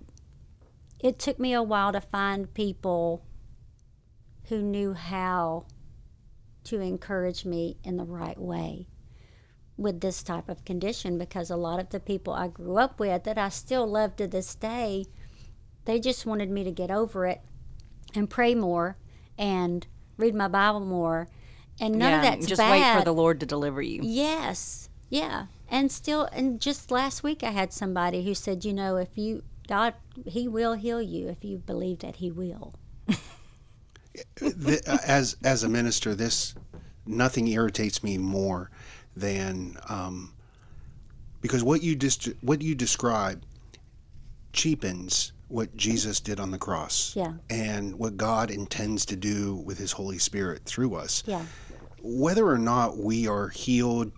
it 0.99 1.18
took 1.18 1.38
me 1.38 1.53
a 1.53 1.62
while 1.62 1.92
to 1.92 2.01
find 2.01 2.53
people 2.53 3.25
who 4.49 4.62
knew 4.62 4.94
how 4.94 5.66
to 6.64 6.81
encourage 6.81 7.44
me 7.44 7.77
in 7.85 7.96
the 7.96 8.05
right 8.05 8.38
way 8.40 8.88
with 9.77 10.01
this 10.01 10.22
type 10.22 10.49
of 10.49 10.64
condition 10.64 11.18
because 11.18 11.51
a 11.51 11.57
lot 11.57 11.79
of 11.79 11.90
the 11.90 12.01
people 12.01 12.33
I 12.33 12.49
grew 12.49 12.77
up 12.79 12.99
with 12.99 13.25
that 13.25 13.38
I 13.38 13.51
still 13.51 13.87
love 13.87 14.16
to 14.16 14.27
this 14.27 14.55
day, 14.55 15.07
they 15.85 16.01
just 16.01 16.27
wanted 16.27 16.51
me 16.51 16.64
to 16.64 16.72
get 16.72 16.90
over 16.90 17.27
it 17.27 17.40
and 18.14 18.31
pray 18.31 18.55
more 18.55 18.96
and 19.38 19.87
read 20.16 20.35
my 20.35 20.49
Bible 20.49 20.81
more. 20.81 21.29
And 21.81 21.96
none 21.99 22.11
yeah. 22.11 22.16
of 22.16 22.22
that's 22.22 22.46
just 22.46 22.59
bad. 22.59 22.70
wait 22.70 22.99
for 22.99 23.05
the 23.05 23.12
Lord 23.12 23.40
to 23.40 23.46
deliver 23.46 23.83
you. 23.83 24.01
Yes. 24.03 24.88
Yeah. 25.11 25.46
And 25.68 25.90
still, 25.92 26.25
and 26.33 26.61
just 26.61 26.90
last 26.90 27.22
week 27.22 27.42
I 27.42 27.51
had 27.51 27.72
somebody 27.72 28.25
who 28.25 28.35
said, 28.35 28.64
you 28.64 28.72
know, 28.72 28.96
if 28.96 29.16
you, 29.16 29.42
God, 29.68 29.94
He 30.25 30.49
will 30.49 30.75
heal 30.75 31.03
you 31.03 31.29
if 31.29 31.44
you 31.44 31.59
believe 31.59 31.99
that 31.99 32.16
He 32.16 32.31
will. 32.31 32.75
As 34.40 35.37
as 35.44 35.62
a 35.62 35.68
minister, 35.68 36.14
this 36.14 36.55
nothing 37.05 37.49
irritates 37.49 38.03
me 38.03 38.16
more 38.16 38.70
than 39.14 39.77
um, 39.88 40.33
because 41.40 41.62
what 41.62 41.83
you 41.83 41.94
dis- 41.94 42.33
what 42.40 42.62
you 42.62 42.75
describe 42.75 43.42
cheapens 44.53 45.33
what 45.48 45.76
Jesus 45.76 46.18
did 46.20 46.40
on 46.40 46.50
the 46.50 46.59
cross, 46.59 47.14
Yeah. 47.14 47.35
and 47.50 47.98
what 47.98 48.16
God 48.16 48.50
intends 48.50 49.04
to 49.06 49.16
do 49.16 49.54
with 49.56 49.78
His 49.78 49.92
Holy 49.92 50.18
Spirit 50.18 50.64
through 50.64 50.94
us. 50.96 51.22
Yeah. 51.26 51.44
Whether 52.02 52.46
or 52.48 52.59
not 52.59 52.98
we 52.98 53.28
are 53.28 53.48
healed 53.48 54.12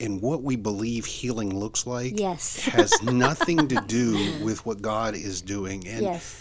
and 0.00 0.22
what 0.22 0.44
we 0.44 0.54
believe 0.54 1.04
healing 1.06 1.58
looks 1.58 1.86
like 1.86 2.18
Yes. 2.20 2.56
has 2.66 3.02
nothing 3.02 3.66
to 3.68 3.80
do 3.88 4.32
with 4.44 4.64
what 4.64 4.80
God 4.80 5.14
is 5.16 5.42
doing. 5.42 5.86
And 5.88 6.02
Yes. 6.02 6.40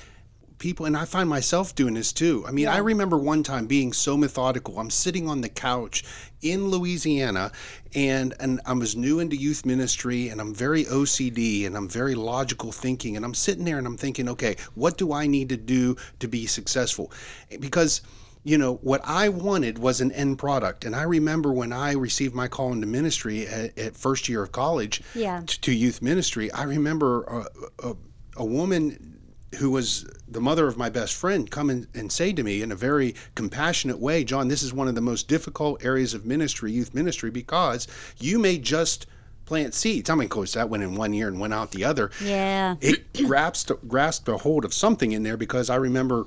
People 0.57 0.85
and 0.85 0.97
I 0.97 1.05
find 1.05 1.29
myself 1.29 1.75
doing 1.75 1.93
this 1.93 2.11
too. 2.11 2.43
I 2.47 2.51
mean, 2.51 2.67
I 2.67 2.77
remember 2.77 3.17
one 3.17 3.43
time 3.43 3.67
being 3.67 3.93
so 3.93 4.17
methodical. 4.17 4.79
I'm 4.79 4.89
sitting 4.89 5.27
on 5.29 5.41
the 5.41 5.49
couch 5.49 6.03
in 6.41 6.67
Louisiana 6.69 7.51
and 7.95 8.33
and 8.39 8.59
I 8.65 8.73
was 8.73 8.95
new 8.95 9.19
into 9.19 9.35
youth 9.35 9.65
ministry 9.65 10.29
and 10.29 10.41
I'm 10.41 10.53
very 10.53 10.85
OCD 10.85 11.65
and 11.65 11.75
I'm 11.77 11.87
very 11.87 12.15
logical 12.15 12.71
thinking 12.71 13.15
and 13.15 13.25
I'm 13.25 13.33
sitting 13.33 13.65
there 13.65 13.77
and 13.77 13.87
I'm 13.87 13.97
thinking, 13.97 14.29
okay, 14.29 14.55
what 14.75 14.97
do 14.97 15.13
I 15.13 15.27
need 15.27 15.49
to 15.49 15.57
do 15.57 15.95
to 16.19 16.27
be 16.27 16.45
successful? 16.45 17.11
Because 17.59 18.01
you 18.43 18.57
know 18.57 18.75
what 18.75 19.01
I 19.03 19.27
wanted 19.29 19.77
was 19.77 19.99
an 19.99 20.11
end 20.13 20.39
product, 20.39 20.85
and 20.85 20.95
I 20.95 21.01
remember 21.03 21.51
when 21.51 21.73
I 21.73 21.93
received 21.93 22.33
my 22.33 22.47
call 22.47 22.71
into 22.71 22.87
ministry 22.87 23.45
at, 23.45 23.77
at 23.77 23.97
first 23.97 24.29
year 24.29 24.41
of 24.41 24.53
college 24.53 25.01
Yeah. 25.13 25.41
t- 25.45 25.57
to 25.61 25.73
youth 25.73 26.01
ministry. 26.01 26.49
I 26.53 26.63
remember 26.63 27.23
a, 27.23 27.89
a, 27.89 27.95
a 28.37 28.45
woman 28.45 29.16
who 29.57 29.71
was 29.71 30.05
the 30.27 30.41
mother 30.41 30.67
of 30.67 30.77
my 30.77 30.89
best 30.89 31.13
friend 31.13 31.49
come 31.49 31.69
in 31.69 31.87
and 31.93 32.11
say 32.11 32.33
to 32.33 32.43
me 32.43 32.61
in 32.61 32.71
a 32.71 32.75
very 32.75 33.15
compassionate 33.35 33.99
way, 33.99 34.23
John, 34.23 34.47
this 34.47 34.63
is 34.63 34.73
one 34.73 34.87
of 34.87 34.95
the 34.95 35.01
most 35.01 35.27
difficult 35.27 35.83
areas 35.83 36.13
of 36.13 36.25
ministry, 36.25 36.71
youth 36.71 36.93
ministry, 36.93 37.29
because 37.29 37.87
you 38.19 38.39
may 38.39 38.57
just 38.57 39.07
plant 39.45 39.73
seeds. 39.73 40.09
I 40.09 40.15
mean, 40.15 40.25
of 40.25 40.29
course, 40.29 40.53
that 40.53 40.69
went 40.69 40.83
in 40.83 40.95
one 40.95 41.13
year 41.13 41.27
and 41.27 41.39
went 41.39 41.53
out 41.53 41.71
the 41.71 41.85
other. 41.85 42.11
Yeah. 42.21 42.75
It 42.81 43.13
grasped 43.13 43.71
grasped 43.87 44.27
a 44.27 44.37
hold 44.37 44.65
of 44.65 44.73
something 44.73 45.11
in 45.11 45.23
there 45.23 45.37
because 45.37 45.69
I 45.69 45.75
remember 45.75 46.25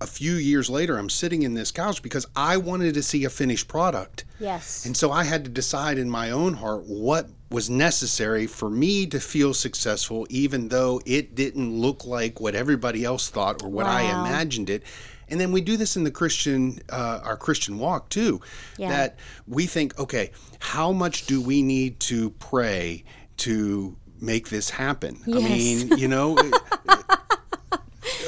a 0.00 0.06
few 0.06 0.34
years 0.34 0.68
later, 0.68 0.98
I'm 0.98 1.08
sitting 1.08 1.42
in 1.42 1.54
this 1.54 1.70
couch 1.70 2.02
because 2.02 2.26
I 2.34 2.56
wanted 2.56 2.94
to 2.94 3.02
see 3.02 3.24
a 3.24 3.30
finished 3.30 3.68
product. 3.68 4.24
Yes. 4.38 4.84
And 4.84 4.96
so 4.96 5.10
I 5.10 5.24
had 5.24 5.44
to 5.44 5.50
decide 5.50 5.98
in 5.98 6.10
my 6.10 6.30
own 6.30 6.54
heart 6.54 6.84
what 6.84 7.28
was 7.50 7.70
necessary 7.70 8.46
for 8.46 8.68
me 8.68 9.06
to 9.06 9.20
feel 9.20 9.54
successful, 9.54 10.26
even 10.30 10.68
though 10.68 11.00
it 11.06 11.34
didn't 11.34 11.78
look 11.78 12.04
like 12.04 12.40
what 12.40 12.54
everybody 12.54 13.04
else 13.04 13.28
thought 13.28 13.62
or 13.62 13.68
what 13.68 13.86
I 13.86 14.02
imagined 14.02 14.68
it. 14.68 14.82
And 15.28 15.40
then 15.40 15.52
we 15.52 15.60
do 15.60 15.76
this 15.76 15.96
in 15.96 16.04
the 16.04 16.10
Christian, 16.10 16.80
uh, 16.88 17.20
our 17.22 17.36
Christian 17.36 17.78
walk 17.78 18.08
too. 18.08 18.40
Yeah. 18.78 18.88
That 18.90 19.18
we 19.46 19.66
think, 19.66 19.98
okay, 19.98 20.30
how 20.58 20.92
much 20.92 21.26
do 21.26 21.40
we 21.40 21.62
need 21.62 22.00
to 22.00 22.30
pray 22.30 23.04
to 23.38 23.96
make 24.20 24.48
this 24.48 24.70
happen? 24.70 25.20
I 25.26 25.38
mean, 25.38 25.88
you 25.98 26.08
know. 26.08 26.36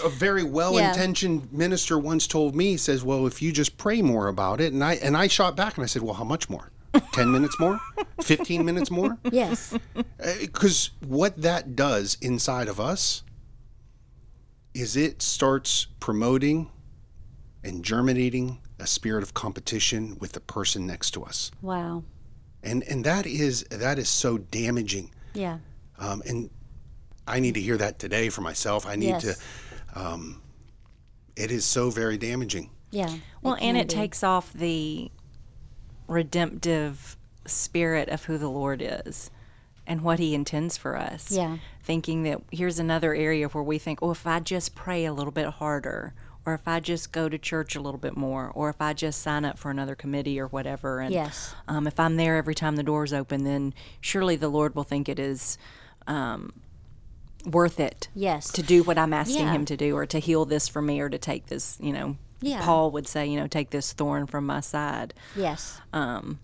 a 0.04 0.08
very 0.08 0.44
well-intentioned 0.44 1.52
minister 1.52 1.98
once 1.98 2.28
told 2.28 2.54
me, 2.54 2.70
he 2.70 2.76
says, 2.76 3.02
"Well, 3.02 3.26
if 3.26 3.42
you 3.42 3.52
just 3.52 3.76
pray 3.76 4.00
more 4.00 4.28
about 4.28 4.60
it," 4.60 4.72
and 4.72 4.82
I 4.82 4.94
and 4.94 5.16
I 5.16 5.26
shot 5.26 5.56
back 5.56 5.76
and 5.76 5.82
I 5.82 5.86
said, 5.86 6.02
"Well, 6.02 6.14
how 6.14 6.24
much 6.24 6.48
more? 6.48 6.70
Ten 7.12 7.30
minutes 7.30 7.58
more? 7.60 7.80
Fifteen 8.22 8.64
minutes 8.64 8.90
more?" 8.90 9.18
yes. 9.32 9.76
Because 10.40 10.90
what 11.06 11.40
that 11.42 11.76
does 11.76 12.16
inside 12.20 12.68
of 12.68 12.78
us 12.80 13.22
is 14.74 14.96
it 14.96 15.22
starts 15.22 15.86
promoting 16.00 16.70
and 17.64 17.84
germinating 17.84 18.58
a 18.78 18.86
spirit 18.86 19.22
of 19.22 19.34
competition 19.34 20.16
with 20.20 20.32
the 20.32 20.40
person 20.40 20.86
next 20.86 21.10
to 21.12 21.24
us, 21.24 21.50
Wow. 21.62 22.04
and 22.62 22.82
and 22.84 23.04
that 23.04 23.26
is 23.26 23.64
that 23.70 23.98
is 23.98 24.08
so 24.08 24.38
damaging. 24.38 25.10
Yeah. 25.34 25.58
Um, 25.98 26.22
and 26.26 26.50
I 27.26 27.40
need 27.40 27.54
to 27.54 27.60
hear 27.60 27.76
that 27.76 27.98
today 27.98 28.28
for 28.28 28.40
myself. 28.42 28.86
I 28.86 28.94
need 28.96 29.08
Yes. 29.08 29.22
to. 29.24 29.36
Um, 30.00 30.42
it 31.34 31.50
is 31.50 31.64
so 31.64 31.90
very 31.90 32.16
damaging. 32.18 32.70
Yeah. 32.90 33.12
Well, 33.42 33.56
and 33.60 33.76
it 33.76 33.88
be. 33.88 33.94
takes 33.94 34.22
off 34.22 34.52
the 34.52 35.10
redemptive 36.08 37.16
spirit 37.46 38.08
of 38.08 38.24
who 38.24 38.36
the 38.38 38.48
Lord 38.48 38.82
is 38.82 39.30
and 39.86 40.02
what 40.02 40.18
He 40.18 40.34
intends 40.34 40.76
for 40.76 40.96
us. 40.96 41.30
Yeah. 41.30 41.58
Thinking 41.82 42.24
that 42.24 42.40
here's 42.50 42.78
another 42.78 43.14
area 43.14 43.48
where 43.48 43.62
we 43.64 43.78
think, 43.78 44.00
oh, 44.02 44.10
if 44.10 44.26
I 44.26 44.40
just 44.40 44.74
pray 44.74 45.04
a 45.04 45.12
little 45.12 45.32
bit 45.32 45.46
harder, 45.46 46.12
or 46.44 46.54
if 46.54 46.66
I 46.66 46.80
just 46.80 47.12
go 47.12 47.28
to 47.28 47.38
church 47.38 47.76
a 47.76 47.80
little 47.80 47.98
bit 48.00 48.16
more, 48.16 48.50
or 48.54 48.68
if 48.70 48.80
I 48.80 48.92
just 48.94 49.20
sign 49.22 49.44
up 49.44 49.58
for 49.58 49.70
another 49.70 49.94
committee 49.94 50.40
or 50.40 50.46
whatever, 50.48 51.00
and 51.00 51.12
Yes. 51.12 51.54
um, 51.68 51.86
if 51.86 51.98
I'm 52.00 52.16
there 52.16 52.36
every 52.36 52.54
time 52.54 52.76
the 52.76 52.82
doors 52.82 53.12
open, 53.12 53.44
then 53.44 53.74
surely 54.00 54.36
the 54.36 54.48
Lord 54.48 54.74
will 54.74 54.84
think 54.84 55.08
it 55.08 55.18
is 55.18 55.56
um, 56.06 56.52
worth 57.46 57.78
it 57.80 58.08
Yes. 58.14 58.50
to 58.52 58.62
do 58.62 58.82
what 58.82 58.96
I'm 58.98 59.12
asking 59.12 59.46
Yeah. 59.46 59.52
him 59.52 59.64
to 59.66 59.76
do, 59.76 59.94
or 59.96 60.06
to 60.06 60.18
heal 60.18 60.44
this 60.46 60.68
for 60.68 60.80
me, 60.82 61.00
or 61.00 61.08
to 61.10 61.18
take 61.18 61.46
this, 61.46 61.76
you 61.80 61.92
know, 61.92 62.16
Yeah. 62.40 62.64
Paul 62.64 62.90
would 62.92 63.08
say, 63.08 63.26
you 63.26 63.38
know, 63.38 63.46
take 63.46 63.70
this 63.70 63.92
thorn 63.92 64.26
from 64.26 64.46
my 64.46 64.60
side. 64.60 65.14
Yes. 65.34 65.80
Um, 65.92 66.38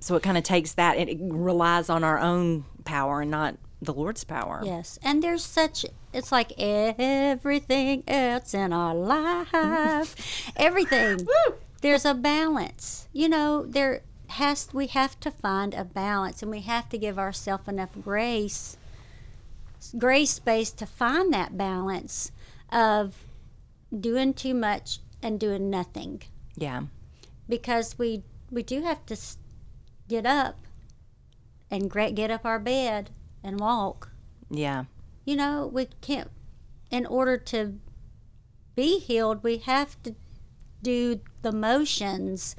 so 0.00 0.14
it 0.16 0.22
kind 0.22 0.38
of 0.38 0.44
takes 0.44 0.72
that, 0.74 0.96
and 0.96 1.08
it 1.08 1.18
relies 1.20 1.90
on 1.90 2.04
our 2.04 2.18
own 2.18 2.64
power 2.84 3.20
and 3.20 3.30
not 3.30 3.56
the 3.82 3.92
Lord's 3.92 4.24
power. 4.24 4.60
Yes, 4.64 4.98
and 5.02 5.22
there's 5.22 5.44
such 5.44 5.84
it's 6.12 6.32
like 6.32 6.52
everything 6.58 8.04
else 8.08 8.54
in 8.54 8.72
our 8.72 8.94
life. 8.94 10.52
everything. 10.56 11.26
There's 11.80 12.04
a 12.04 12.14
balance. 12.14 13.08
You 13.12 13.28
know, 13.28 13.64
there 13.64 14.02
has 14.28 14.68
we 14.72 14.86
have 14.88 15.18
to 15.20 15.30
find 15.30 15.74
a 15.74 15.84
balance 15.84 16.42
and 16.42 16.50
we 16.50 16.60
have 16.60 16.88
to 16.88 16.98
give 16.98 17.18
ourselves 17.18 17.66
enough 17.66 17.90
grace 18.00 18.76
grace 19.98 20.30
space 20.30 20.70
to 20.70 20.86
find 20.86 21.32
that 21.32 21.56
balance 21.56 22.30
of 22.70 23.24
doing 23.98 24.32
too 24.32 24.54
much 24.54 25.00
and 25.22 25.38
doing 25.40 25.70
nothing 25.70 26.22
Yeah. 26.56 26.82
because 27.48 27.98
we 27.98 28.22
we 28.50 28.62
do 28.62 28.82
have 28.82 29.04
to 29.06 29.16
get 30.08 30.26
up 30.26 30.66
and 31.70 31.90
get 31.90 32.30
up 32.30 32.44
our 32.44 32.58
bed 32.58 33.10
and 33.44 33.60
walk 33.60 34.10
Yeah. 34.50 34.84
you 35.24 35.36
know 35.36 35.66
we 35.72 35.86
can't 36.00 36.30
in 36.90 37.06
order 37.06 37.36
to 37.36 37.78
be 38.74 38.98
healed 38.98 39.42
we 39.44 39.58
have 39.58 40.00
to 40.02 40.14
do 40.82 41.20
the 41.42 41.52
motions 41.52 42.56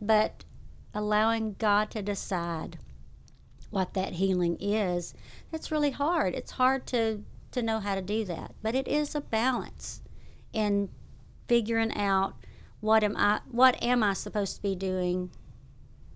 but 0.00 0.44
allowing 0.94 1.54
god 1.58 1.90
to 1.90 2.02
decide 2.02 2.78
what 3.70 3.94
that 3.94 4.14
healing 4.14 4.56
is 4.58 5.14
that's 5.52 5.70
really 5.70 5.90
hard 5.92 6.34
it's 6.34 6.52
hard 6.52 6.86
to 6.86 7.22
to 7.52 7.62
know 7.62 7.78
how 7.78 7.94
to 7.94 8.02
do 8.02 8.24
that 8.24 8.54
but 8.62 8.74
it 8.74 8.88
is 8.88 9.14
a 9.14 9.20
balance 9.20 10.02
in 10.52 10.88
figuring 11.50 11.92
out 11.96 12.34
what 12.80 13.02
am 13.02 13.16
i 13.16 13.40
what 13.50 13.82
am 13.82 14.02
i 14.02 14.12
supposed 14.12 14.56
to 14.56 14.62
be 14.62 14.74
doing 14.74 15.30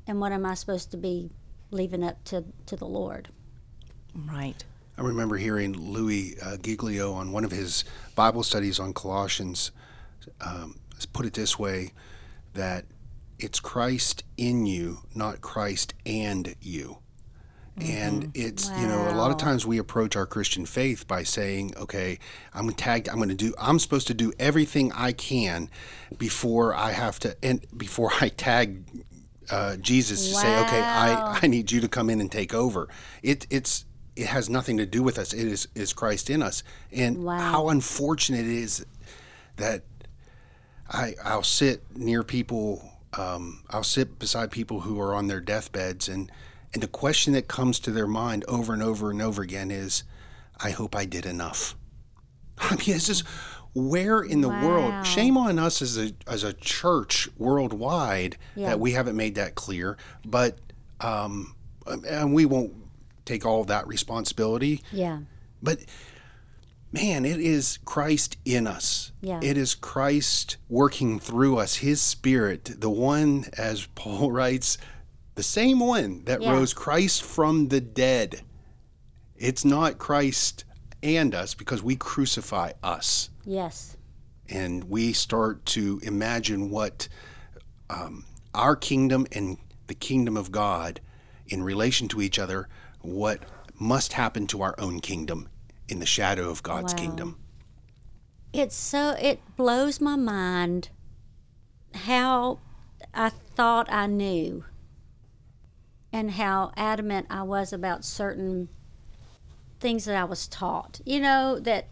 and 0.06 0.20
what 0.20 0.32
am 0.32 0.46
i 0.46 0.54
supposed 0.54 0.90
to 0.90 0.96
be 0.96 1.30
leaving 1.70 2.02
up 2.04 2.22
to 2.24 2.44
to 2.66 2.76
the 2.76 2.86
lord 2.86 3.28
Right. 4.14 4.64
I 4.96 5.02
remember 5.02 5.36
hearing 5.36 5.72
Louie 5.72 6.36
uh, 6.40 6.56
Giglio 6.58 7.12
on 7.12 7.32
one 7.32 7.44
of 7.44 7.50
his 7.50 7.84
Bible 8.14 8.44
studies 8.44 8.78
on 8.78 8.92
Colossians 8.92 9.72
um, 10.40 10.78
put 11.12 11.26
it 11.26 11.34
this 11.34 11.58
way 11.58 11.92
that 12.54 12.84
it's 13.38 13.58
Christ 13.58 14.22
in 14.36 14.66
you, 14.66 14.98
not 15.14 15.40
Christ 15.40 15.94
and 16.06 16.54
you. 16.60 16.98
And 17.80 18.30
it's 18.34 18.70
you 18.78 18.86
know 18.86 19.10
a 19.10 19.16
lot 19.16 19.32
of 19.32 19.36
times 19.36 19.66
we 19.66 19.78
approach 19.78 20.14
our 20.14 20.26
Christian 20.26 20.64
faith 20.64 21.08
by 21.08 21.24
saying, 21.24 21.74
okay, 21.76 22.20
I'm 22.54 22.70
tagged. 22.72 23.08
I'm 23.08 23.16
going 23.16 23.30
to 23.30 23.34
do. 23.34 23.52
I'm 23.58 23.80
supposed 23.80 24.06
to 24.06 24.14
do 24.14 24.32
everything 24.38 24.92
I 24.92 25.10
can 25.12 25.68
before 26.16 26.72
I 26.74 26.92
have 26.92 27.18
to, 27.20 27.36
and 27.42 27.66
before 27.76 28.12
I 28.20 28.28
tag 28.28 28.84
uh, 29.50 29.76
Jesus 29.76 30.28
to 30.28 30.34
say, 30.36 30.58
okay, 30.60 30.80
I 30.80 31.40
I 31.42 31.46
need 31.48 31.72
you 31.72 31.80
to 31.80 31.88
come 31.88 32.10
in 32.10 32.20
and 32.20 32.30
take 32.30 32.54
over. 32.54 32.88
It 33.24 33.46
it's 33.50 33.84
it 34.14 34.26
has 34.26 34.48
nothing 34.48 34.76
to 34.76 34.86
do 34.86 35.02
with 35.02 35.18
us. 35.18 35.32
It 35.32 35.46
is 35.48 35.66
is 35.74 35.92
Christ 35.92 36.30
in 36.30 36.42
us, 36.42 36.62
and 36.92 37.24
Wow. 37.24 37.38
how 37.38 37.68
unfortunate 37.70 38.42
it 38.44 38.46
is 38.46 38.86
that 39.56 39.82
I 40.88 41.14
I'll 41.24 41.42
sit 41.42 41.82
near 41.96 42.22
people. 42.22 42.88
Um, 43.16 43.62
I'll 43.70 43.84
sit 43.84 44.18
beside 44.18 44.50
people 44.50 44.80
who 44.80 45.00
are 45.00 45.14
on 45.14 45.26
their 45.28 45.40
deathbeds, 45.40 46.08
and 46.08 46.30
and 46.74 46.82
the 46.82 46.88
question 46.88 47.32
that 47.32 47.48
comes 47.48 47.78
to 47.80 47.90
their 47.90 48.06
mind 48.06 48.44
over 48.48 48.74
and 48.74 48.82
over 48.82 49.10
and 49.10 49.22
over 49.22 49.40
again 49.42 49.70
is, 49.70 50.02
I 50.62 50.70
hope 50.70 50.94
I 50.94 51.04
did 51.06 51.24
enough. 51.24 51.74
I 52.58 52.72
mean, 52.76 52.96
it's 52.96 53.06
just 53.06 53.24
where 53.74 54.20
in 54.22 54.40
the 54.40 54.48
Wow. 54.48 54.66
world? 54.66 55.06
Shame 55.06 55.36
on 55.38 55.58
us 55.58 55.80
as 55.82 55.96
a 55.98 56.12
as 56.26 56.44
a 56.44 56.52
church 56.52 57.28
worldwide 57.38 58.36
Yeah. 58.54 58.68
that 58.70 58.80
we 58.80 58.92
haven't 58.92 59.16
made 59.16 59.36
that 59.36 59.54
clear. 59.54 59.96
But 60.26 60.58
um, 61.00 61.54
and 61.86 62.34
we 62.34 62.44
won't 62.44 62.72
take 63.24 63.44
all 63.46 63.60
of 63.62 63.66
that 63.68 63.86
responsibility. 63.88 64.82
yeah 64.92 65.20
But 65.62 65.80
man, 66.92 67.24
it 67.24 67.40
is 67.40 67.78
Christ 67.84 68.36
in 68.44 68.66
us. 68.66 69.10
Yeah. 69.20 69.40
It 69.42 69.56
is 69.56 69.74
Christ 69.74 70.56
working 70.68 71.18
through 71.18 71.58
us, 71.58 71.76
His 71.76 72.00
Spirit, 72.00 72.76
the 72.80 72.90
one, 72.90 73.46
as 73.58 73.86
Paul 73.94 74.30
writes, 74.38 74.78
the 75.34 75.42
same 75.42 75.80
one 75.80 76.24
that 76.24 76.40
Yeah. 76.42 76.52
rose 76.52 76.72
Christ 76.72 77.22
from 77.22 77.68
the 77.68 77.80
dead. 77.80 78.42
It's 79.36 79.64
not 79.64 79.98
Christ 79.98 80.64
and 81.02 81.34
us 81.34 81.54
because 81.54 81.82
we 81.82 81.96
crucify 81.96 82.72
us 82.82 83.28
yes 83.44 83.94
and 84.48 84.84
we 84.84 85.12
start 85.12 85.64
to 85.66 86.00
imagine 86.02 86.70
what 86.70 87.08
um, 87.90 88.24
our 88.54 88.74
kingdom 88.76 89.26
and 89.32 89.58
the 89.86 89.94
kingdom 89.94 90.36
of 90.36 90.50
God 90.50 91.00
in 91.46 91.62
relation 91.62 92.08
to 92.08 92.22
each 92.22 92.38
other, 92.38 92.68
what 93.02 93.40
must 93.78 94.14
happen 94.14 94.46
to 94.46 94.62
our 94.62 94.74
own 94.78 95.00
kingdom 95.00 95.48
in 95.88 95.98
the 95.98 96.06
shadow 96.06 96.48
of 96.48 96.62
God's 96.62 96.94
Wow. 96.94 96.98
kingdom. 97.00 97.38
it's 98.52 98.76
so 98.76 99.10
it 99.20 99.40
blows 99.56 100.00
my 100.00 100.16
mind 100.16 100.88
how 101.94 102.60
I 103.12 103.28
thought 103.30 103.92
I 103.92 104.06
knew 104.06 104.64
and 106.14 106.30
how 106.30 106.70
adamant 106.76 107.26
I 107.28 107.42
was 107.42 107.72
about 107.72 108.04
certain 108.04 108.68
things 109.80 110.04
that 110.04 110.16
I 110.16 110.22
was 110.24 110.46
taught. 110.46 111.00
You 111.04 111.20
know 111.20 111.58
that 111.58 111.88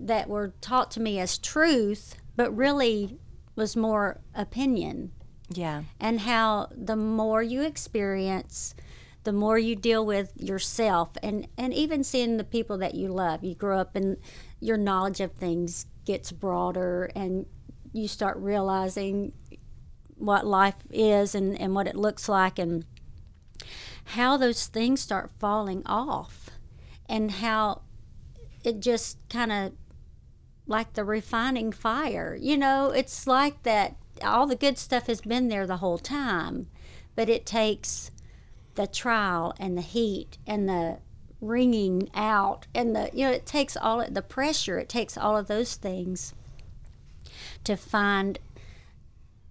that 0.00 0.28
were 0.28 0.54
taught 0.60 0.90
to 0.92 1.00
me 1.00 1.18
as 1.20 1.36
truth, 1.38 2.14
but 2.34 2.56
really 2.56 3.18
was 3.54 3.76
more 3.76 4.20
opinion 4.34 5.12
Yeah. 5.50 5.82
and 6.00 6.20
how 6.20 6.68
the 6.74 6.96
more 6.96 7.42
you 7.42 7.62
experience 7.62 8.74
the 9.24 9.32
more 9.32 9.56
you 9.58 9.76
deal 9.76 10.04
with 10.06 10.32
yourself 10.36 11.10
and 11.22 11.46
and 11.58 11.74
even 11.74 12.02
seeing 12.02 12.38
the 12.38 12.44
people 12.44 12.78
that 12.78 12.94
you 12.94 13.08
love 13.08 13.44
you 13.44 13.54
grow 13.54 13.78
up 13.78 13.94
and 13.94 14.16
your 14.60 14.78
knowledge 14.78 15.20
of 15.20 15.32
things 15.32 15.86
gets 16.06 16.32
broader 16.32 17.10
and 17.14 17.44
you 17.92 18.08
start 18.08 18.36
realizing 18.38 19.32
what 20.16 20.46
life 20.46 20.76
is 20.90 21.34
and, 21.34 21.60
and 21.60 21.74
what 21.74 21.86
it 21.86 21.94
looks 21.94 22.28
like 22.28 22.58
and 22.58 22.84
how 24.04 24.36
those 24.36 24.66
things 24.66 25.00
start 25.00 25.30
falling 25.38 25.82
off 25.86 26.50
and 27.08 27.30
how 27.30 27.82
it 28.64 28.80
just 28.80 29.18
kind 29.28 29.52
of 29.52 29.72
like 30.66 30.92
the 30.94 31.04
refining 31.04 31.72
fire. 31.72 32.36
You 32.40 32.56
know, 32.56 32.90
it's 32.90 33.26
like 33.26 33.62
that 33.64 33.96
all 34.22 34.46
the 34.46 34.56
good 34.56 34.78
stuff 34.78 35.06
has 35.06 35.20
been 35.20 35.48
there 35.48 35.66
the 35.66 35.78
whole 35.78 35.98
time, 35.98 36.68
but 37.14 37.28
it 37.28 37.46
takes 37.46 38.10
the 38.74 38.86
trial 38.86 39.54
and 39.58 39.76
the 39.76 39.82
heat 39.82 40.38
and 40.46 40.68
the 40.68 40.98
wringing 41.40 42.08
out 42.14 42.68
and 42.72 42.94
the 42.94 43.10
you 43.12 43.26
know 43.26 43.32
it 43.32 43.44
takes 43.44 43.76
all 43.76 44.06
the 44.08 44.22
pressure 44.22 44.78
it 44.78 44.88
takes 44.88 45.18
all 45.18 45.36
of 45.36 45.48
those 45.48 45.74
things 45.74 46.34
to 47.64 47.76
find 47.76 48.38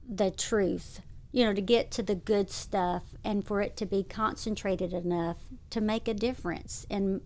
the 0.08 0.32
truth 0.32 1.02
you 1.32 1.46
know 1.46 1.54
to 1.54 1.62
get 1.62 1.92
to 1.92 2.04
the 2.04 2.16
good 2.16 2.50
stuff 2.50 3.04
and 3.24 3.46
for 3.46 3.62
it 3.62 3.78
to 3.78 3.86
be 3.86 4.04
concentrated 4.04 4.94
enough 4.94 5.38
to 5.70 5.82
make 5.82 6.08
a 6.08 6.14
difference 6.14 6.86
in 6.90 7.22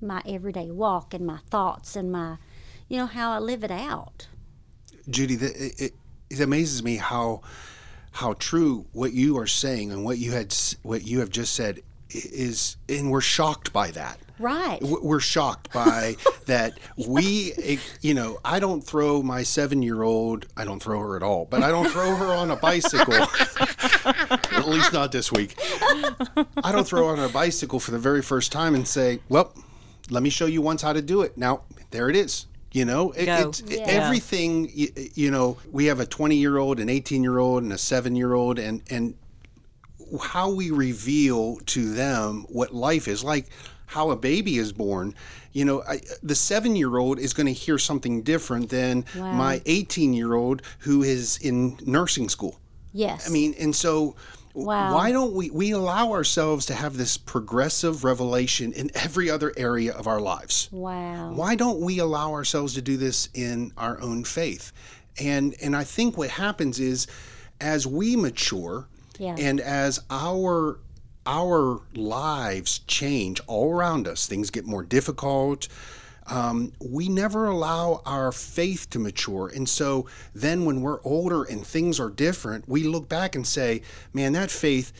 my 0.00 0.22
everyday 0.26 0.70
walk 0.70 1.14
and 1.14 1.26
my 1.26 1.38
thoughts 1.50 1.96
and 1.96 2.10
my 2.10 2.36
you 2.88 2.96
know 2.98 3.06
how 3.06 3.32
I 3.32 3.38
live 3.38 3.64
it 3.64 3.70
out. 3.70 4.28
Judy, 5.08 5.36
the, 5.36 5.46
it, 5.46 5.80
it, 5.80 5.92
it 6.30 6.40
amazes 6.40 6.82
me 6.82 6.96
how 6.96 7.42
how 8.12 8.34
true 8.34 8.86
what 8.92 9.12
you 9.12 9.38
are 9.38 9.46
saying 9.46 9.90
and 9.90 10.04
what 10.04 10.18
you 10.18 10.32
had 10.32 10.54
what 10.82 11.06
you 11.06 11.20
have 11.20 11.30
just 11.30 11.54
said 11.54 11.80
is, 12.14 12.76
and 12.88 13.10
we're 13.10 13.20
shocked 13.20 13.72
by 13.72 13.90
that. 13.92 14.18
right 14.38 14.78
We're 14.82 15.20
shocked 15.20 15.72
by 15.72 16.16
that. 16.46 16.78
We, 17.08 17.52
eh, 17.62 17.76
you 18.00 18.14
know, 18.14 18.38
I 18.44 18.58
don't 18.60 18.80
throw 18.82 19.22
my 19.22 19.42
seven-year-old. 19.42 20.46
I 20.56 20.64
don't 20.64 20.82
throw 20.82 21.00
her 21.00 21.16
at 21.16 21.22
all, 21.22 21.44
but 21.44 21.62
I 21.62 21.70
don't 21.70 21.88
throw 21.90 22.14
her 22.16 22.32
on 22.34 22.50
a 22.50 22.56
bicycle. 22.56 23.14
at 24.04 24.68
least 24.68 24.92
not 24.92 25.12
this 25.12 25.30
week. 25.32 25.56
I 26.62 26.72
don't 26.72 26.86
throw 26.86 27.08
on 27.08 27.18
a 27.18 27.28
bicycle 27.28 27.80
for 27.80 27.90
the 27.90 27.98
very 27.98 28.22
first 28.22 28.52
time 28.52 28.74
and 28.74 28.86
say, 28.86 29.20
"Well, 29.28 29.52
let 30.10 30.22
me 30.22 30.30
show 30.30 30.46
you 30.46 30.62
once 30.62 30.82
how 30.82 30.92
to 30.92 31.02
do 31.02 31.22
it." 31.22 31.36
Now, 31.36 31.62
there 31.90 32.08
it 32.10 32.16
is. 32.16 32.46
You 32.72 32.84
know, 32.84 33.12
it, 33.12 33.28
it's 33.28 33.62
Yeah. 33.66 33.84
everything. 33.86 34.68
You, 34.74 34.88
you 35.14 35.30
know, 35.30 35.58
we 35.70 35.84
have 35.86 36.00
a 36.00 36.06
20-year-old, 36.06 36.80
an 36.80 36.88
18-year-old, 36.88 37.62
and 37.62 37.72
a 37.72 37.78
seven-year-old, 37.78 38.58
and 38.58 38.82
and 38.90 39.14
how 40.18 40.50
we 40.50 40.70
reveal 40.70 41.56
to 41.66 41.92
them 41.94 42.44
what 42.48 42.74
life 42.74 43.08
is 43.08 43.22
like 43.24 43.46
how 43.86 44.10
a 44.10 44.16
baby 44.16 44.56
is 44.56 44.72
born. 44.72 45.14
You 45.52 45.64
know 45.66 45.82
I, 45.82 46.00
the 46.22 46.34
seven 46.34 46.74
year 46.74 46.96
old 46.96 47.18
is 47.18 47.32
going 47.34 47.46
to 47.46 47.52
hear 47.52 47.78
something 47.78 48.22
different 48.22 48.70
than 48.70 49.04
Wow. 49.16 49.32
my 49.32 49.62
18 49.66 50.14
year 50.14 50.34
old 50.34 50.62
who 50.80 51.02
is 51.02 51.38
in 51.38 51.76
nursing 51.86 52.28
school. 52.28 52.58
Yes. 52.92 53.28
I 53.28 53.30
mean 53.32 53.54
and 53.60 53.74
so 53.76 54.16
Wow. 54.54 54.94
why 54.94 55.10
don't 55.12 55.34
we 55.34 55.50
we 55.50 55.72
allow 55.72 56.12
ourselves 56.12 56.66
to 56.66 56.74
have 56.74 56.96
this 56.96 57.16
progressive 57.18 58.04
revelation 58.04 58.72
in 58.72 58.90
every 58.94 59.28
other 59.28 59.52
area 59.56 59.92
of 59.92 60.06
our 60.06 60.20
lives. 60.20 60.68
Wow. 60.72 61.32
Why 61.32 61.54
don't 61.56 61.80
we 61.80 61.98
allow 61.98 62.32
ourselves 62.32 62.74
to 62.74 62.82
do 62.82 62.96
this 62.96 63.28
in 63.34 63.72
our 63.76 64.00
own 64.00 64.24
faith? 64.24 64.72
And 65.20 65.54
and 65.62 65.76
i 65.76 65.84
think 65.84 66.16
what 66.18 66.30
happens 66.30 66.80
is 66.80 67.06
as 67.60 67.86
we 67.86 68.16
mature 68.16 68.88
Yeah. 69.18 69.36
and 69.38 69.60
as 69.60 70.00
our 70.10 70.78
our 71.26 71.80
lives 71.94 72.80
change 72.80 73.40
all 73.46 73.72
around 73.72 74.06
us 74.06 74.26
things 74.26 74.50
get 74.50 74.66
more 74.66 74.82
difficult 74.82 75.68
um, 76.26 76.72
we 76.80 77.08
never 77.08 77.46
allow 77.46 78.00
our 78.06 78.32
faith 78.32 78.88
to 78.90 78.98
mature. 78.98 79.48
And 79.54 79.68
so 79.68 80.06
then 80.34 80.64
when 80.64 80.80
we're 80.80 81.02
older 81.02 81.44
and 81.44 81.66
things 81.66 82.00
are 82.00 82.08
different, 82.08 82.66
we 82.68 82.84
look 82.84 83.08
back 83.10 83.34
and 83.34 83.46
say, 83.46 83.82
man, 84.14 84.32
that 84.32 84.50
faith, 84.50 84.92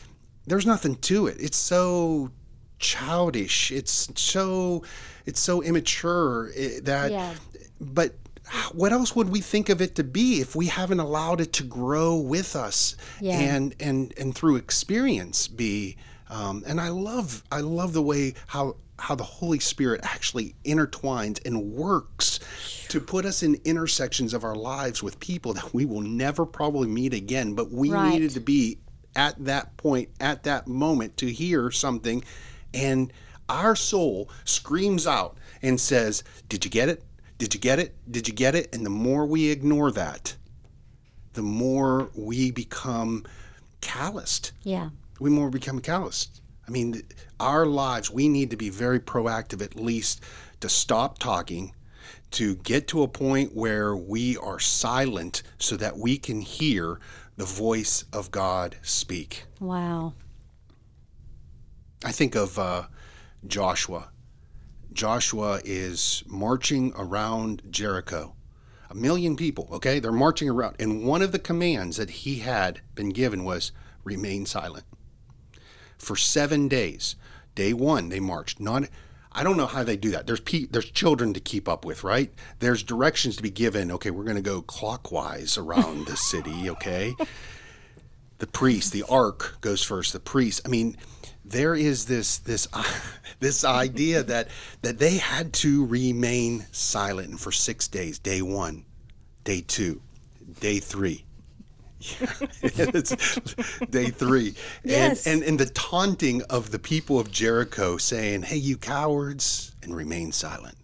there's 0.45 0.67
nothing 0.67 0.95
to 0.97 1.25
it. 1.27 1.37
It's 1.39 1.57
so 1.57 2.29
childish. 2.77 3.71
It's 3.71 4.07
so 4.15 4.83
it's 5.25 5.39
so 5.39 5.63
immature 5.63 6.51
eh, 6.55 6.79
that 6.83 7.11
Yeah. 7.11 7.33
but 7.81 8.13
what 8.73 8.91
else 8.91 9.15
would 9.15 9.29
we 9.29 9.41
think 9.41 9.69
of 9.69 9.81
it 9.81 9.95
to 9.95 10.03
be 10.03 10.39
if 10.41 10.55
we 10.55 10.67
haven't 10.67 10.99
allowed 10.99 11.41
it 11.41 11.53
to 11.53 11.63
grow 11.63 12.15
with 12.15 12.55
us 12.55 12.95
Yeah. 13.19 13.39
and 13.39 13.75
and 13.79 14.13
and 14.17 14.35
through 14.35 14.57
experience 14.57 15.47
be 15.47 15.97
um, 16.29 16.63
and 16.67 16.79
I 16.81 16.89
love 16.89 17.43
I 17.51 17.61
love 17.61 17.93
the 17.93 18.01
way 18.01 18.33
how 18.47 18.75
how 18.97 19.13
the 19.15 19.23
Holy 19.23 19.59
Spirit 19.59 19.99
actually 20.03 20.55
intertwines 20.63 21.45
and 21.45 21.73
works 21.73 22.39
to 22.89 23.01
put 23.01 23.25
us 23.25 23.43
in 23.43 23.59
intersections 23.65 24.33
of 24.33 24.43
our 24.43 24.55
lives 24.55 25.03
with 25.03 25.19
people 25.19 25.53
that 25.53 25.73
we 25.73 25.83
will 25.85 26.01
never 26.01 26.45
probably 26.45 26.87
meet 26.87 27.13
again 27.13 27.53
but 27.55 27.71
we 27.71 27.89
Right. 27.91 28.11
needed 28.13 28.31
to 28.31 28.39
be 28.39 28.77
at 29.15 29.35
that 29.45 29.75
point 29.77 30.09
at 30.19 30.43
that 30.43 30.67
moment 30.67 31.17
to 31.17 31.31
hear 31.31 31.71
something 31.71 32.23
and 32.73 33.11
our 33.49 33.75
soul 33.75 34.29
screams 34.45 35.05
out 35.07 35.37
and 35.61 35.79
says 35.79 36.23
did 36.49 36.63
you 36.65 36.71
get 36.71 36.89
it 36.89 37.03
did 37.37 37.53
you 37.53 37.59
get 37.59 37.79
it 37.79 37.95
did 38.09 38.27
you 38.27 38.33
get 38.33 38.55
it 38.55 38.73
and 38.73 38.85
the 38.85 38.89
more 38.89 39.25
we 39.25 39.49
ignore 39.49 39.91
that 39.91 40.35
the 41.33 41.41
more 41.41 42.09
we 42.15 42.49
become 42.51 43.25
calloused 43.81 44.51
Yeah. 44.63 44.89
we 45.19 45.29
more 45.29 45.49
become 45.49 45.79
calloused. 45.79 46.41
I 46.67 46.71
mean, 46.71 47.03
our 47.39 47.65
lives, 47.67 48.09
we 48.09 48.27
need 48.27 48.49
to 48.49 48.57
be 48.57 48.69
very 48.71 48.99
proactive 48.99 49.61
at 49.61 49.75
least 49.75 50.23
to 50.61 50.67
stop 50.69 51.19
talking, 51.19 51.73
to 52.31 52.55
get 52.55 52.87
to 52.87 53.03
a 53.03 53.07
point 53.07 53.53
where 53.55 53.95
we 53.95 54.35
are 54.37 54.59
silent 54.59 55.43
so 55.59 55.77
that 55.77 55.99
we 55.99 56.17
can 56.17 56.41
hear 56.41 56.99
the 57.37 57.45
voice 57.45 58.05
of 58.11 58.31
God 58.31 58.77
speak. 58.81 59.45
Wow. 59.59 60.13
I 62.03 62.11
think 62.11 62.33
of 62.35 62.57
uh, 62.57 62.83
Joshua. 63.45 64.09
Joshua 64.95 65.59
is 65.65 66.23
marching 66.25 66.93
around 66.95 67.61
Jericho. 67.69 68.33
A 68.89 68.95
million 68.95 69.35
people, 69.35 69.67
okay? 69.73 69.99
They're 69.99 70.11
marching 70.11 70.49
around. 70.49 70.77
And 70.79 71.05
one 71.05 71.21
of 71.21 71.33
the 71.33 71.39
commands 71.39 71.97
that 71.97 72.09
he 72.09 72.39
had 72.39 72.79
been 72.95 73.09
given 73.09 73.43
was 73.43 73.73
remain 74.03 74.45
silent. 74.45 74.85
For 75.97 76.15
seven 76.15 76.67
days. 76.67 77.15
Day 77.55 77.73
one, 77.73 78.09
they 78.09 78.19
marched. 78.19 78.59
Not, 78.59 78.83
I 79.31 79.43
don't 79.43 79.57
know 79.57 79.65
how 79.65 79.83
they 79.83 79.97
do 79.97 80.11
that. 80.11 80.27
There's 80.27 80.39
pe- 80.39 80.65
there's 80.65 80.89
children 80.89 81.33
to 81.33 81.39
keep 81.39 81.67
up 81.67 81.83
with, 81.83 82.03
right? 82.03 82.33
There's 82.59 82.83
directions 82.83 83.35
to 83.35 83.43
be 83.43 83.49
given. 83.49 83.91
Okay, 83.91 84.11
we're 84.11 84.23
going 84.23 84.35
to 84.35 84.41
go 84.41 84.61
clockwise 84.61 85.57
around 85.57 86.07
the 86.07 86.17
city, 86.17 86.69
okay? 86.69 87.15
the 88.39 88.47
priest, 88.47 88.93
the 88.93 89.03
ark 89.09 89.57
goes 89.61 89.83
first. 89.83 90.13
The 90.13 90.19
priest. 90.19 90.61
I 90.65 90.69
mean, 90.69 90.97
there 91.45 91.75
is 91.75 92.05
this 92.05 92.39
this 92.39 92.67
this 93.39 93.63
idea 93.63 94.23
that 94.23 94.47
that 94.81 94.99
they 94.99 95.17
had 95.17 95.53
to 95.53 95.85
remain 95.85 96.65
silent 96.71 97.29
and 97.29 97.39
for 97.39 97.51
six 97.51 97.87
days. 97.87 98.19
Day 98.19 98.41
one, 98.41 98.85
day 99.43 99.63
two, 99.65 100.01
day 100.59 100.79
three. 100.79 101.23
it's 102.61 103.39
day 103.89 104.09
three. 104.09 104.53
Yes. 104.83 105.25
And, 105.25 105.41
and 105.41 105.49
and 105.49 105.59
the 105.59 105.67
taunting 105.67 106.41
of 106.49 106.71
the 106.71 106.79
people 106.79 107.19
of 107.19 107.31
Jericho 107.31 107.97
saying, 107.97 108.43
Hey, 108.43 108.57
you 108.57 108.77
cowards, 108.77 109.73
and 109.81 109.95
remain 109.95 110.31
silent. 110.31 110.75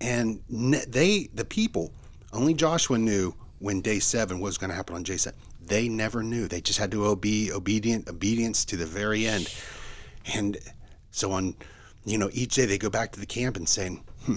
And 0.00 0.42
they, 0.48 1.28
the 1.34 1.44
people, 1.44 1.92
only 2.32 2.54
Joshua 2.54 2.98
knew 2.98 3.34
when 3.58 3.80
day 3.80 3.98
seven 3.98 4.38
was 4.38 4.56
going 4.56 4.70
to 4.70 4.76
happen 4.76 4.94
on 4.94 5.02
day 5.02 5.16
seven. 5.16 5.40
They 5.68 5.88
never 5.88 6.22
knew. 6.22 6.48
They 6.48 6.60
just 6.60 6.78
had 6.78 6.90
to 6.92 7.06
obey 7.06 7.50
obedient 7.52 8.08
obedience 8.08 8.64
to 8.66 8.76
the 8.76 8.86
very 8.86 9.26
end. 9.26 9.54
And 10.34 10.56
so 11.10 11.32
on, 11.32 11.54
you 12.04 12.18
know, 12.18 12.30
each 12.32 12.54
day 12.54 12.64
they 12.64 12.78
go 12.78 12.90
back 12.90 13.12
to 13.12 13.20
the 13.20 13.26
camp 13.26 13.56
and 13.56 13.68
saying, 13.68 14.02
hmm, 14.24 14.36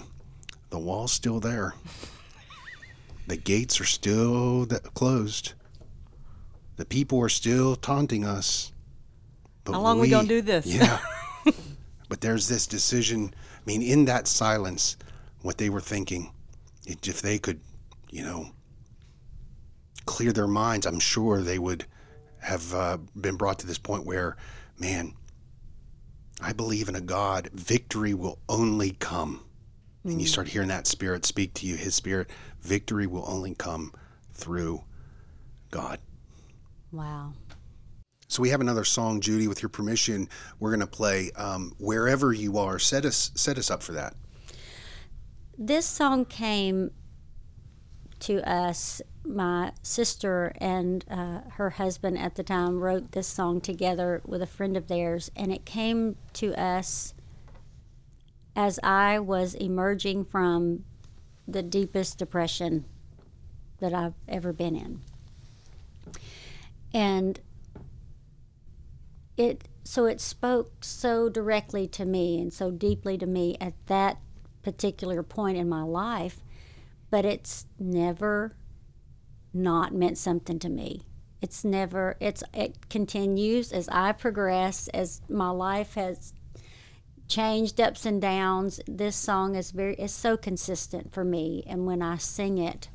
the 0.70 0.80
wall's 0.80 1.12
still 1.12 1.40
there. 1.40 1.74
The 3.28 3.38
gates 3.38 3.80
are 3.80 3.86
still 3.86 4.66
closed. 4.94 5.54
The 6.76 6.86
people 6.86 7.20
are 7.22 7.30
still 7.30 7.76
taunting 7.76 8.26
us. 8.26 8.72
But 9.64 9.74
How 9.74 9.82
long 9.82 10.00
we 10.00 10.10
gonna 10.10 10.28
do 10.28 10.42
this? 10.42 10.66
Yeah. 10.66 11.00
but 12.10 12.20
there's 12.20 12.48
this 12.48 12.68
decision. 12.68 13.34
I 13.36 13.62
mean, 13.66 13.82
in 13.82 14.06
that 14.06 14.28
silence, 14.28 14.98
what 15.44 15.58
they 15.58 15.70
were 15.70 15.82
thinking, 15.82 16.32
if 16.86 17.22
they 17.22 17.38
could, 17.38 17.62
you 18.10 18.24
know, 18.24 18.50
clear 20.06 20.32
their 20.32 20.48
minds, 20.48 20.86
I'm 20.86 21.00
sure 21.00 21.42
they 21.42 21.60
would 21.60 21.86
have 22.40 22.74
uh, 22.74 22.98
been 23.20 23.36
brought 23.36 23.60
to 23.60 23.68
this 23.68 23.78
point 23.78 24.06
where, 24.06 24.36
man, 24.80 25.14
I 26.42 26.54
believe 26.54 26.90
in 26.90 26.96
a 26.96 27.02
God. 27.02 27.50
Victory 27.54 28.14
will 28.14 28.40
only 28.50 28.92
come. 28.92 29.46
And 30.04 30.20
you 30.20 30.26
start 30.26 30.48
hearing 30.48 30.70
that 30.70 30.88
spirit 30.88 31.26
speak 31.26 31.54
to 31.56 31.68
you, 31.68 31.76
his 31.76 31.94
spirit. 31.94 32.32
Victory 32.62 33.06
will 33.06 33.24
only 33.28 33.54
come 33.54 33.94
through 34.34 34.84
God. 35.70 36.00
Wow. 36.92 37.34
So 38.28 38.42
we 38.42 38.50
have 38.50 38.62
another 38.62 38.84
song, 38.84 39.22
Judy. 39.22 39.48
With 39.48 39.62
your 39.62 39.70
permission, 39.70 40.28
we're 40.60 40.72
going 40.72 40.80
to 40.80 40.88
play 40.88 41.32
um, 41.36 41.76
"Wherever 41.78 42.34
You 42.34 42.58
Are." 42.58 42.80
Set 42.80 43.06
us 43.06 43.32
set 43.36 43.60
us 43.60 43.70
up 43.70 43.84
for 43.84 43.92
that. 43.92 44.16
This 45.58 45.86
song 45.86 46.26
came 46.26 46.90
to 48.22 48.48
us. 48.50 49.02
My 49.24 49.72
sister 49.84 50.54
and 50.60 51.06
uh, 51.10 51.42
her 51.52 51.72
husband 51.72 52.18
at 52.18 52.36
the 52.36 52.44
time 52.44 52.80
wrote 52.80 53.12
this 53.12 53.28
song 53.28 53.62
together 53.62 54.22
with 54.26 54.42
a 54.42 54.48
friend 54.48 54.76
of 54.76 54.88
theirs, 54.88 55.30
and 55.36 55.52
it 55.52 55.66
came 55.66 56.16
to 56.34 56.60
us 56.60 57.14
as 58.56 58.80
I 58.84 59.20
was 59.20 59.54
emerging 59.54 60.26
from 60.26 60.84
the 61.48 61.62
deepest 61.62 62.18
depression 62.18 62.86
that 63.80 63.94
I've 63.94 64.16
ever 64.28 64.54
been 64.54 64.76
in. 64.76 65.02
And 66.94 67.40
it 69.38 69.68
so 69.84 70.06
it 70.06 70.22
spoke 70.22 70.84
so 70.84 71.28
directly 71.28 71.88
to 71.88 72.06
me 72.06 72.40
and 72.40 72.54
so 72.54 72.70
deeply 72.72 73.18
to 73.18 73.26
me 73.26 73.58
at 73.60 73.74
that 73.88 74.20
particular 74.62 75.24
point 75.24 75.58
in 75.58 75.68
my 75.68 75.82
life, 75.82 76.42
but 77.12 77.26
it's 77.26 77.68
never 77.78 78.56
not 79.54 79.94
meant 79.94 80.18
something 80.18 80.58
to 80.60 80.70
me. 80.70 81.04
It's 81.42 81.64
never 81.64 82.16
it's 82.20 82.44
it 82.54 82.90
continues 82.90 83.72
as 83.72 83.90
I 83.90 84.14
progress 84.14 84.88
as 84.90 85.22
my 85.30 85.50
life 85.50 85.96
has 85.96 86.34
changed 87.28 87.80
ups 87.80 88.06
and 88.06 88.22
downs. 88.22 88.80
This 88.88 89.16
song 89.16 89.56
is 89.56 89.72
very 89.72 89.96
is 89.96 90.14
so 90.14 90.38
consistent 90.38 91.14
for 91.14 91.24
me 91.24 91.64
and 91.68 91.86
when 91.86 92.02
I 92.02 92.18
sing 92.18 92.58
it 92.58 92.90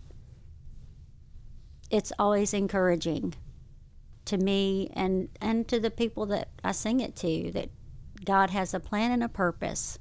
it's 1.91 2.13
always 2.19 2.53
encouraging 2.53 3.35
to 4.25 4.37
me 4.37 4.91
and 4.95 5.29
and 5.41 5.69
to 5.69 5.79
the 5.79 5.91
people 5.91 6.27
that 6.27 6.49
I 6.65 6.73
sing 6.73 7.01
it 7.01 7.15
to 7.17 7.53
that 7.53 7.71
God 8.25 8.51
has 8.51 8.75
a 8.75 8.81
plan 8.81 9.13
and 9.13 9.23
a 9.23 9.29
purpose 9.29 9.99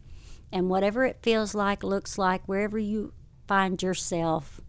and 0.52 0.70
whatever 0.70 1.06
it 1.06 1.20
feels 1.22 1.54
like 1.54 1.84
looks 1.84 2.18
like 2.18 2.48
wherever 2.48 2.80
you 2.80 3.14
find 3.48 3.82
yourself 3.82 4.62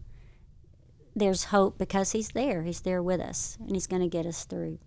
there's 1.15 1.45
hope 1.45 1.77
because 1.77 2.11
he's 2.11 2.29
there. 2.29 2.61
He's 2.61 2.81
there 2.81 3.01
with 3.01 3.19
us 3.19 3.57
and 3.59 3.71
he's 3.71 3.87
going 3.87 4.03
to 4.03 4.07
get 4.07 4.25
us 4.25 4.45
through 4.45 4.77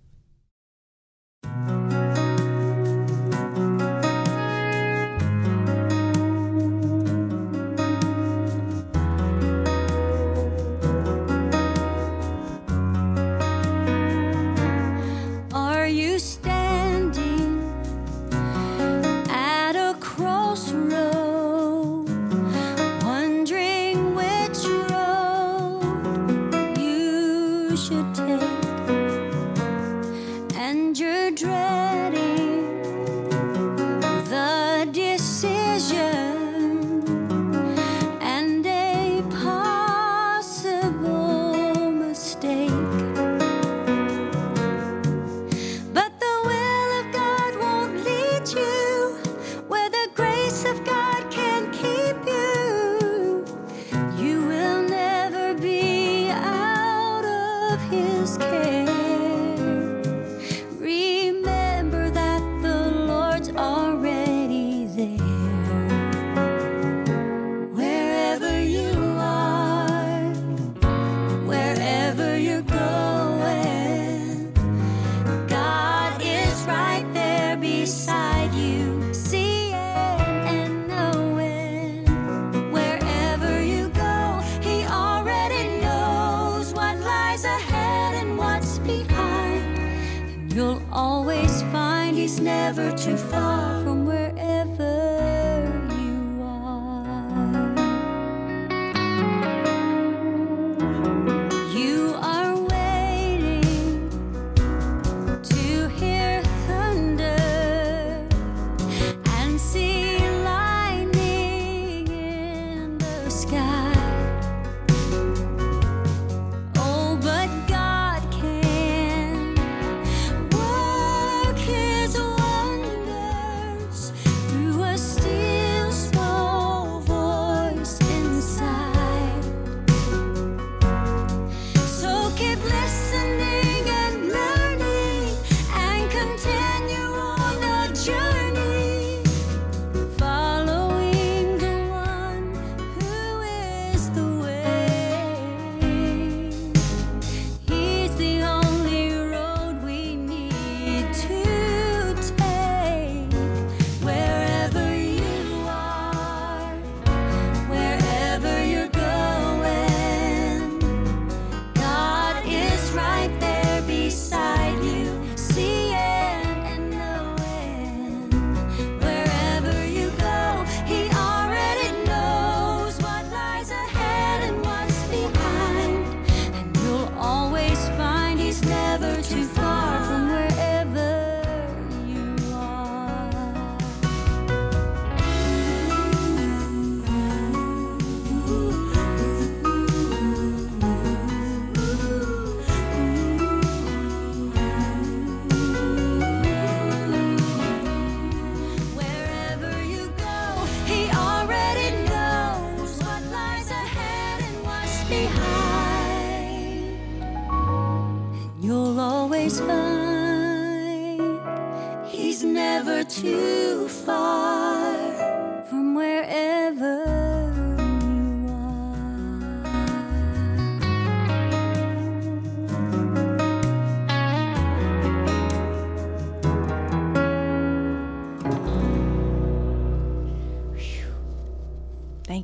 You'll 90.53 90.83
always 90.93 91.63
find 91.71 92.17
he's 92.17 92.41
never 92.41 92.91
too 92.93 93.17
far 93.17 93.80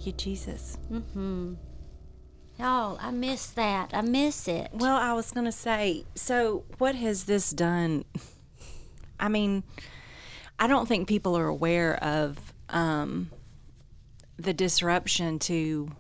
Thank 0.07 0.23
you, 0.23 0.35
Jesus. 0.35 0.79
Oh, 2.61 2.97
I 3.01 3.11
miss 3.11 3.49
that. 3.49 3.91
I 3.93 4.03
miss 4.03 4.47
it. 4.47 4.71
Well, 4.73 4.97
I 4.97 5.13
was 5.15 5.33
going 5.33 5.47
to 5.47 5.53
say, 5.53 6.05
so 6.15 6.63
what 6.79 6.95
has 6.95 7.25
this 7.25 7.51
done? 7.51 8.05
I 9.21 9.29
mean, 9.29 9.65
I 10.61 10.69
don't 10.69 10.87
think 10.87 11.09
people 11.09 11.37
are 11.37 11.49
aware 11.49 11.97
of 11.97 12.39
um, 12.69 13.33
the 14.37 14.55
disruption 14.55 15.41
to 15.41 15.91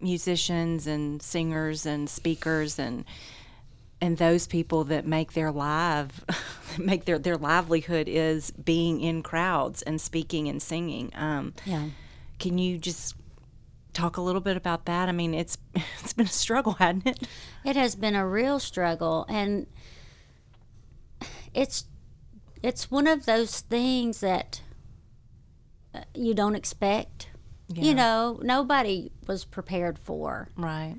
musicians 0.00 0.88
and 0.88 1.22
singers 1.22 1.86
and 1.86 2.10
speakers 2.10 2.80
and 2.80 3.04
and 4.00 4.18
those 4.18 4.46
people 4.46 4.84
that 4.84 5.06
make 5.06 5.32
their 5.34 5.52
live 5.52 6.24
make 6.78 7.04
their 7.04 7.18
their 7.20 7.36
livelihood 7.36 8.08
is 8.08 8.50
being 8.50 9.00
in 9.00 9.22
crowds 9.22 9.82
and 9.82 10.00
speaking 10.00 10.48
and 10.48 10.60
singing. 10.60 11.12
Um, 11.14 11.54
Yeah. 11.64 11.90
Can 12.38 12.58
you 12.58 12.76
just 12.76 13.14
talk 13.96 14.16
a 14.16 14.20
little 14.20 14.40
bit 14.40 14.56
about 14.56 14.84
that? 14.86 15.08
I 15.08 15.12
mean, 15.12 15.34
it's 15.34 15.58
it's 15.74 16.12
been 16.12 16.26
a 16.26 16.30
struggle, 16.30 16.72
hasn't 16.74 17.06
it? 17.06 17.28
It 17.64 17.76
has 17.76 17.94
been 17.94 18.14
a 18.14 18.26
real 18.26 18.58
struggle 18.58 19.24
and 19.28 19.66
it's 21.54 21.86
it's 22.62 22.90
one 22.90 23.06
of 23.06 23.26
those 23.26 23.60
things 23.60 24.20
that 24.20 24.60
uh, 25.94 26.00
you 26.14 26.34
don't 26.34 26.54
expect. 26.54 27.30
Yeah. 27.68 27.82
You 27.82 27.94
know, 27.94 28.40
nobody 28.42 29.10
was 29.26 29.44
prepared 29.44 29.98
for. 29.98 30.48
Right. 30.56 30.96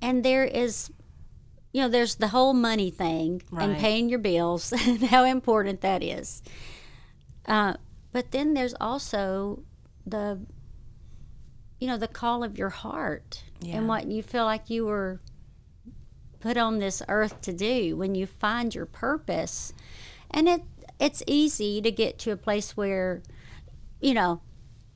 And 0.00 0.24
there 0.24 0.44
is 0.44 0.90
you 1.72 1.82
know, 1.82 1.88
there's 1.88 2.14
the 2.14 2.28
whole 2.28 2.54
money 2.54 2.90
thing 2.90 3.42
and 3.56 3.76
paying 3.76 4.08
your 4.08 4.18
bills 4.18 4.72
and 4.86 5.02
how 5.02 5.24
important 5.24 5.82
that 5.82 6.02
is. 6.02 6.42
Uh, 7.46 7.74
but 8.12 8.30
then 8.30 8.54
there's 8.54 8.74
also 8.80 9.62
the 10.06 10.40
you 11.78 11.86
know, 11.86 11.96
the 11.96 12.08
call 12.08 12.42
of 12.42 12.58
your 12.58 12.70
heart 12.70 13.42
Yeah. 13.60 13.76
and 13.76 13.88
what 13.88 14.06
you 14.06 14.22
feel 14.22 14.44
like 14.44 14.68
you 14.70 14.84
were 14.86 15.20
put 16.40 16.56
on 16.56 16.78
this 16.78 17.02
earth 17.08 17.40
to 17.42 17.52
do 17.52 17.96
when 17.96 18.14
you 18.14 18.26
find 18.26 18.74
your 18.74 18.86
purpose. 18.86 19.72
And 20.30 20.48
it 20.48 20.62
it's 20.98 21.22
easy 21.28 21.80
to 21.80 21.90
get 21.92 22.18
to 22.20 22.32
a 22.32 22.36
place 22.36 22.76
where 22.76 23.22
you 24.00 24.14
know, 24.14 24.40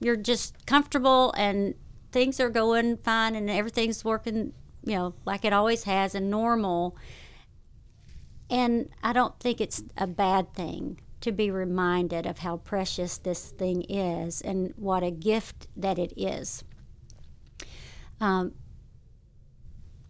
you're 0.01 0.17
just 0.17 0.65
comfortable 0.67 1.33
and 1.37 1.75
things 2.13 2.39
are 2.39 2.51
going 2.51 2.97
fine 2.99 3.35
and 3.35 3.51
everything's 3.51 4.05
working, 4.05 4.53
you 4.85 4.95
know, 4.95 5.15
like 5.25 5.45
it 5.45 5.53
always 5.53 5.85
has 5.85 6.15
and 6.15 6.31
normal. 6.31 6.97
And 8.51 8.91
I 9.03 9.13
don't 9.13 9.39
think 9.41 9.61
it's 9.61 9.83
a 9.97 10.07
bad 10.07 10.53
thing 10.55 11.01
to 11.21 11.33
be 11.33 11.51
reminded 11.51 12.27
of 12.27 12.39
how 12.39 12.59
precious 12.59 13.17
this 13.19 13.51
thing 13.51 13.83
is 13.89 14.41
and 14.43 14.73
what 14.77 15.03
a 15.03 15.11
gift 15.11 15.69
that 15.77 15.99
it 15.99 16.13
is. 16.17 16.63
Um, 18.23 18.53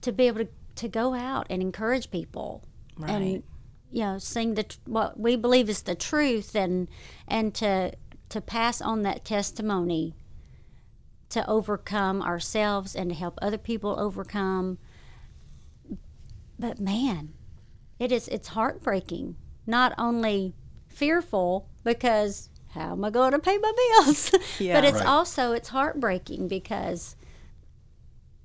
to 0.02 0.12
be 0.12 0.26
able 0.26 0.40
to, 0.44 0.48
to 0.76 0.86
go 0.88 1.14
out 1.14 1.46
and 1.50 1.62
encourage 1.62 2.10
people 2.10 2.62
Right. 2.98 3.10
and 3.10 3.42
you 3.90 4.04
know 4.04 4.18
sing 4.18 4.54
the 4.54 4.66
what 4.84 5.18
we 5.18 5.34
believe 5.36 5.68
is 5.70 5.82
the 5.82 5.94
truth 5.94 6.54
and 6.54 6.88
and 7.26 7.54
to 7.54 7.92
to 8.28 8.40
pass 8.42 8.80
on 8.82 9.02
that 9.02 9.24
testimony 9.24 10.14
to 11.30 11.48
overcome 11.48 12.20
ourselves 12.20 12.94
and 12.94 13.08
to 13.10 13.16
help 13.16 13.38
other 13.40 13.56
people 13.58 13.98
overcome 13.98 14.76
but 16.58 16.78
man 16.78 17.32
it 17.98 18.12
is 18.12 18.28
it's 18.28 18.48
heartbreaking 18.48 19.36
not 19.66 19.94
only 19.98 20.54
fearful 20.88 21.66
because 21.84 22.50
how 22.74 22.92
am 22.92 23.04
i 23.04 23.10
going 23.10 23.32
to 23.32 23.38
pay 23.38 23.56
my 23.58 23.72
bills 23.76 24.32
Yeah. 24.58 24.74
but 24.74 24.84
it's 24.84 24.98
Right. 24.98 25.06
also 25.06 25.52
it's 25.52 25.68
heartbreaking 25.70 26.48
because 26.48 27.16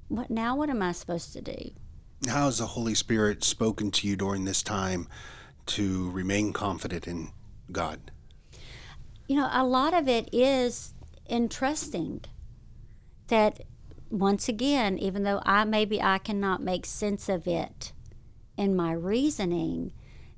what 0.08 0.30
now 0.30 0.56
what 0.56 0.70
am 0.70 0.82
i 0.82 0.92
supposed 0.92 1.34
to 1.34 1.42
do 1.42 1.72
How 2.28 2.46
has 2.46 2.58
the 2.58 2.66
Holy 2.68 2.96
Spirit 2.96 3.44
spoken 3.44 3.92
to 3.92 4.08
you 4.08 4.16
during 4.16 4.46
this 4.46 4.64
time 4.64 5.08
to 5.68 6.10
remain 6.12 6.54
confident 6.54 7.08
in 7.08 7.30
God? 7.72 8.12
you 9.28 9.36
know, 9.36 9.50
a 9.52 9.64
lot 9.66 9.94
of 9.94 10.08
it 10.08 10.30
is 10.34 10.94
in 11.26 11.50
trusting 11.50 12.22
that 13.28 13.62
once 14.10 14.48
again, 14.48 14.98
even 14.98 15.24
though 15.24 15.42
I 15.46 15.66
maybe 15.66 16.02
I 16.02 16.18
cannot 16.18 16.62
make 16.64 16.86
sense 16.86 17.28
of 17.28 17.46
it 17.46 17.92
in 18.56 18.74
my 18.76 18.94
reasoning, 18.94 19.92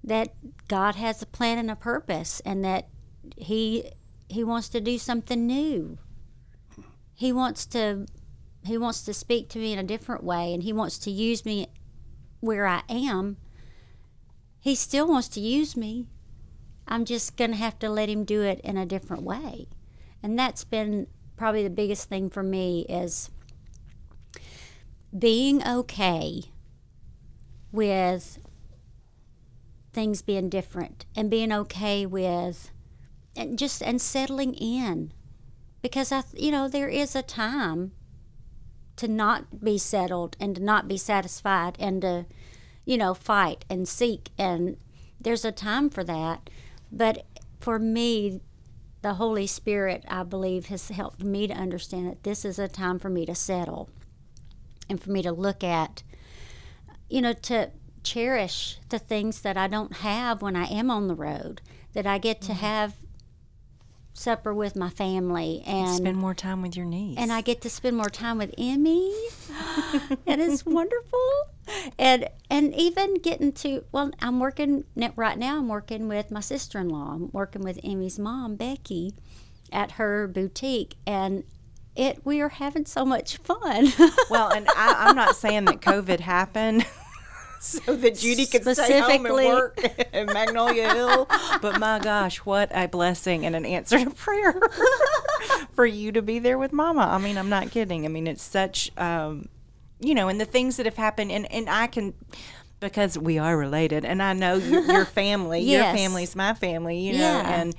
that 0.03 0.33
God 0.67 0.95
has 0.95 1.21
a 1.21 1.27
plan 1.27 1.59
and 1.59 1.69
a 1.69 1.75
purpose 1.75 2.41
and 2.43 2.63
that 2.65 2.87
he 3.37 3.91
he 4.27 4.43
wants 4.43 4.69
to 4.69 4.81
do 4.81 4.97
something 4.97 5.45
new. 5.45 5.99
He 7.13 7.31
wants 7.31 7.65
to 7.67 8.07
he 8.65 8.77
wants 8.77 9.03
to 9.03 9.13
speak 9.13 9.49
to 9.49 9.59
me 9.59 9.73
in 9.73 9.79
a 9.79 9.83
different 9.83 10.23
way 10.23 10.53
and 10.53 10.63
he 10.63 10.73
wants 10.73 10.97
to 10.99 11.11
use 11.11 11.45
me 11.45 11.67
where 12.39 12.65
I 12.65 12.83
am 12.89 13.37
he 14.59 14.75
still 14.75 15.07
wants 15.07 15.29
to 15.29 15.39
use 15.39 15.77
me. 15.77 16.05
I'm 16.87 17.05
just 17.05 17.37
going 17.37 17.51
to 17.51 17.57
have 17.57 17.79
to 17.79 17.89
let 17.89 18.09
him 18.09 18.25
do 18.25 18.41
it 18.41 18.59
in 18.61 18.77
a 18.77 18.85
different 18.85 19.23
way. 19.23 19.67
And 20.21 20.37
that's 20.37 20.63
been 20.63 21.07
probably 21.37 21.63
the 21.63 21.69
biggest 21.69 22.09
thing 22.09 22.29
for 22.29 22.43
me 22.43 22.85
is 22.89 23.29
being 25.17 25.65
okay 25.65 26.43
with 27.71 28.39
things 29.93 30.21
being 30.21 30.49
different 30.49 31.05
and 31.15 31.29
being 31.29 31.51
okay 31.51 32.05
with 32.05 32.71
and 33.35 33.57
just 33.57 33.81
and 33.81 34.01
settling 34.01 34.53
in 34.53 35.11
because 35.81 36.11
I 36.11 36.23
you 36.35 36.51
know 36.51 36.67
there 36.67 36.89
is 36.89 37.15
a 37.15 37.23
time 37.23 37.91
to 38.99 39.07
not 39.07 39.63
be 39.63 39.77
settled 39.77 40.35
and 40.39 40.55
to 40.55 40.61
not 40.61 40.87
be 40.87 40.97
satisfied 40.97 41.77
and 41.79 42.01
to 42.01 42.25
you 42.85 42.97
know 42.97 43.13
fight 43.13 43.65
and 43.69 43.87
seek. 43.87 44.29
And 44.37 44.77
there's 45.19 45.45
a 45.45 45.51
time 45.51 45.89
for 45.89 46.03
that. 46.03 46.49
But 46.91 47.25
for 47.59 47.79
me 47.79 48.41
the 49.01 49.13
holy 49.13 49.47
spirit 49.47 50.03
i 50.09 50.23
believe 50.23 50.65
has 50.65 50.89
helped 50.89 51.23
me 51.23 51.47
to 51.47 51.53
understand 51.53 52.07
that 52.07 52.23
this 52.23 52.43
is 52.43 52.59
a 52.59 52.67
time 52.67 52.99
for 52.99 53.09
me 53.09 53.25
to 53.25 53.33
settle 53.33 53.89
and 54.89 55.01
for 55.01 55.11
me 55.11 55.21
to 55.21 55.31
look 55.31 55.63
at 55.63 56.03
you 57.09 57.21
know 57.21 57.31
to 57.31 57.69
cherish 58.03 58.77
the 58.89 58.99
things 58.99 59.41
that 59.41 59.55
i 59.55 59.67
don't 59.67 59.97
have 59.97 60.41
when 60.41 60.55
i 60.55 60.65
am 60.65 60.91
on 60.91 61.07
the 61.07 61.15
road 61.15 61.61
that 61.93 62.05
i 62.05 62.17
get 62.17 62.41
to 62.41 62.51
mm-hmm. 62.51 62.65
have 62.65 62.95
supper 64.19 64.53
with 64.53 64.75
my 64.75 64.89
family 64.89 65.63
and 65.65 65.95
Spend 65.95 66.17
more 66.17 66.33
time 66.33 66.61
with 66.61 66.75
your 66.75 66.85
niece. 66.85 67.17
and 67.17 67.31
I 67.31 67.41
get 67.41 67.61
to 67.61 67.69
spend 67.69 67.95
more 67.95 68.09
time 68.09 68.37
with 68.37 68.53
Emmy. 68.57 69.13
and 69.49 70.17
it 70.25 70.39
is 70.39 70.65
wonderful. 70.65 71.29
And 71.97 72.27
and 72.49 72.73
even 72.75 73.15
getting 73.15 73.51
to 73.53 73.85
well, 73.91 74.11
I'm 74.21 74.39
working 74.39 74.83
right 75.15 75.37
now. 75.37 75.57
I'm 75.57 75.69
working 75.69 76.07
with 76.07 76.31
my 76.31 76.41
sister-in-law. 76.41 77.13
I'm 77.13 77.29
working 77.31 77.61
with 77.61 77.79
Emmy's 77.83 78.19
mom, 78.19 78.55
Becky, 78.55 79.13
at 79.71 79.91
her 79.91 80.27
boutique, 80.27 80.95
and 81.07 81.43
it 81.95 82.25
we 82.25 82.41
are 82.41 82.49
having 82.49 82.85
so 82.85 83.05
much 83.05 83.37
fun. 83.37 83.87
well, 84.29 84.49
and 84.49 84.67
I, 84.75 85.05
I'm 85.07 85.15
not 85.15 85.35
saying 85.35 85.65
that 85.65 85.81
COVID 85.81 86.19
happened. 86.19 86.85
So 87.61 87.95
that 87.95 88.15
Judy 88.15 88.45
could 88.45 88.63
stay 88.63 88.99
home 88.99 89.25
and 89.25 89.35
work 89.35 89.79
in 90.13 90.27
Magnolia 90.27 90.93
Hill, 90.93 91.27
but 91.61 91.77
my 91.77 91.99
gosh, 91.99 92.37
what 92.37 92.71
a 92.73 92.87
blessing 92.87 93.45
and 93.45 93.53
an 93.55 93.65
answer 93.65 94.03
to 94.03 94.09
prayer 94.25 94.59
for 95.73 95.85
you 95.85 96.11
to 96.13 96.21
be 96.21 96.39
there 96.39 96.57
with 96.57 96.71
Mama. 96.71 97.01
I 97.01 97.17
mean, 97.17 97.37
I'm 97.37 97.49
not 97.49 97.69
kidding. 97.71 98.05
I 98.05 98.07
mean, 98.07 98.27
it's 98.27 98.43
such, 98.43 98.91
um, 98.97 99.49
you 99.99 100.15
know, 100.15 100.29
and 100.29 100.39
the 100.39 100.45
things 100.45 100.77
that 100.77 100.85
have 100.85 100.95
happened, 100.97 101.31
and 101.33 101.51
and 101.51 101.69
I 101.69 101.87
can 101.87 102.13
because 102.79 103.17
we 103.17 103.37
are 103.37 103.57
related, 103.57 104.05
and 104.05 104.23
I 104.23 104.31
know 104.31 104.55
your, 104.55 104.81
your 104.83 105.05
family, 105.05 105.59
your 105.59 105.81
Yes. 105.81 105.97
family's 105.97 106.35
my 106.37 106.53
family, 106.53 106.99
you 106.99 107.11
know, 107.13 107.19
Yeah. 107.19 107.59
and 107.61 107.75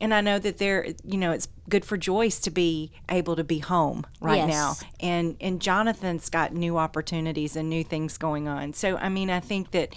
and 0.00 0.14
I 0.14 0.20
know 0.20 0.38
that 0.38 0.58
they're, 0.58 0.86
you 1.04 1.18
know, 1.18 1.32
it's 1.32 1.48
good 1.68 1.84
for 1.84 1.96
Joyce 1.96 2.38
to 2.40 2.50
be 2.50 2.92
able 3.08 3.36
to 3.36 3.44
be 3.44 3.58
home 3.58 4.06
right 4.20 4.46
now, 4.46 4.74
and 5.00 5.36
and 5.40 5.60
Jonathan's 5.60 6.28
got 6.30 6.52
new 6.52 6.78
opportunities 6.78 7.56
and 7.56 7.68
new 7.68 7.84
things 7.84 8.16
going 8.18 8.48
on. 8.48 8.72
So 8.72 8.96
I 8.96 9.08
mean, 9.08 9.30
I 9.30 9.40
think 9.40 9.72
that 9.72 9.94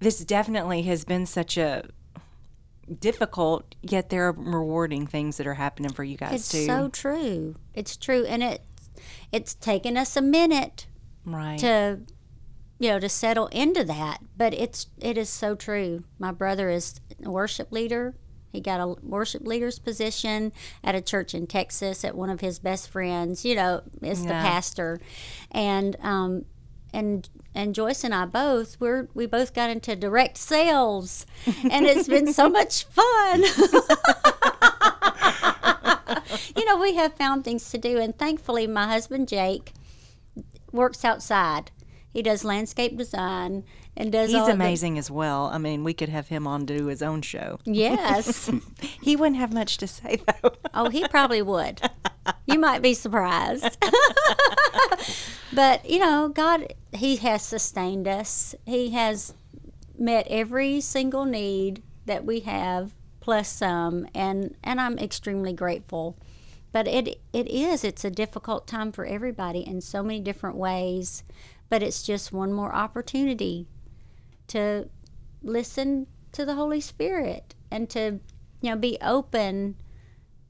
this 0.00 0.24
definitely 0.24 0.82
has 0.82 1.04
been 1.04 1.26
such 1.26 1.56
a 1.56 1.88
difficult, 2.98 3.74
yet 3.82 4.10
there 4.10 4.26
are 4.28 4.32
rewarding 4.32 5.06
things 5.06 5.36
that 5.36 5.46
are 5.46 5.54
happening 5.54 5.92
for 5.92 6.04
you 6.04 6.16
guys 6.16 6.34
it's 6.34 6.50
too. 6.50 6.66
so 6.66 6.88
true. 6.88 7.56
It's 7.74 7.96
true, 7.96 8.24
and 8.26 8.42
it 8.42 8.62
it's 9.30 9.54
taken 9.54 9.96
us 9.96 10.16
a 10.16 10.22
minute 10.22 10.86
right. 11.24 11.58
to 11.58 12.00
you 12.78 12.88
know 12.88 12.98
to 12.98 13.08
settle 13.08 13.46
into 13.48 13.84
that 13.84 14.18
but 14.36 14.52
it's 14.54 14.88
it 14.98 15.16
is 15.16 15.28
so 15.28 15.54
true 15.54 16.04
my 16.18 16.30
brother 16.30 16.68
is 16.68 17.00
a 17.24 17.30
worship 17.30 17.72
leader 17.72 18.14
he 18.52 18.60
got 18.60 18.80
a 18.80 19.00
worship 19.02 19.46
leader's 19.46 19.78
position 19.78 20.52
at 20.84 20.94
a 20.94 21.00
church 21.00 21.34
in 21.34 21.46
texas 21.46 22.04
at 22.04 22.14
one 22.14 22.30
of 22.30 22.40
his 22.40 22.58
best 22.58 22.90
friends 22.90 23.44
you 23.44 23.54
know 23.54 23.82
is 24.02 24.24
the 24.24 24.30
pastor. 24.30 25.00
And 25.50 25.96
um 26.00 26.44
and 26.94 27.28
and 27.54 27.74
Joyce 27.74 28.04
and 28.04 28.14
I 28.14 28.26
both 28.26 28.78
we're 28.80 29.08
we 29.14 29.26
both 29.26 29.54
got 29.54 29.70
into 29.70 29.96
direct 29.96 30.36
sales. 30.36 31.26
And 31.46 31.86
it's 31.86 32.08
been 32.08 32.32
so 32.32 32.48
much 32.58 32.84
fun. 32.84 33.42
you 36.56 36.64
know, 36.64 36.76
we 36.76 36.94
have 36.94 37.14
found 37.14 37.44
things 37.44 37.70
to 37.70 37.78
do. 37.78 37.98
And 37.98 38.16
thankfully 38.18 38.66
my 38.66 38.86
husband 38.86 39.28
Jake 39.28 39.72
works 40.70 41.04
outside. 41.04 41.70
He 42.12 42.22
does 42.22 42.44
landscape 42.44 42.96
design 42.96 43.64
and 43.96 44.10
does 44.10 44.30
He's 44.30 44.38
all 44.38 44.46
the- 44.46 44.52
amazing 44.52 44.98
as 44.98 45.10
well. 45.10 45.46
I 45.52 45.58
mean, 45.58 45.84
we 45.84 45.92
could 45.94 46.08
have 46.08 46.28
him 46.28 46.46
on 46.46 46.66
to 46.66 46.78
do 46.78 46.86
his 46.86 47.02
own 47.02 47.22
show. 47.22 47.58
yes. 47.64 48.50
He 49.02 49.16
wouldn't 49.16 49.36
have 49.36 49.52
much 49.52 49.76
to 49.78 49.86
say 49.86 50.22
though. 50.26 50.52
Oh, 50.72 50.88
he 50.88 51.06
probably 51.08 51.42
would. 51.42 51.80
You 52.46 52.58
might 52.58 52.82
be 52.82 52.94
surprised. 52.94 53.76
but, 55.52 55.88
you 55.88 55.98
know, 55.98 56.28
God, 56.28 56.72
He 56.92 57.16
has 57.16 57.42
sustained 57.42 58.06
us. 58.08 58.54
He 58.64 58.90
has 58.90 59.34
met 59.98 60.26
every 60.30 60.80
single 60.80 61.24
need 61.24 61.82
that 62.06 62.24
we 62.24 62.40
have, 62.40 62.92
plus 63.20 63.48
some, 63.48 64.06
and, 64.14 64.54
and 64.62 64.80
I'm 64.80 64.98
extremely 64.98 65.52
grateful. 65.52 66.16
But 66.72 66.88
it 66.88 67.20
it 67.34 67.48
is, 67.48 67.84
it's 67.84 68.04
a 68.04 68.10
difficult 68.10 68.66
time 68.66 68.92
for 68.92 69.04
everybody 69.04 69.60
in 69.66 69.80
so 69.82 70.02
many 70.02 70.20
different 70.20 70.56
ways. 70.56 71.22
But 71.68 71.82
it's 71.82 72.02
just 72.02 72.32
one 72.32 72.52
more 72.52 72.74
opportunity 72.74 73.66
to 74.52 74.88
listen 75.42 76.06
to 76.32 76.44
the 76.44 76.54
Holy 76.54 76.80
Spirit 76.80 77.54
and 77.70 77.88
to, 77.90 78.20
you 78.60 78.70
know, 78.70 78.76
be 78.76 78.96
open 79.02 79.76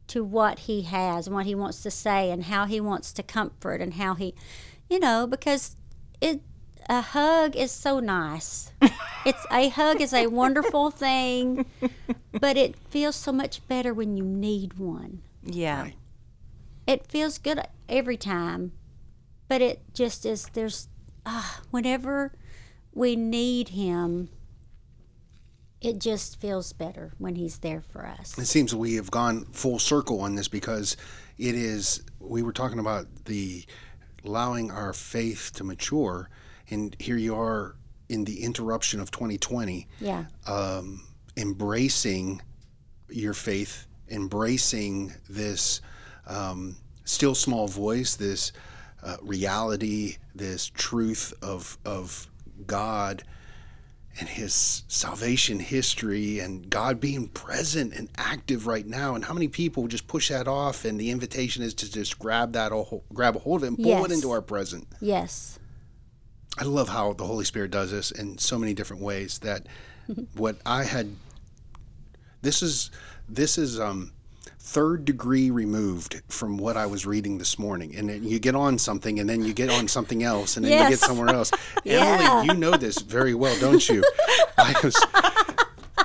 to 0.08 0.22
what 0.22 0.60
he 0.60 0.82
has 0.82 1.26
and 1.26 1.34
what 1.34 1.46
he 1.46 1.54
wants 1.54 1.82
to 1.82 1.90
say 1.90 2.30
and 2.30 2.44
how 2.44 2.66
he 2.66 2.80
wants 2.80 3.12
to 3.14 3.22
comfort 3.22 3.80
and 3.80 3.94
how 3.94 4.14
he 4.14 4.34
you 4.90 4.98
know 4.98 5.26
because 5.26 5.76
it 6.20 6.42
a 6.88 7.00
hug 7.00 7.56
is 7.56 7.70
so 7.70 7.98
nice 8.00 8.72
it's 9.24 9.46
a 9.50 9.68
hug 9.70 10.00
is 10.02 10.12
a 10.12 10.26
wonderful 10.26 10.90
thing 10.90 11.64
but 12.40 12.56
it 12.58 12.76
feels 12.76 13.16
so 13.16 13.32
much 13.32 13.66
better 13.68 13.94
when 13.94 14.16
you 14.16 14.24
need 14.24 14.74
one 14.74 15.22
Yeah. 15.44 15.82
Right. 15.82 15.96
it 16.86 17.06
feels 17.06 17.38
good 17.38 17.60
every 17.88 18.16
time 18.18 18.72
but 19.48 19.62
it 19.62 19.80
just 19.94 20.26
is 20.26 20.46
there's 20.52 20.88
uh, 21.24 21.54
whenever 21.70 22.32
we 22.94 23.16
need 23.16 23.70
him 23.70 24.28
it 25.80 25.98
just 25.98 26.40
feels 26.40 26.72
better 26.72 27.12
when 27.18 27.34
he's 27.34 27.58
there 27.58 27.82
for 27.82 28.06
us 28.06 28.38
It 28.38 28.46
seems 28.46 28.74
we 28.74 28.94
have 28.94 29.10
gone 29.10 29.44
full 29.46 29.78
circle 29.78 30.20
on 30.20 30.36
this 30.36 30.48
because 30.48 30.96
it 31.38 31.54
is. 31.54 32.02
We 32.20 32.42
were 32.42 32.52
talking 32.52 32.78
about 32.78 33.06
the 33.24 33.64
allowing 34.24 34.70
our 34.70 34.92
faith 34.92 35.50
to 35.54 35.64
mature, 35.64 36.28
and 36.70 36.94
here 37.00 37.16
you 37.16 37.34
are 37.34 37.74
in 38.08 38.24
the 38.24 38.44
interruption 38.44 39.00
of 39.00 39.10
2020, 39.10 39.88
yeah 40.00 40.26
um, 40.46 41.02
embracing 41.36 42.40
your 43.08 43.34
faith, 43.34 43.86
embracing 44.08 45.12
this 45.28 45.80
um, 46.28 46.76
still 47.04 47.34
small 47.34 47.66
voice, 47.66 48.14
this 48.14 48.52
uh, 49.02 49.16
reality, 49.20 50.18
this 50.34 50.68
truth 50.68 51.34
of 51.42 51.76
of 51.84 52.28
God 52.66 53.22
and 54.20 54.28
his 54.28 54.82
salvation 54.88 55.58
history 55.58 56.38
and 56.38 56.68
God 56.68 57.00
being 57.00 57.28
present 57.28 57.94
and 57.94 58.10
active 58.18 58.66
right 58.66 58.86
now. 58.86 59.14
And 59.14 59.24
how 59.24 59.32
many 59.32 59.48
people 59.48 59.88
just 59.88 60.06
push 60.06 60.28
that 60.28 60.46
off? 60.46 60.84
And 60.84 61.00
the 61.00 61.10
invitation 61.10 61.62
is 61.62 61.72
to 61.74 61.90
just 61.90 62.18
grab 62.18 62.52
that, 62.52 62.72
grab 63.14 63.36
a 63.36 63.38
hold 63.38 63.60
of 63.62 63.64
it 63.64 63.68
and 63.68 63.76
pull 63.78 63.86
Yes. 63.86 64.04
it 64.06 64.12
into 64.12 64.30
our 64.30 64.42
present. 64.42 64.86
yes 65.00 65.58
I 66.58 66.64
love 66.64 66.90
how 66.90 67.14
the 67.14 67.24
Holy 67.24 67.46
Spirit 67.46 67.70
does 67.70 67.90
this 67.90 68.10
in 68.10 68.36
so 68.36 68.58
many 68.58 68.74
different 68.74 69.02
ways. 69.02 69.38
That 69.38 69.66
what 70.36 70.56
I 70.66 70.84
had, 70.84 71.16
this 72.42 72.60
is 72.62 72.90
this 73.26 73.56
is 73.56 73.80
um, 73.80 74.12
third 74.64 75.04
degree 75.04 75.50
removed 75.50 76.22
from 76.28 76.56
what 76.56 76.76
I 76.76 76.86
was 76.86 77.04
reading 77.04 77.38
this 77.38 77.58
morning. 77.58 77.96
And 77.96 78.08
then 78.08 78.22
you 78.22 78.38
get 78.38 78.54
on 78.54 78.78
something, 78.78 79.18
and 79.18 79.28
then 79.28 79.44
you 79.44 79.52
get 79.52 79.68
on 79.70 79.88
something 79.88 80.22
else, 80.22 80.56
and 80.56 80.64
then 80.64 80.84
you 80.84 80.88
get 80.88 81.00
somewhere 81.00 81.34
else. 81.34 81.50
Yeah. 81.84 82.30
Emily, 82.30 82.46
you 82.46 82.54
know 82.60 82.76
this 82.76 82.98
very 83.00 83.34
well, 83.34 83.58
don't 83.58 83.86
you? 83.88 84.04
I 84.56 84.72
was 84.84 84.94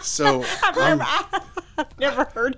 so. 0.02 0.44
Um, 0.80 1.02
I've 1.78 2.00
Never 2.00 2.24
heard 2.34 2.58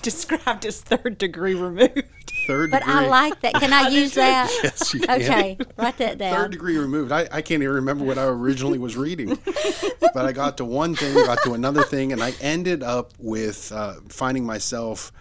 described 0.00 0.64
as 0.64 0.80
third 0.80 1.18
degree 1.18 1.54
removed. 1.54 2.32
Third 2.48 2.70
But 2.70 2.80
degree. 2.80 2.94
I 2.94 3.06
like 3.06 3.40
that. 3.42 3.54
Can 3.54 3.72
I 3.72 3.88
use 3.90 4.14
that? 4.14 4.50
Yes, 4.64 4.94
you 4.94 5.00
can. 5.00 5.22
Okay, 5.22 5.58
write 5.76 5.98
that 5.98 6.18
down. 6.18 6.34
third 6.34 6.50
degree 6.50 6.78
removed. 6.78 7.12
I, 7.12 7.28
I 7.30 7.42
can't 7.42 7.62
even 7.62 7.74
remember 7.74 8.04
what 8.04 8.18
I 8.18 8.24
originally 8.24 8.78
was 8.78 8.96
reading, 8.96 9.38
but 10.14 10.24
I 10.24 10.32
got 10.32 10.56
to 10.56 10.64
one 10.64 10.96
thing, 10.96 11.14
got 11.14 11.42
to 11.44 11.52
another 11.52 11.82
thing, 11.82 12.12
and 12.12 12.22
I 12.22 12.32
ended 12.40 12.82
up 12.82 13.12
with 13.18 13.70
uh, 13.70 13.96
finding 14.08 14.44
myself 14.44 15.12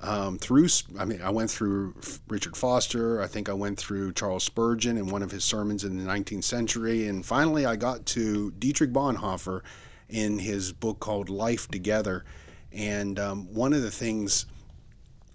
um, 0.00 0.38
through. 0.38 0.68
I 0.96 1.04
mean, 1.04 1.20
I 1.20 1.30
went 1.30 1.50
through 1.50 1.96
Richard 2.28 2.56
Foster. 2.56 3.20
I 3.20 3.26
think 3.26 3.48
I 3.48 3.54
went 3.54 3.78
through 3.78 4.12
Charles 4.12 4.44
Spurgeon 4.44 4.96
in 4.96 5.08
one 5.08 5.24
of 5.24 5.32
his 5.32 5.42
sermons 5.44 5.82
in 5.82 5.98
the 5.98 6.10
19th 6.10 6.44
century, 6.44 7.08
and 7.08 7.26
finally 7.26 7.66
I 7.66 7.74
got 7.74 8.06
to 8.06 8.52
Dietrich 8.52 8.92
Bonhoeffer 8.92 9.62
in 10.08 10.38
his 10.38 10.72
book 10.72 11.00
called 11.00 11.28
Life 11.28 11.68
Together. 11.68 12.24
And 12.72 13.18
um, 13.18 13.52
one 13.52 13.72
of 13.72 13.82
the 13.82 13.90
things 13.90 14.46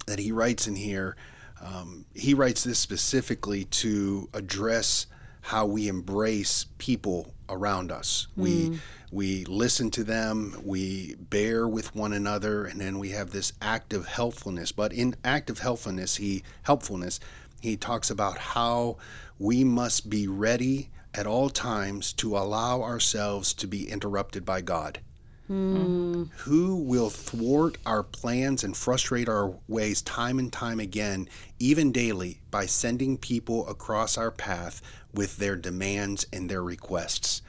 that 0.05 0.19
he 0.19 0.31
writes 0.31 0.67
in 0.67 0.75
here, 0.75 1.15
um, 1.63 2.05
he 2.13 2.33
writes 2.33 2.63
this 2.63 2.79
specifically 2.79 3.65
to 3.65 4.29
address 4.33 5.07
how 5.41 5.65
we 5.65 5.87
embrace 5.87 6.65
people 6.77 7.33
around 7.49 7.91
us. 7.91 8.27
We 8.35 8.79
we 9.11 9.45
listen 9.45 9.91
to 9.91 10.03
them, 10.03 10.59
we 10.65 11.15
bear 11.15 11.67
with 11.67 11.95
one 11.95 12.13
another, 12.13 12.65
and 12.65 12.81
then 12.81 12.97
we 12.97 13.09
have 13.09 13.29
this 13.29 13.53
act 13.61 13.93
of 13.93 14.07
helpfulness. 14.07 14.71
But 14.71 14.91
in 14.91 15.15
act 15.23 15.49
of 15.49 15.59
helpfulness, 15.59 16.15
he 16.15 16.43
helpfulness, 16.63 17.19
he 17.61 17.77
talks 17.77 18.09
about 18.09 18.37
how 18.39 18.97
we 19.37 19.63
must 19.63 20.09
be 20.09 20.27
ready 20.27 20.89
at 21.13 21.27
all 21.27 21.49
times 21.49 22.11
to 22.13 22.35
allow 22.35 22.81
ourselves 22.81 23.53
to 23.53 23.67
be 23.67 23.87
interrupted 23.87 24.43
by 24.45 24.61
God 24.61 24.99
who 25.47 26.75
will 26.77 27.09
thwart 27.09 27.77
our 27.85 28.03
plans 28.03 28.63
and 28.63 28.75
frustrate 28.75 29.27
our 29.27 29.53
ways 29.67 30.01
time 30.01 30.39
and 30.39 30.51
time 30.51 30.79
again, 30.79 31.27
even 31.59 31.91
daily, 31.91 32.39
by 32.49 32.65
sending 32.65 33.17
people 33.17 33.67
across 33.67 34.17
our 34.17 34.31
path 34.31 34.81
with 35.13 35.37
their 35.37 35.55
demands 35.55 36.25
and 36.31 36.49
their 36.49 36.63
requests, 36.63 37.41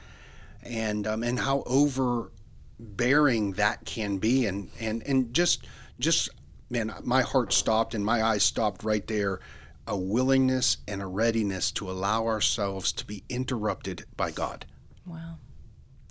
and 0.61 1.07
um, 1.07 1.23
and 1.23 1.39
how 1.39 1.63
overbearing 1.65 3.53
that 3.53 3.85
can 3.85 4.17
be, 4.17 4.45
and 4.45 4.69
and 4.79 5.01
and 5.03 5.33
just 5.33 5.65
just 5.99 6.29
man, 6.69 6.93
my 7.03 7.21
heart 7.21 7.53
stopped 7.53 7.93
and 7.93 8.05
my 8.05 8.23
eyes 8.23 8.43
stopped 8.43 8.83
right 8.83 9.05
there. 9.07 9.39
A 9.87 9.95
willingness 9.95 10.77
and 10.87 10.99
a 10.99 11.05
readiness 11.05 11.71
to 11.73 11.91
allow 11.91 12.25
ourselves 12.25 12.91
to 12.93 13.05
be 13.05 13.23
interrupted 13.29 14.03
by 14.17 14.31
God. 14.31 14.65
Wow. 15.05 15.35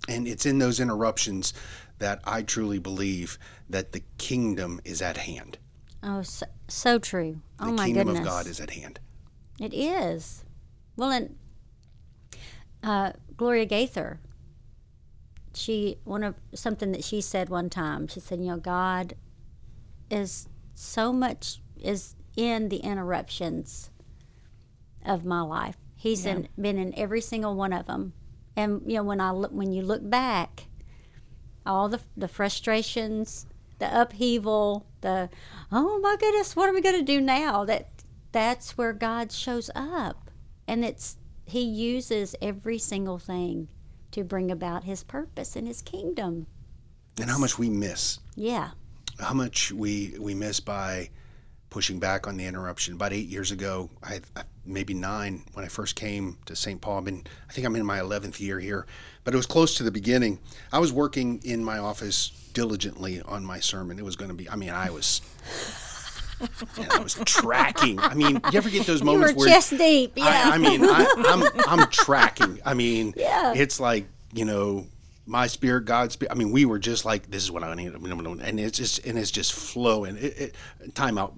And 0.07 0.27
it's 0.27 0.45
in 0.45 0.59
those 0.59 0.79
interruptions 0.79 1.53
that 1.99 2.21
I 2.25 2.43
truly 2.43 2.79
believe 2.79 3.39
that 3.69 3.91
the 3.91 4.03
kingdom 4.17 4.79
is 4.83 5.01
at 5.01 5.17
hand. 5.17 5.57
Oh, 6.03 6.21
so, 6.21 6.45
so 6.67 6.99
true. 6.99 7.41
The 7.59 7.65
oh 7.65 7.71
my 7.71 7.85
kingdom 7.85 8.09
of 8.09 8.23
God 8.23 8.47
is 8.47 8.59
at 8.59 8.71
hand. 8.71 8.99
It 9.59 9.73
is. 9.73 10.43
Well, 10.95 11.11
and 11.11 11.35
uh, 12.83 13.13
Gloria 13.35 13.65
Gaither, 13.65 14.19
she 15.53 15.97
one 16.03 16.23
of 16.23 16.35
something 16.53 16.91
that 16.91 17.03
she 17.03 17.21
said 17.21 17.49
one 17.49 17.69
time. 17.69 18.07
She 18.07 18.19
said, 18.19 18.39
"You 18.39 18.47
know, 18.47 18.57
God 18.57 19.15
is 20.11 20.47
so 20.75 21.11
much 21.11 21.61
is 21.81 22.15
in 22.35 22.69
the 22.69 22.77
interruptions 22.77 23.89
of 25.05 25.25
my 25.25 25.41
life. 25.41 25.77
He's 25.95 26.25
in, 26.25 26.49
been 26.59 26.77
in 26.77 26.93
every 26.97 27.21
single 27.21 27.55
one 27.55 27.73
of 27.73 27.85
them. 27.87 28.13
And 28.55 28.81
you 28.85 28.95
know, 28.97 29.03
when 29.03 29.19
I 29.21 29.31
look, 29.31 29.51
when 29.51 29.71
you 29.73 29.81
look 29.81 30.07
back, 30.09 30.65
all 31.65 31.89
the 31.89 31.99
the 32.15 32.27
frustrations, 32.27 33.47
the 33.79 34.01
upheaval, 34.01 34.85
the 35.01 35.29
oh 35.71 35.99
my 35.99 36.15
goodness, 36.19 36.55
what 36.55 36.69
are 36.69 36.73
we 36.73 36.81
going 36.81 36.99
to 36.99 37.03
do 37.03 37.19
now? 37.21 37.65
That 37.65 37.89
that's 38.31 38.77
where 38.77 38.93
God 38.93 39.31
shows 39.31 39.69
up, 39.75 40.29
and 40.67 40.83
it's 40.85 41.17
He 41.45 41.61
uses 41.61 42.35
every 42.41 42.77
single 42.77 43.19
thing 43.19 43.67
to 44.11 44.23
bring 44.23 44.49
about 44.51 44.83
His 44.85 45.03
purpose 45.03 45.55
and 45.55 45.67
His 45.67 45.81
kingdom. 45.81 46.47
And 47.19 47.29
how 47.29 47.37
much 47.37 47.57
we 47.57 47.69
miss. 47.69 48.19
Yeah, 48.35 48.71
How 49.19 49.33
much 49.33 49.71
we, 49.71 50.15
we 50.19 50.33
miss 50.33 50.59
by 50.59 51.09
pushing 51.75 51.99
back 51.99 52.25
on 52.25 52.37
the 52.37 52.45
interruption. 52.45 52.93
About 52.93 53.11
eight 53.11 53.27
years 53.27 53.51
ago, 53.51 53.89
I, 54.01 54.21
I 54.33 54.43
maybe 54.65 54.93
nine 54.93 55.43
when 55.55 55.65
I 55.65 55.67
first 55.67 55.97
came 55.97 56.37
to 56.45 56.55
St. 56.55 56.79
Paul. 56.79 56.99
I've 56.99 57.03
been, 57.03 57.27
I 57.49 57.51
think 57.51 57.67
I'm 57.67 57.75
in 57.75 57.85
my 57.85 57.99
11th 57.99 58.39
year 58.39 58.61
here, 58.61 58.85
but 59.25 59.33
it 59.33 59.37
was 59.37 59.45
close 59.45 59.75
to 59.75 59.83
the 59.83 59.91
beginning. 59.91 60.39
I 60.71 60.79
was 60.79 60.93
working 60.93 61.41
in 61.43 61.65
my 61.65 61.79
office 61.79 62.29
diligently 62.53 63.21
on 63.23 63.43
my 63.43 63.59
sermon. 63.59 63.99
It 63.99 64.05
was 64.05 64.15
going 64.15 64.29
to 64.29 64.35
be, 64.35 64.49
I 64.49 64.55
mean, 64.55 64.69
I 64.69 64.89
was. 64.89 65.19
and 66.77 66.89
I 66.93 66.99
was 66.99 67.15
tracking. 67.25 67.99
I 67.99 68.13
mean, 68.13 68.39
you 68.53 68.57
ever 68.57 68.69
get 68.69 68.87
those 68.87 69.01
you 69.01 69.07
were 69.07 69.11
moments 69.17 69.35
where 69.35 69.49
chest 69.49 69.77
deep. 69.77 70.13
Yeah, 70.15 70.27
I, 70.27 70.51
I 70.51 70.57
mean, 70.57 70.81
I, 70.81 71.05
I'm 71.27 71.79
I'm 71.81 71.89
tracking. 71.91 72.61
I 72.65 72.73
mean, 72.73 73.13
Yeah. 73.17 73.51
it's 73.53 73.81
like 73.81 74.05
you 74.33 74.45
know, 74.45 74.87
my 75.25 75.47
spirit, 75.47 75.83
God's 75.85 76.13
spirit. 76.13 76.31
I 76.31 76.35
mean, 76.35 76.51
we 76.51 76.63
were 76.65 76.79
just 76.79 77.03
like, 77.03 77.29
this 77.29 77.43
is 77.43 77.51
what 77.51 77.63
I 77.63 77.73
need, 77.73 77.93
and 77.93 78.59
it's 78.59 78.77
just 78.77 79.05
and 79.05 79.17
it's 79.17 79.31
just 79.31 79.53
flowing. 79.53 80.17
It, 80.17 80.55
it, 80.81 80.95
time 80.95 81.17
out. 81.17 81.33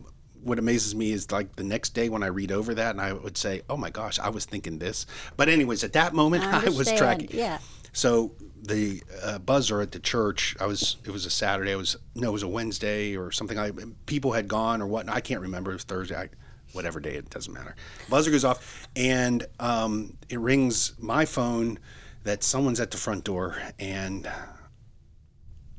What 0.47 0.59
amazes 0.59 0.95
me 0.95 1.11
is 1.11 1.29
like 1.29 1.57
the 1.57 1.63
next 1.63 1.89
day 1.89 2.07
when 2.07 2.23
I 2.23 2.27
read 2.27 2.53
over 2.53 2.73
that, 2.73 2.91
and 2.91 3.01
I 3.01 3.11
would 3.11 3.37
say, 3.37 3.63
"Oh 3.69 3.75
my 3.75 3.89
gosh, 3.89 4.17
I 4.17 4.29
was 4.29 4.45
thinking 4.45 4.79
this." 4.79 5.05
But 5.35 5.49
anyways, 5.49 5.83
at 5.83 5.93
that 5.93 6.13
moment, 6.13 6.45
I 6.45 6.65
I, 6.67 6.69
was 6.69 6.89
tracking. 6.93 7.29
Yeah. 7.31 7.59
So 7.91 8.31
the 8.61 9.03
uh, 9.23 9.39
buzzer 9.39 9.81
at 9.81 9.91
the 9.91 9.99
church, 9.99 10.55
I 10.59 10.65
was. 10.65 10.95
It 11.03 11.11
was 11.11 11.25
a 11.25 11.29
Saturday. 11.29 11.71
It 11.71 11.75
was 11.75 11.97
no, 12.15 12.29
it 12.29 12.31
was 12.31 12.43
a 12.43 12.47
Wednesday 12.47 13.17
or 13.17 13.31
something. 13.31 13.59
I 13.59 13.71
people 14.05 14.31
had 14.31 14.47
gone 14.47 14.81
or 14.81 14.87
what? 14.87 15.09
I 15.09 15.19
can't 15.19 15.41
remember. 15.41 15.71
It 15.71 15.75
was 15.75 15.83
Thursday. 15.83 16.15
I, 16.15 16.29
whatever 16.71 16.99
day 16.99 17.15
it 17.15 17.29
doesn't 17.29 17.53
matter. 17.53 17.75
Buzzer 18.09 18.31
goes 18.31 18.45
off, 18.45 18.87
and 18.95 19.45
um, 19.59 20.15
it 20.29 20.39
rings 20.39 20.93
my 20.97 21.25
phone 21.25 21.79
that 22.23 22.43
someone's 22.43 22.79
at 22.79 22.91
the 22.91 22.97
front 22.97 23.23
door, 23.23 23.57
and 23.79 24.29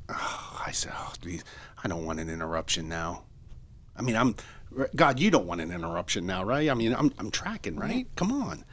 oh, 0.08 0.62
I 0.66 0.72
said, 0.72 0.92
"Oh, 0.94 1.12
geez, 1.22 1.44
I 1.82 1.88
don't 1.88 2.04
want 2.04 2.20
an 2.20 2.28
interruption 2.28 2.88
now." 2.88 3.22
I 3.96 4.02
mean, 4.02 4.16
I'm 4.16 4.36
God. 4.94 5.18
You 5.18 5.30
don't 5.30 5.46
want 5.46 5.60
an 5.60 5.72
interruption 5.72 6.26
now, 6.26 6.44
right? 6.44 6.68
I 6.68 6.74
mean, 6.74 6.94
I'm 6.94 7.12
I'm 7.18 7.30
tracking, 7.30 7.76
right? 7.76 8.06
Come 8.16 8.32
on. 8.32 8.64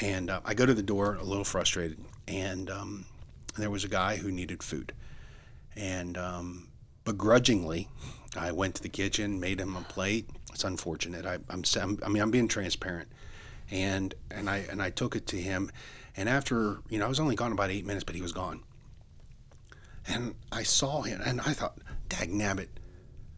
And 0.00 0.30
uh, 0.30 0.40
I 0.44 0.54
go 0.54 0.66
to 0.66 0.74
the 0.74 0.82
door 0.82 1.14
a 1.14 1.24
little 1.24 1.44
frustrated, 1.44 1.98
and 2.26 2.68
um, 2.68 3.06
there 3.56 3.70
was 3.70 3.84
a 3.84 3.88
guy 3.88 4.16
who 4.16 4.32
needed 4.32 4.62
food, 4.62 4.92
and 5.76 6.18
um, 6.18 6.68
begrudgingly, 7.04 7.88
I 8.36 8.50
went 8.52 8.74
to 8.76 8.82
the 8.82 8.88
kitchen, 8.88 9.38
made 9.38 9.60
him 9.60 9.76
a 9.76 9.82
plate. 9.82 10.28
It's 10.52 10.64
unfortunate. 10.64 11.26
I, 11.26 11.38
I'm, 11.48 11.62
I 12.04 12.08
mean, 12.08 12.22
I'm 12.22 12.30
being 12.32 12.48
transparent, 12.48 13.08
and 13.70 14.14
and 14.30 14.50
I 14.50 14.58
and 14.70 14.82
I 14.82 14.90
took 14.90 15.14
it 15.14 15.26
to 15.28 15.36
him, 15.36 15.70
and 16.16 16.28
after 16.28 16.80
you 16.88 16.98
know, 16.98 17.06
I 17.06 17.08
was 17.08 17.20
only 17.20 17.36
gone 17.36 17.52
about 17.52 17.70
eight 17.70 17.86
minutes, 17.86 18.04
but 18.04 18.16
he 18.16 18.22
was 18.22 18.32
gone, 18.32 18.62
and 20.08 20.34
I 20.50 20.64
saw 20.64 21.02
him, 21.02 21.20
and 21.24 21.40
I 21.40 21.52
thought, 21.52 21.78
dag 22.08 22.30
nabbit. 22.30 22.68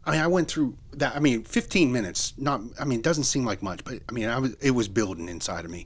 I 0.07 0.11
mean, 0.11 0.21
I 0.21 0.27
went 0.27 0.47
through 0.47 0.77
that. 0.93 1.17
I 1.17 1.19
mean, 1.19 1.43
15 1.43 1.91
minutes. 1.91 2.33
Not. 2.37 2.61
I 2.79 2.85
mean, 2.85 2.99
it 2.99 3.03
doesn't 3.03 3.25
seem 3.25 3.43
like 3.43 3.61
much, 3.61 3.83
but 3.83 3.99
I 4.07 4.11
mean, 4.13 4.29
I 4.29 4.39
was. 4.39 4.53
It 4.61 4.71
was 4.71 4.87
building 4.87 5.27
inside 5.27 5.65
of 5.65 5.71
me. 5.71 5.85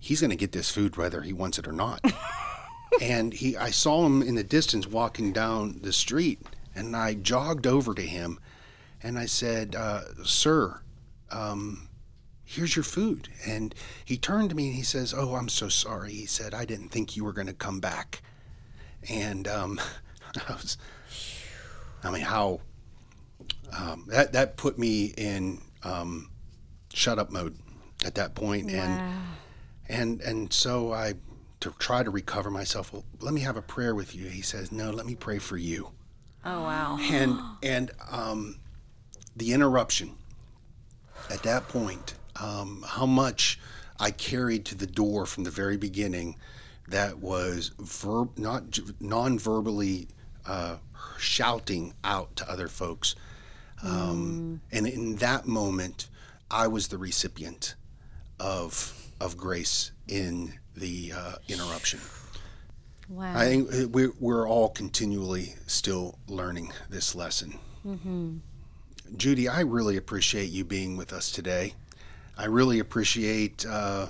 He's 0.00 0.20
going 0.20 0.30
to 0.30 0.36
get 0.36 0.50
this 0.50 0.70
food 0.70 0.96
whether 0.96 1.22
he 1.22 1.32
wants 1.32 1.58
it 1.58 1.68
or 1.68 1.72
not. 1.72 2.04
and 3.00 3.32
he, 3.32 3.56
I 3.56 3.70
saw 3.70 4.04
him 4.04 4.22
in 4.22 4.34
the 4.34 4.42
distance 4.42 4.88
walking 4.88 5.32
down 5.32 5.80
the 5.82 5.92
street, 5.92 6.40
and 6.74 6.96
I 6.96 7.14
jogged 7.14 7.66
over 7.66 7.94
to 7.94 8.02
him, 8.02 8.40
and 9.04 9.16
I 9.16 9.26
said, 9.26 9.76
uh, 9.76 10.00
"Sir, 10.24 10.80
um, 11.30 11.88
here's 12.44 12.74
your 12.74 12.82
food." 12.82 13.28
And 13.46 13.72
he 14.04 14.16
turned 14.16 14.50
to 14.50 14.56
me 14.56 14.66
and 14.66 14.74
he 14.74 14.82
says, 14.82 15.14
"Oh, 15.16 15.36
I'm 15.36 15.48
so 15.48 15.68
sorry." 15.68 16.12
He 16.12 16.26
said, 16.26 16.54
"I 16.54 16.64
didn't 16.64 16.88
think 16.88 17.16
you 17.16 17.22
were 17.22 17.32
going 17.32 17.46
to 17.46 17.52
come 17.52 17.78
back." 17.78 18.20
And 19.08 19.46
um, 19.46 19.80
I 20.48 20.52
was, 20.54 20.76
I 22.02 22.10
mean, 22.10 22.22
how 22.22 22.62
um, 23.76 24.04
that 24.08 24.32
that 24.32 24.56
put 24.56 24.78
me 24.78 25.14
in 25.16 25.60
um, 25.82 26.30
shut 26.92 27.18
up 27.18 27.30
mode 27.30 27.56
at 28.04 28.14
that 28.16 28.34
point, 28.34 28.70
and 28.70 29.02
and 29.88 30.20
and 30.20 30.52
so 30.52 30.92
I 30.92 31.14
to 31.60 31.74
try 31.78 32.02
to 32.02 32.10
recover 32.10 32.50
myself. 32.50 32.92
Well, 32.92 33.04
let 33.20 33.34
me 33.34 33.40
have 33.42 33.56
a 33.56 33.62
prayer 33.62 33.94
with 33.94 34.14
you. 34.14 34.28
He 34.28 34.42
says, 34.42 34.72
"No, 34.72 34.90
let 34.90 35.06
me 35.06 35.14
pray 35.14 35.38
for 35.38 35.56
you." 35.56 35.90
Oh 36.44 36.62
wow. 36.62 36.98
and 37.00 37.38
and 37.62 37.90
um, 38.10 38.60
the 39.36 39.52
interruption 39.52 40.14
at 41.30 41.42
that 41.42 41.68
point, 41.68 42.14
um, 42.40 42.84
how 42.86 43.06
much 43.06 43.58
I 44.00 44.10
carried 44.10 44.64
to 44.66 44.74
the 44.74 44.86
door 44.86 45.26
from 45.26 45.44
the 45.44 45.50
very 45.50 45.76
beginning, 45.76 46.36
that 46.88 47.18
was 47.18 47.72
verb 47.78 48.38
not 48.38 48.78
non-verbally 49.00 50.08
uh, 50.46 50.76
shouting 51.18 51.92
out 52.04 52.34
to 52.36 52.50
other 52.50 52.68
folks, 52.68 53.14
um, 53.82 54.60
and 54.72 54.86
in 54.86 55.16
that 55.16 55.46
moment, 55.46 56.08
I 56.50 56.66
was 56.66 56.88
the 56.88 56.98
recipient 56.98 57.74
of 58.40 58.94
of 59.20 59.36
grace 59.36 59.92
in 60.06 60.54
the 60.76 61.12
uh, 61.14 61.34
interruption. 61.48 62.00
wow. 63.08 63.36
I 63.36 63.46
think 63.46 63.72
uh, 63.72 63.88
we're, 63.88 64.12
we're 64.20 64.48
all 64.48 64.68
continually 64.68 65.54
still 65.66 66.18
learning 66.28 66.72
this 66.88 67.14
lesson. 67.16 67.58
Judy, 69.16 69.48
I 69.48 69.60
really 69.60 69.96
appreciate 69.96 70.50
you 70.50 70.64
being 70.64 70.96
with 70.96 71.12
us 71.12 71.32
today. 71.32 71.74
I 72.36 72.44
really 72.44 72.78
appreciate 72.78 73.66
uh, 73.66 74.06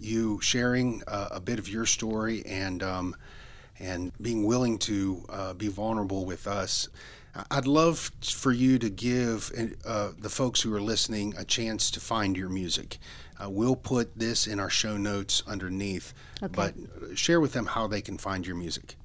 you 0.00 0.40
sharing 0.40 1.02
uh, 1.06 1.28
a 1.30 1.40
bit 1.40 1.58
of 1.58 1.68
your 1.68 1.86
story 1.86 2.44
and 2.46 2.82
um, 2.82 3.16
and 3.78 4.12
being 4.20 4.44
willing 4.44 4.78
to 4.78 5.24
uh, 5.28 5.54
be 5.54 5.68
vulnerable 5.68 6.24
with 6.24 6.48
us. 6.48 6.88
I'd 7.50 7.66
love 7.66 8.10
for 8.22 8.52
you 8.52 8.78
to 8.78 8.90
give 8.90 9.50
uh, 9.84 10.10
the 10.18 10.28
folks 10.28 10.62
who 10.62 10.74
are 10.74 10.80
listening 10.80 11.34
a 11.36 11.44
chance 11.44 11.90
to 11.92 12.00
find 12.00 12.36
your 12.36 12.48
music. 12.48 12.98
Uh, 13.42 13.48
we'll 13.48 13.76
put 13.76 14.18
this 14.18 14.46
in 14.46 14.58
our 14.58 14.70
show 14.70 14.96
notes 14.96 15.42
underneath, 15.46 16.12
but 16.52 16.74
share 17.14 17.40
with 17.40 17.52
them 17.52 17.66
how 17.66 17.86
they 17.86 18.00
can 18.00 18.18
find 18.18 18.46
your 18.46 18.56
music. 18.56 18.96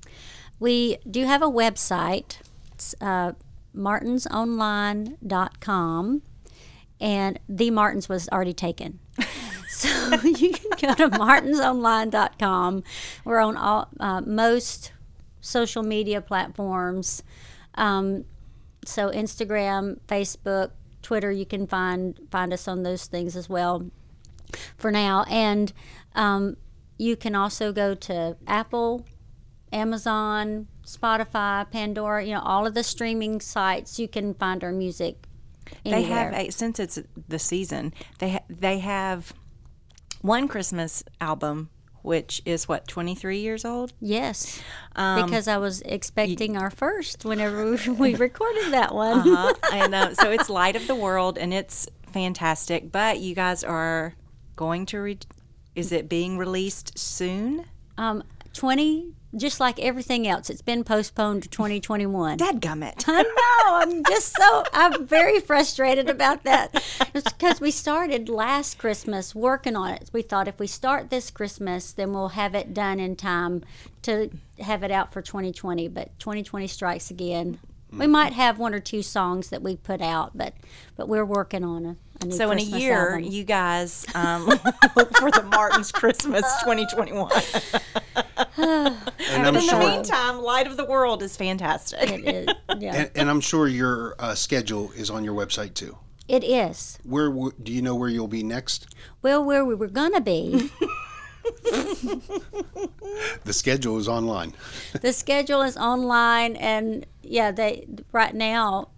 We 0.60 0.98
do 1.10 1.26
have 1.26 1.42
a 1.42 1.50
website. 1.50 2.38
It's 2.74 2.96
uh, 3.02 3.34
martinsonline.com. 3.76 6.22
And 7.02 7.40
the 7.50 7.72
Martins 7.72 8.08
was 8.08 8.30
already 8.30 8.54
taken. 8.54 9.00
so 9.68 9.90
you 10.24 10.54
can 10.54 10.70
go 10.80 10.94
to 10.96 11.10
martinsonline.com. 11.10 12.84
We're 13.26 13.42
on 13.42 13.58
all, 13.58 13.90
uh, 14.00 14.22
most 14.22 14.94
social 15.42 15.84
media 15.84 16.22
platforms. 16.22 17.24
Um, 17.76 18.26
so 18.86 19.10
Instagram, 19.10 20.00
Facebook, 20.08 20.72
Twitter, 21.02 21.32
you 21.32 21.46
can 21.46 21.68
find 21.68 22.20
find 22.32 22.54
us 22.54 22.68
on 22.68 22.84
those 22.84 23.06
things 23.06 23.36
as 23.36 23.50
well 23.50 23.90
for 24.78 24.92
now. 24.92 25.26
And 25.30 25.72
um, 26.16 26.58
you 26.98 27.16
can 27.16 27.36
also 27.36 27.72
go 27.72 27.94
to 27.96 28.38
Apple, 28.48 29.06
Amazon, 29.72 30.68
Spotify, 30.86 31.70
Pandora, 31.70 32.24
you 32.24 32.34
know, 32.34 32.42
all 32.42 32.66
of 32.66 32.74
the 32.74 32.84
streaming 32.84 33.42
sites. 33.42 34.00
You 34.00 34.08
can 34.08 34.34
find 34.34 34.64
our 34.64 34.72
music. 34.72 35.26
They 35.84 36.04
have 36.04 36.34
a 36.34 36.50
since 36.52 36.80
it's 36.80 37.00
the 37.28 37.40
season. 37.40 37.94
They 38.20 38.32
ha- 38.32 38.46
they 38.50 38.80
have 38.80 39.34
one 40.22 40.48
Christmas 40.48 41.04
album, 41.20 41.70
which 42.04 42.42
is 42.46 42.68
what 42.68 42.88
twenty 42.88 43.16
three 43.16 43.40
years 43.40 43.66
old. 43.66 43.94
Yes, 44.00 44.62
Um, 44.96 45.26
because 45.26 45.48
I 45.48 45.58
was 45.58 45.82
expecting 45.82 46.56
our 46.56 46.70
first 46.70 47.26
whenever 47.26 47.72
we- 47.72 47.90
we 48.14 48.16
recorded 48.16 48.72
that 48.72 48.94
one. 48.94 49.28
Uh-huh. 49.28 49.54
and 49.74 49.96
uh, 50.02 50.14
so 50.14 50.30
it's 50.32 50.50
Light 50.50 50.76
of 50.76 50.86
the 50.86 50.96
World, 50.96 51.38
and 51.40 51.52
it's 51.54 51.88
fantastic. 52.12 52.92
But 52.92 53.20
you 53.20 53.34
guys 53.34 53.64
are 53.64 54.14
going 54.56 54.86
to 54.88 55.00
re- 55.00 55.18
is 55.76 55.92
it 55.92 56.08
being 56.08 56.38
released 56.38 57.00
soon? 57.00 57.66
Um, 57.98 58.24
20, 58.54 59.14
just 59.36 59.60
like 59.60 59.80
everything 59.80 60.28
else, 60.28 60.50
it's 60.50 60.62
been 60.62 60.84
postponed 60.84 61.44
to 61.44 61.50
2021. 61.50 62.38
Dadgummit. 62.38 63.04
I 63.08 63.22
know. 63.24 63.76
I'm 63.82 64.04
just 64.04 64.36
so 64.36 64.64
I'm 64.74 65.06
very 65.06 65.40
frustrated 65.40 66.10
about 66.10 66.44
that. 66.44 66.84
It's 67.14 67.32
because 67.32 67.60
we 67.60 67.72
started 67.72 68.30
last 68.30 68.78
Christmas 68.78 69.34
working 69.34 69.76
on 69.76 69.92
it. 69.92 70.10
We 70.14 70.22
thought 70.22 70.48
if 70.48 70.60
we 70.60 70.68
start 70.68 71.10
this 71.10 71.32
Christmas, 71.32 71.92
then 71.92 72.14
we'll 72.14 72.30
have 72.30 72.56
it 72.56 72.74
done 72.74 73.00
in 73.00 73.16
time 73.16 73.64
to 74.04 74.30
have 74.60 74.84
it 74.84 74.92
out 74.92 75.12
for 75.14 75.22
2020. 75.22 75.88
But 75.88 76.18
2020 76.20 76.68
strikes 76.68 77.10
again. 77.10 77.60
We 77.92 78.06
mm. 78.06 78.12
might 78.12 78.34
have 78.34 78.58
one 78.58 78.74
or 78.74 78.80
two 78.80 79.04
songs 79.04 79.50
that 79.50 79.62
we 79.62 79.76
put 79.76 80.02
out, 80.02 80.32
but 80.36 80.54
but 80.96 81.08
we're 81.08 81.26
working 81.26 81.64
on 81.64 81.86
a, 81.86 81.96
a 82.24 82.26
new 82.28 82.36
So 82.36 82.52
in 82.52 82.60
a 82.60 82.62
year, 82.62 83.12
album. 83.16 83.32
you 83.32 83.44
guys 83.44 84.06
um, 84.16 84.46
look 84.96 85.16
for 85.18 85.32
the 85.32 85.44
Martins 85.52 85.92
Christmas 85.92 86.44
2021. 86.64 87.30
And 88.58 88.96
I'm 89.48 89.54
But 89.54 89.64
in 89.64 89.70
sure, 89.70 89.80
the 89.80 89.86
meantime, 89.86 90.40
Light 90.42 90.68
of 90.68 90.78
the 90.78 90.86
World 90.86 91.24
is 91.24 91.36
fantastic. 91.38 92.00
it 92.12 92.28
is. 92.28 92.48
Yeah, 92.80 92.96
and, 92.96 93.12
and 93.16 93.30
I'm 93.30 93.42
sure 93.42 93.68
your 93.68 94.16
uh, 94.20 94.36
schedule 94.36 94.92
is 94.94 95.10
on 95.10 95.24
your 95.24 95.34
website 95.36 95.74
too. 95.74 95.98
it 96.28 96.44
is. 96.44 96.98
Where 97.04 97.30
w- 97.30 97.52
do 97.62 97.72
you 97.72 97.82
know 97.82 97.96
where 97.96 98.10
you'll 98.10 98.28
be 98.28 98.44
next? 98.44 98.88
Well, 99.22 99.44
where 99.44 99.64
we 99.66 99.76
were 99.76 99.88
gonna 99.90 100.22
be. 100.22 100.70
The 103.44 103.52
schedule 103.52 103.98
is 103.98 104.08
online. 104.08 104.54
the 105.02 105.12
schedule 105.12 105.62
is 105.62 105.76
online 105.76 106.56
and 106.56 107.06
yeah 107.22 107.52
they 107.52 107.86
right 108.14 108.34
now 108.34 108.90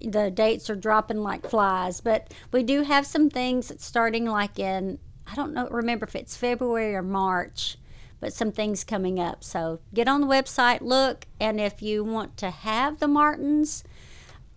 the 0.00 0.30
dates 0.30 0.68
are 0.70 0.76
dropping 0.76 1.18
like 1.18 1.48
flies 1.48 2.00
but 2.00 2.32
we 2.52 2.62
do 2.62 2.82
have 2.82 3.06
some 3.06 3.28
things 3.28 3.72
starting 3.78 4.24
like 4.24 4.58
in 4.58 4.98
i 5.26 5.34
don't 5.34 5.52
know 5.52 5.68
remember 5.68 6.06
if 6.06 6.14
it's 6.14 6.36
february 6.36 6.94
or 6.94 7.02
march 7.02 7.76
but 8.20 8.32
some 8.32 8.50
things 8.50 8.84
coming 8.84 9.20
up. 9.20 9.44
So 9.44 9.80
get 9.94 10.08
on 10.08 10.20
the 10.20 10.26
website 10.26 10.80
look 10.80 11.26
and 11.40 11.60
if 11.60 11.82
you 11.82 12.04
want 12.04 12.36
to 12.38 12.50
have 12.50 12.98
the 12.98 13.08
martins 13.08 13.84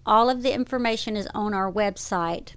all 0.06 0.30
of 0.30 0.42
the 0.42 0.54
information 0.54 1.16
is 1.16 1.28
on 1.34 1.54
our 1.54 1.72
website 1.72 2.54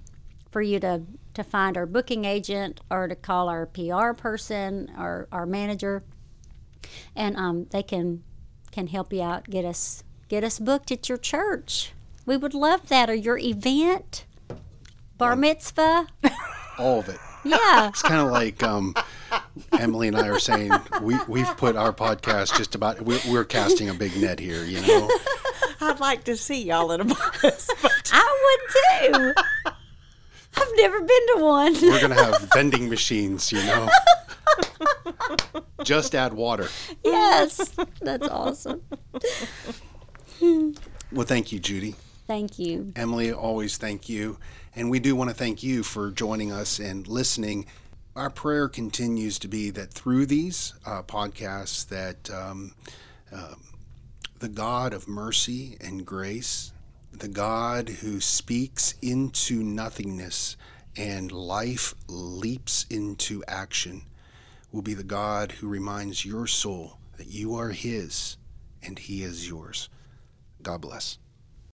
for 0.51 0.61
you 0.61 0.79
to 0.79 1.03
to 1.33 1.43
find 1.43 1.77
our 1.77 1.85
booking 1.85 2.23
agent 2.23 2.79
or 2.89 3.07
to 3.07 3.15
call 3.15 3.49
our 3.49 3.65
pr 3.65 4.13
person 4.13 4.89
or 4.97 5.27
our 5.31 5.45
manager. 5.45 6.03
And 7.15 7.35
um, 7.35 7.67
they 7.71 7.83
can 7.83 8.23
can 8.71 8.87
help 8.87 9.13
you 9.13 9.21
out 9.21 9.49
get 9.49 9.65
us 9.65 10.03
get 10.27 10.43
us 10.43 10.59
booked 10.59 10.91
at 10.91 11.07
your 11.07 11.17
church 11.17 11.93
we 12.25 12.37
would 12.37 12.53
love 12.53 12.87
that 12.89 13.09
or 13.09 13.13
your 13.15 13.37
event 13.37 14.25
bar 15.17 15.35
mitzvah 15.35 16.07
All 16.77 16.99
of 16.99 17.07
it. 17.09 17.19
yeah 17.45 17.87
It's 17.87 18.01
kind 18.01 18.19
of 18.21 18.31
like 18.31 18.61
um, 18.63 18.93
Emily 19.79 20.09
and 20.09 20.17
I 20.17 20.27
are 20.27 20.39
saying. 20.39 20.71
We 21.01 21.15
we've 21.27 21.55
put 21.57 21.77
our 21.77 21.93
podcast 21.93 22.57
just 22.57 22.75
about. 22.75 22.99
We're, 23.01 23.19
we're 23.29 23.45
casting 23.45 23.87
a 23.89 23.93
big 23.93 24.17
net 24.19 24.39
here. 24.41 24.63
You 24.65 24.81
know. 24.81 25.09
I'd 25.79 26.01
like 26.01 26.25
to 26.25 26.35
see 26.35 26.63
y'all 26.63 26.91
in 26.91 26.99
a 27.01 27.05
bus. 27.05 27.69
But 27.81 28.11
i 28.11 28.57
would 29.11 29.13
too 29.13 29.33
i've 30.57 30.67
never 30.77 30.99
been 30.99 31.27
to 31.35 31.43
one 31.43 31.73
We're 31.81 32.01
gonna 32.01 32.15
have 32.21 32.49
vending 32.53 32.89
machines. 32.89 33.51
You 33.53 33.59
know. 33.59 33.89
Just 35.83 36.13
add 36.15 36.33
water. 36.33 36.67
yes 37.05 37.73
that's 38.01 38.27
awesome 38.27 38.81
Well, 40.41 41.25
thank 41.25 41.51
you, 41.53 41.59
Judy. 41.59 41.95
Thank 42.27 42.59
you 42.59 42.91
Emily, 42.95 43.31
always 43.31 43.77
thank 43.77 44.09
you. 44.09 44.37
And 44.75 44.89
we 44.89 44.99
do 44.99 45.15
want 45.15 45.29
to 45.29 45.35
thank 45.35 45.63
you 45.63 45.83
for 45.83 46.11
joining 46.11 46.51
us 46.51 46.79
and 46.79 47.07
listening. 47.07 47.65
Our 48.15 48.29
prayer 48.29 48.67
continues 48.67 49.39
to 49.39 49.47
be 49.47 49.69
that 49.71 49.93
through 49.93 50.25
these 50.25 50.73
uh, 50.85 51.03
podcasts, 51.03 51.87
that 51.89 52.29
um, 52.29 52.73
um, 53.31 53.63
the 54.39 54.49
God 54.49 54.93
of 54.93 55.07
mercy 55.07 55.77
and 55.79 56.05
grace, 56.05 56.71
the 57.11 57.27
God 57.27 57.89
who 57.89 58.19
speaks 58.19 58.95
into 59.01 59.63
nothingness 59.63 60.57
and 60.97 61.31
life 61.31 61.93
leaps 62.07 62.85
into 62.89 63.43
action, 63.47 64.03
will 64.71 64.81
be 64.81 64.93
the 64.93 65.03
God 65.03 65.53
who 65.53 65.67
reminds 65.67 66.25
your 66.25 66.47
soul 66.47 66.97
that 67.17 67.27
you 67.27 67.55
are 67.55 67.69
His 67.69 68.37
and 68.83 68.99
He 68.99 69.23
is 69.23 69.47
yours. 69.47 69.89
God 70.61 70.81
bless. 70.81 71.17